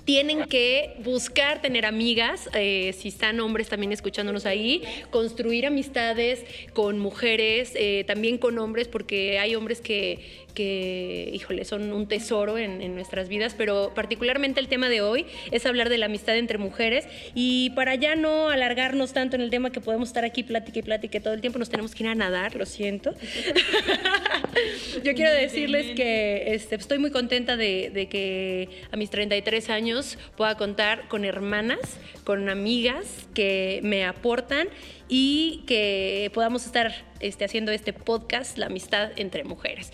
tienen 0.07 0.45
que 0.47 0.97
buscar 1.05 1.61
tener 1.61 1.85
amigas, 1.85 2.49
eh, 2.55 2.95
si 2.99 3.09
están 3.09 3.39
hombres 3.41 3.69
también 3.69 3.93
escuchándonos 3.93 4.47
ahí, 4.47 4.83
construir 5.11 5.67
amistades 5.67 6.45
con 6.73 6.99
mujeres, 6.99 7.73
eh, 7.75 8.05
también 8.07 8.39
con 8.39 8.59
hombres, 8.59 8.89
porque 8.89 9.39
hay 9.39 9.55
hombres 9.55 9.83
que, 9.83 10.47
que 10.51 11.31
híjole, 11.33 11.65
son 11.65 11.93
un 11.93 12.07
tesoro 12.07 12.59
en, 12.59 12.83
en, 12.83 12.95
nuestras 12.95 13.29
vidas, 13.29 13.55
pero 13.57 13.93
particularmente 13.95 14.61
el 14.61 14.69
tema 14.69 14.89
de 14.89 15.01
hoy 15.01 15.27
es 15.51 15.67
hablar 15.67 15.89
de 15.89 15.99
la 15.99 16.07
amistad 16.07 16.37
entre 16.37 16.59
mujeres 16.59 17.07
y 17.35 17.71
para 17.71 17.95
ya 17.95 18.17
no 18.17 18.49
alargarnos 18.49 19.13
tanto 19.13 19.37
en 19.37 19.43
el 19.43 19.51
tema 19.51 19.71
que 19.71 19.81
podemos 19.81 20.09
estar 20.09 20.25
aquí 20.25 20.43
plática 20.43 20.79
y 20.79 20.83
plática 20.83 21.21
todo 21.21 21.35
el 21.35 21.41
tiempo, 21.41 21.59
nos 21.59 21.71
tenemos 21.71 21.95
que 21.95 22.05
ir 22.05 22.09
a 22.09 22.15
nadar, 22.15 22.57
lo 22.57 22.67
siento. 22.67 23.15
Yo 25.05 25.15
quiero 25.15 25.33
decirles 25.33 25.95
que 25.95 26.55
este, 26.55 26.75
estoy 26.77 26.99
muy 26.99 27.11
contenta 27.11 27.57
de, 27.57 27.91
de 27.93 28.09
que 28.09 28.69
a 28.91 28.97
mis 28.97 29.11
33 29.11 29.71
años 29.71 30.19
pueda 30.37 30.57
contar 30.57 31.09
con 31.09 31.25
hermanas, 31.25 31.79
con 32.25 32.49
amigas 32.49 33.27
que 33.35 33.81
me 33.83 34.05
aportan 34.05 34.69
y 35.09 35.63
que 35.67 36.31
podamos 36.33 36.65
estar 36.67 36.93
este, 37.21 37.45
haciendo 37.45 37.73
este 37.73 37.93
podcast, 37.93 38.57
La 38.57 38.67
amistad 38.67 39.11
entre 39.17 39.45
mujeres. 39.45 39.93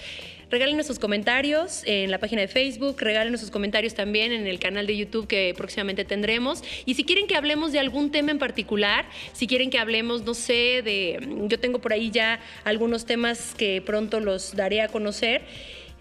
Regálenos 0.50 0.86
sus 0.86 0.98
comentarios 1.00 1.82
en 1.86 2.10
la 2.10 2.18
página 2.18 2.42
de 2.42 2.48
Facebook, 2.48 2.96
regálenos 3.00 3.40
sus 3.40 3.50
comentarios 3.50 3.94
también 3.94 4.30
en 4.30 4.46
el 4.46 4.60
canal 4.60 4.86
de 4.86 4.96
YouTube 4.96 5.26
que 5.26 5.54
próximamente 5.56 6.04
tendremos. 6.04 6.62
Y 6.84 6.94
si 6.94 7.04
quieren 7.04 7.26
que 7.26 7.34
hablemos 7.34 7.72
de 7.72 7.80
algún 7.80 8.12
tema 8.12 8.30
en 8.30 8.38
particular, 8.38 9.06
si 9.32 9.48
quieren 9.48 9.70
que 9.70 9.78
hablemos, 9.78 10.22
no 10.22 10.34
sé, 10.34 10.82
de. 10.84 11.46
Yo 11.48 11.58
tengo 11.58 11.80
por 11.80 11.92
ahí 11.92 12.10
ya 12.12 12.40
algunos 12.64 13.06
temas 13.06 13.54
que 13.56 13.82
pronto 13.84 14.20
los 14.20 14.54
daré 14.54 14.82
a 14.82 14.88
conocer 14.88 15.42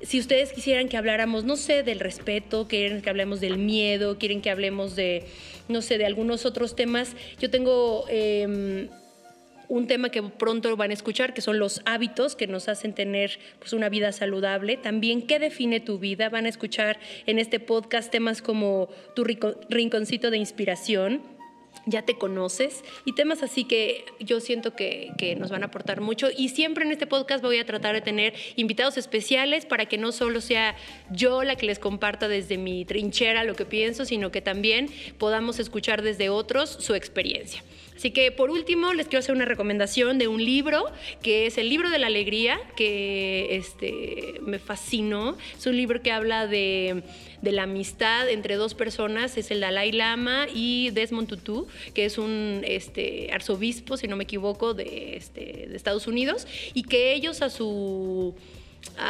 si 0.02 0.20
ustedes 0.20 0.54
quisieran 0.54 0.90
que 0.90 0.98
habláramos, 0.98 1.46
no 1.46 1.56
sé, 1.56 1.82
del 1.82 2.00
respeto, 2.00 2.68
quieren 2.68 3.02
que 3.02 3.10
hablemos 3.10 3.40
del 3.40 3.58
miedo, 3.58 4.18
quieren 4.18 4.42
que 4.42 4.52
hablemos 4.52 4.96
de, 4.96 5.26
no 5.68 5.82
sé, 5.82 5.98
de 5.98 6.06
algunos 6.06 6.46
otros 6.46 6.76
temas, 6.76 7.16
yo 7.40 7.50
tengo 7.50 8.06
eh, 8.10 8.90
un 9.68 9.88
tema 9.88 10.10
que 10.10 10.24
pronto 10.24 10.76
van 10.76 10.92
a 10.92 10.94
escuchar, 10.94 11.34
que 11.34 11.42
son 11.42 11.60
los 11.60 11.82
hábitos 11.86 12.36
que 12.36 12.48
nos 12.48 12.68
hacen 12.70 12.94
tener 12.94 13.40
pues, 13.60 13.74
una 13.74 13.90
vida 13.90 14.12
saludable. 14.12 14.78
También, 14.78 15.22
¿qué 15.22 15.40
define 15.40 15.80
tu 15.80 16.00
vida? 16.00 16.30
Van 16.30 16.46
a 16.46 16.50
escuchar 16.50 17.00
en 17.26 17.40
este 17.40 17.60
podcast 17.60 18.12
temas 18.12 18.42
como 18.42 18.90
tu 19.16 19.24
rinconcito 19.24 20.32
de 20.32 20.38
inspiración, 20.38 21.35
ya 21.86 22.02
te 22.02 22.18
conoces 22.18 22.84
y 23.06 23.14
temas 23.14 23.44
así 23.44 23.64
que 23.64 24.06
yo 24.20 24.40
siento 24.40 24.76
que, 24.76 25.12
que, 25.18 25.36
nos 25.36 25.52
van 25.52 25.64
a 25.64 25.68
aportar 25.68 26.02
mucho 26.02 26.30
y 26.36 26.50
siempre 26.50 26.86
en 26.86 26.92
este 26.92 27.08
podcast 27.08 27.44
voy 27.44 27.58
a 27.58 27.66
tratar 27.66 27.94
de 27.94 28.02
tener 28.02 28.34
invitados 28.56 28.98
especiales 28.98 29.66
para 29.66 29.86
que 29.86 29.98
no 29.98 30.12
solo 30.12 30.42
sea 30.42 30.76
yo 31.12 31.44
la 31.44 31.56
que 31.56 31.66
les 31.66 31.80
comparta 31.80 32.28
desde 32.28 32.58
mi 32.58 32.86
trinchera 32.86 33.44
lo 33.44 33.56
que 33.56 33.66
pienso, 33.66 34.06
sino 34.06 34.32
que 34.32 34.42
también 34.42 34.90
podamos 35.18 35.60
escuchar 35.60 36.02
desde 36.02 36.30
otros 36.30 36.70
su 36.70 36.96
experiencia. 36.96 37.64
Así 37.96 38.12
que 38.12 38.32
por 38.32 38.50
último 38.50 38.94
les 38.94 39.08
quiero 39.08 39.20
hacer 39.20 39.34
una 39.34 39.46
recomendación 39.46 40.18
de 40.18 40.28
un 40.28 40.44
libro 40.44 40.86
que 41.22 41.46
es 41.46 41.58
el 41.58 41.70
libro 41.70 41.90
de 41.90 41.98
la 41.98 42.08
alegría 42.08 42.60
que 42.76 43.56
este, 43.56 44.42
me 44.42 44.60
fascinó. 44.60 45.38
Es 45.58 45.66
un 45.66 45.78
libro 45.78 46.02
que 46.02 46.12
habla 46.12 46.46
de, 46.46 47.04
de 47.42 47.52
la 47.52 47.64
amistad 47.64 48.30
entre 48.30 48.56
dos 48.56 48.74
personas, 48.74 49.38
es 49.38 49.52
el 49.52 49.60
Dalai 49.60 49.92
Lama 49.92 50.48
y 50.54 50.90
Desmond 50.92 51.28
Tutu, 51.28 51.68
que 51.94 52.06
es 52.06 52.18
un 52.18 52.62
este, 52.66 53.30
arzobispo, 53.32 53.98
si 53.98 54.08
no 54.08 54.16
me 54.16 54.24
equivoco, 54.24 54.74
de, 54.74 55.16
este, 55.16 55.68
de 55.68 55.76
Estados 55.76 56.08
Unidos, 56.08 56.48
y 56.74 56.84
que 56.84 57.14
ellos 57.14 57.42
a 57.42 57.50
su 57.50 58.36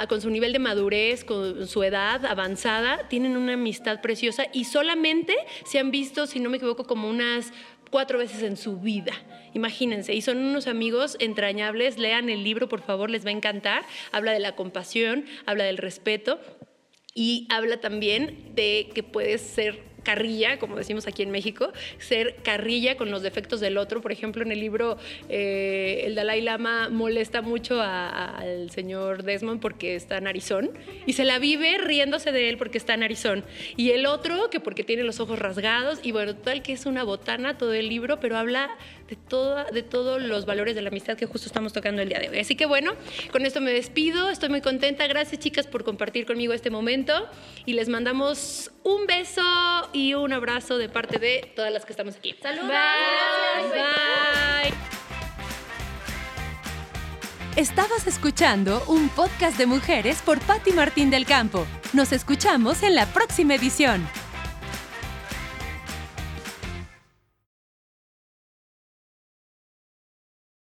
con 0.08 0.22
su 0.22 0.30
nivel 0.30 0.54
de 0.54 0.60
madurez, 0.60 1.26
con 1.26 1.68
su 1.68 1.84
edad 1.84 2.26
avanzada, 2.26 3.08
tienen 3.10 3.36
una 3.36 3.54
amistad 3.54 4.02
preciosa 4.02 4.46
y 4.54 4.64
solamente 4.64 5.36
se 5.66 5.80
han 5.80 5.92
visto, 5.92 6.28
si 6.28 6.40
no 6.40 6.50
me 6.50 6.58
equivoco, 6.58 6.86
como 6.86 7.10
unas 7.10 7.52
cuatro 7.92 8.18
veces 8.18 8.42
en 8.44 8.58
su 8.58 8.78
vida. 8.78 9.14
Imagínense, 9.54 10.14
y 10.14 10.22
son 10.22 10.38
unos 10.38 10.68
amigos 10.68 11.18
entrañables. 11.20 11.98
Lean 11.98 12.30
el 12.30 12.44
libro, 12.44 12.68
por 12.68 12.82
favor, 12.82 13.10
les 13.10 13.26
va 13.26 13.30
a 13.30 13.34
encantar. 13.34 13.86
Habla 14.12 14.34
de 14.34 14.40
la 14.40 14.56
compasión, 14.56 15.26
habla 15.46 15.64
del 15.64 15.78
respeto 15.78 16.40
y 17.16 17.48
habla 17.50 17.80
también 17.80 18.52
de 18.54 18.90
que 18.94 19.02
puedes 19.02 19.42
ser 19.42 19.96
carrilla, 20.06 20.60
como 20.60 20.78
decimos 20.78 21.08
aquí 21.08 21.24
en 21.24 21.32
México, 21.32 21.74
ser 21.98 22.36
carrilla 22.44 22.96
con 22.96 23.12
los 23.12 23.24
defectos 23.24 23.60
del 23.60 23.78
otro. 23.78 24.02
Por 24.02 24.14
ejemplo, 24.14 24.44
en 24.44 24.52
el 24.54 24.60
libro 24.62 24.98
eh, 25.28 26.04
el 26.06 26.16
Dalai 26.16 26.42
Lama 26.42 26.90
molesta 26.90 27.42
mucho 27.42 27.82
al 27.82 28.70
señor 28.70 29.24
Desmond 29.24 29.60
porque 29.60 29.96
está 29.96 30.22
narizón 30.22 30.70
y 31.06 31.14
se 31.14 31.26
la 31.26 31.40
vive 31.40 31.78
riéndose 31.80 32.32
de 32.32 32.50
él 32.50 32.58
porque 32.58 32.78
está 32.78 32.96
narizón. 32.96 33.44
Y 33.76 33.90
el 33.90 34.06
otro 34.06 34.50
que 34.50 34.62
porque 34.62 34.84
tiene 34.84 35.04
los 35.04 35.20
ojos 35.20 35.40
rasgados 35.40 36.00
y 36.04 36.12
bueno, 36.14 36.36
tal 36.36 36.62
que 36.62 36.74
es 36.74 36.86
una 36.86 37.04
botana 37.04 37.58
todo 37.58 37.74
el 37.74 37.90
libro, 37.90 38.20
pero 38.20 38.38
habla 38.38 38.70
de, 39.08 39.16
toda, 39.16 39.66
de 39.66 39.84
todos 39.84 40.22
los 40.22 40.46
valores 40.46 40.76
de 40.76 40.82
la 40.82 40.90
amistad 40.90 41.18
que 41.18 41.26
justo 41.26 41.48
estamos 41.48 41.74
tocando 41.74 42.02
el 42.02 42.10
día 42.10 42.20
de 42.20 42.30
hoy. 42.30 42.40
Así 42.40 42.56
que 42.56 42.66
bueno, 42.66 42.94
con 43.32 43.46
esto 43.46 43.62
me 43.62 43.72
despido, 43.72 44.30
estoy 44.30 44.50
muy 44.50 44.62
contenta. 44.62 45.08
Gracias 45.08 45.40
chicas 45.40 45.68
por 45.68 45.84
compartir 45.84 46.26
conmigo 46.26 46.54
este 46.54 46.70
momento 46.70 47.30
y 47.66 47.74
les 47.74 47.90
mandamos 47.90 48.72
un 48.84 49.06
beso 49.06 49.42
y 49.94 50.14
un 50.14 50.34
abrazo 50.34 50.78
de 50.78 50.90
parte 50.90 51.20
de 51.20 51.52
todas 51.56 51.72
las 51.72 51.86
que 51.86 51.94
estamos 51.94 52.16
aquí. 52.16 52.36
¡Saludos! 52.42 52.68
Bye. 52.68 53.70
Bye. 53.70 54.96
Estabas 57.56 58.06
escuchando 58.06 58.84
un 58.88 59.08
podcast 59.08 59.58
de 59.58 59.66
mujeres 59.66 60.22
por 60.22 60.42
Patti 60.42 60.74
Martín 60.74 61.10
del 61.10 61.26
Campo. 61.26 61.66
Nos 61.94 62.12
escuchamos 62.12 62.84
en 62.84 62.96
la 62.96 63.06
próxima 63.06 63.56
edición. 63.56 64.06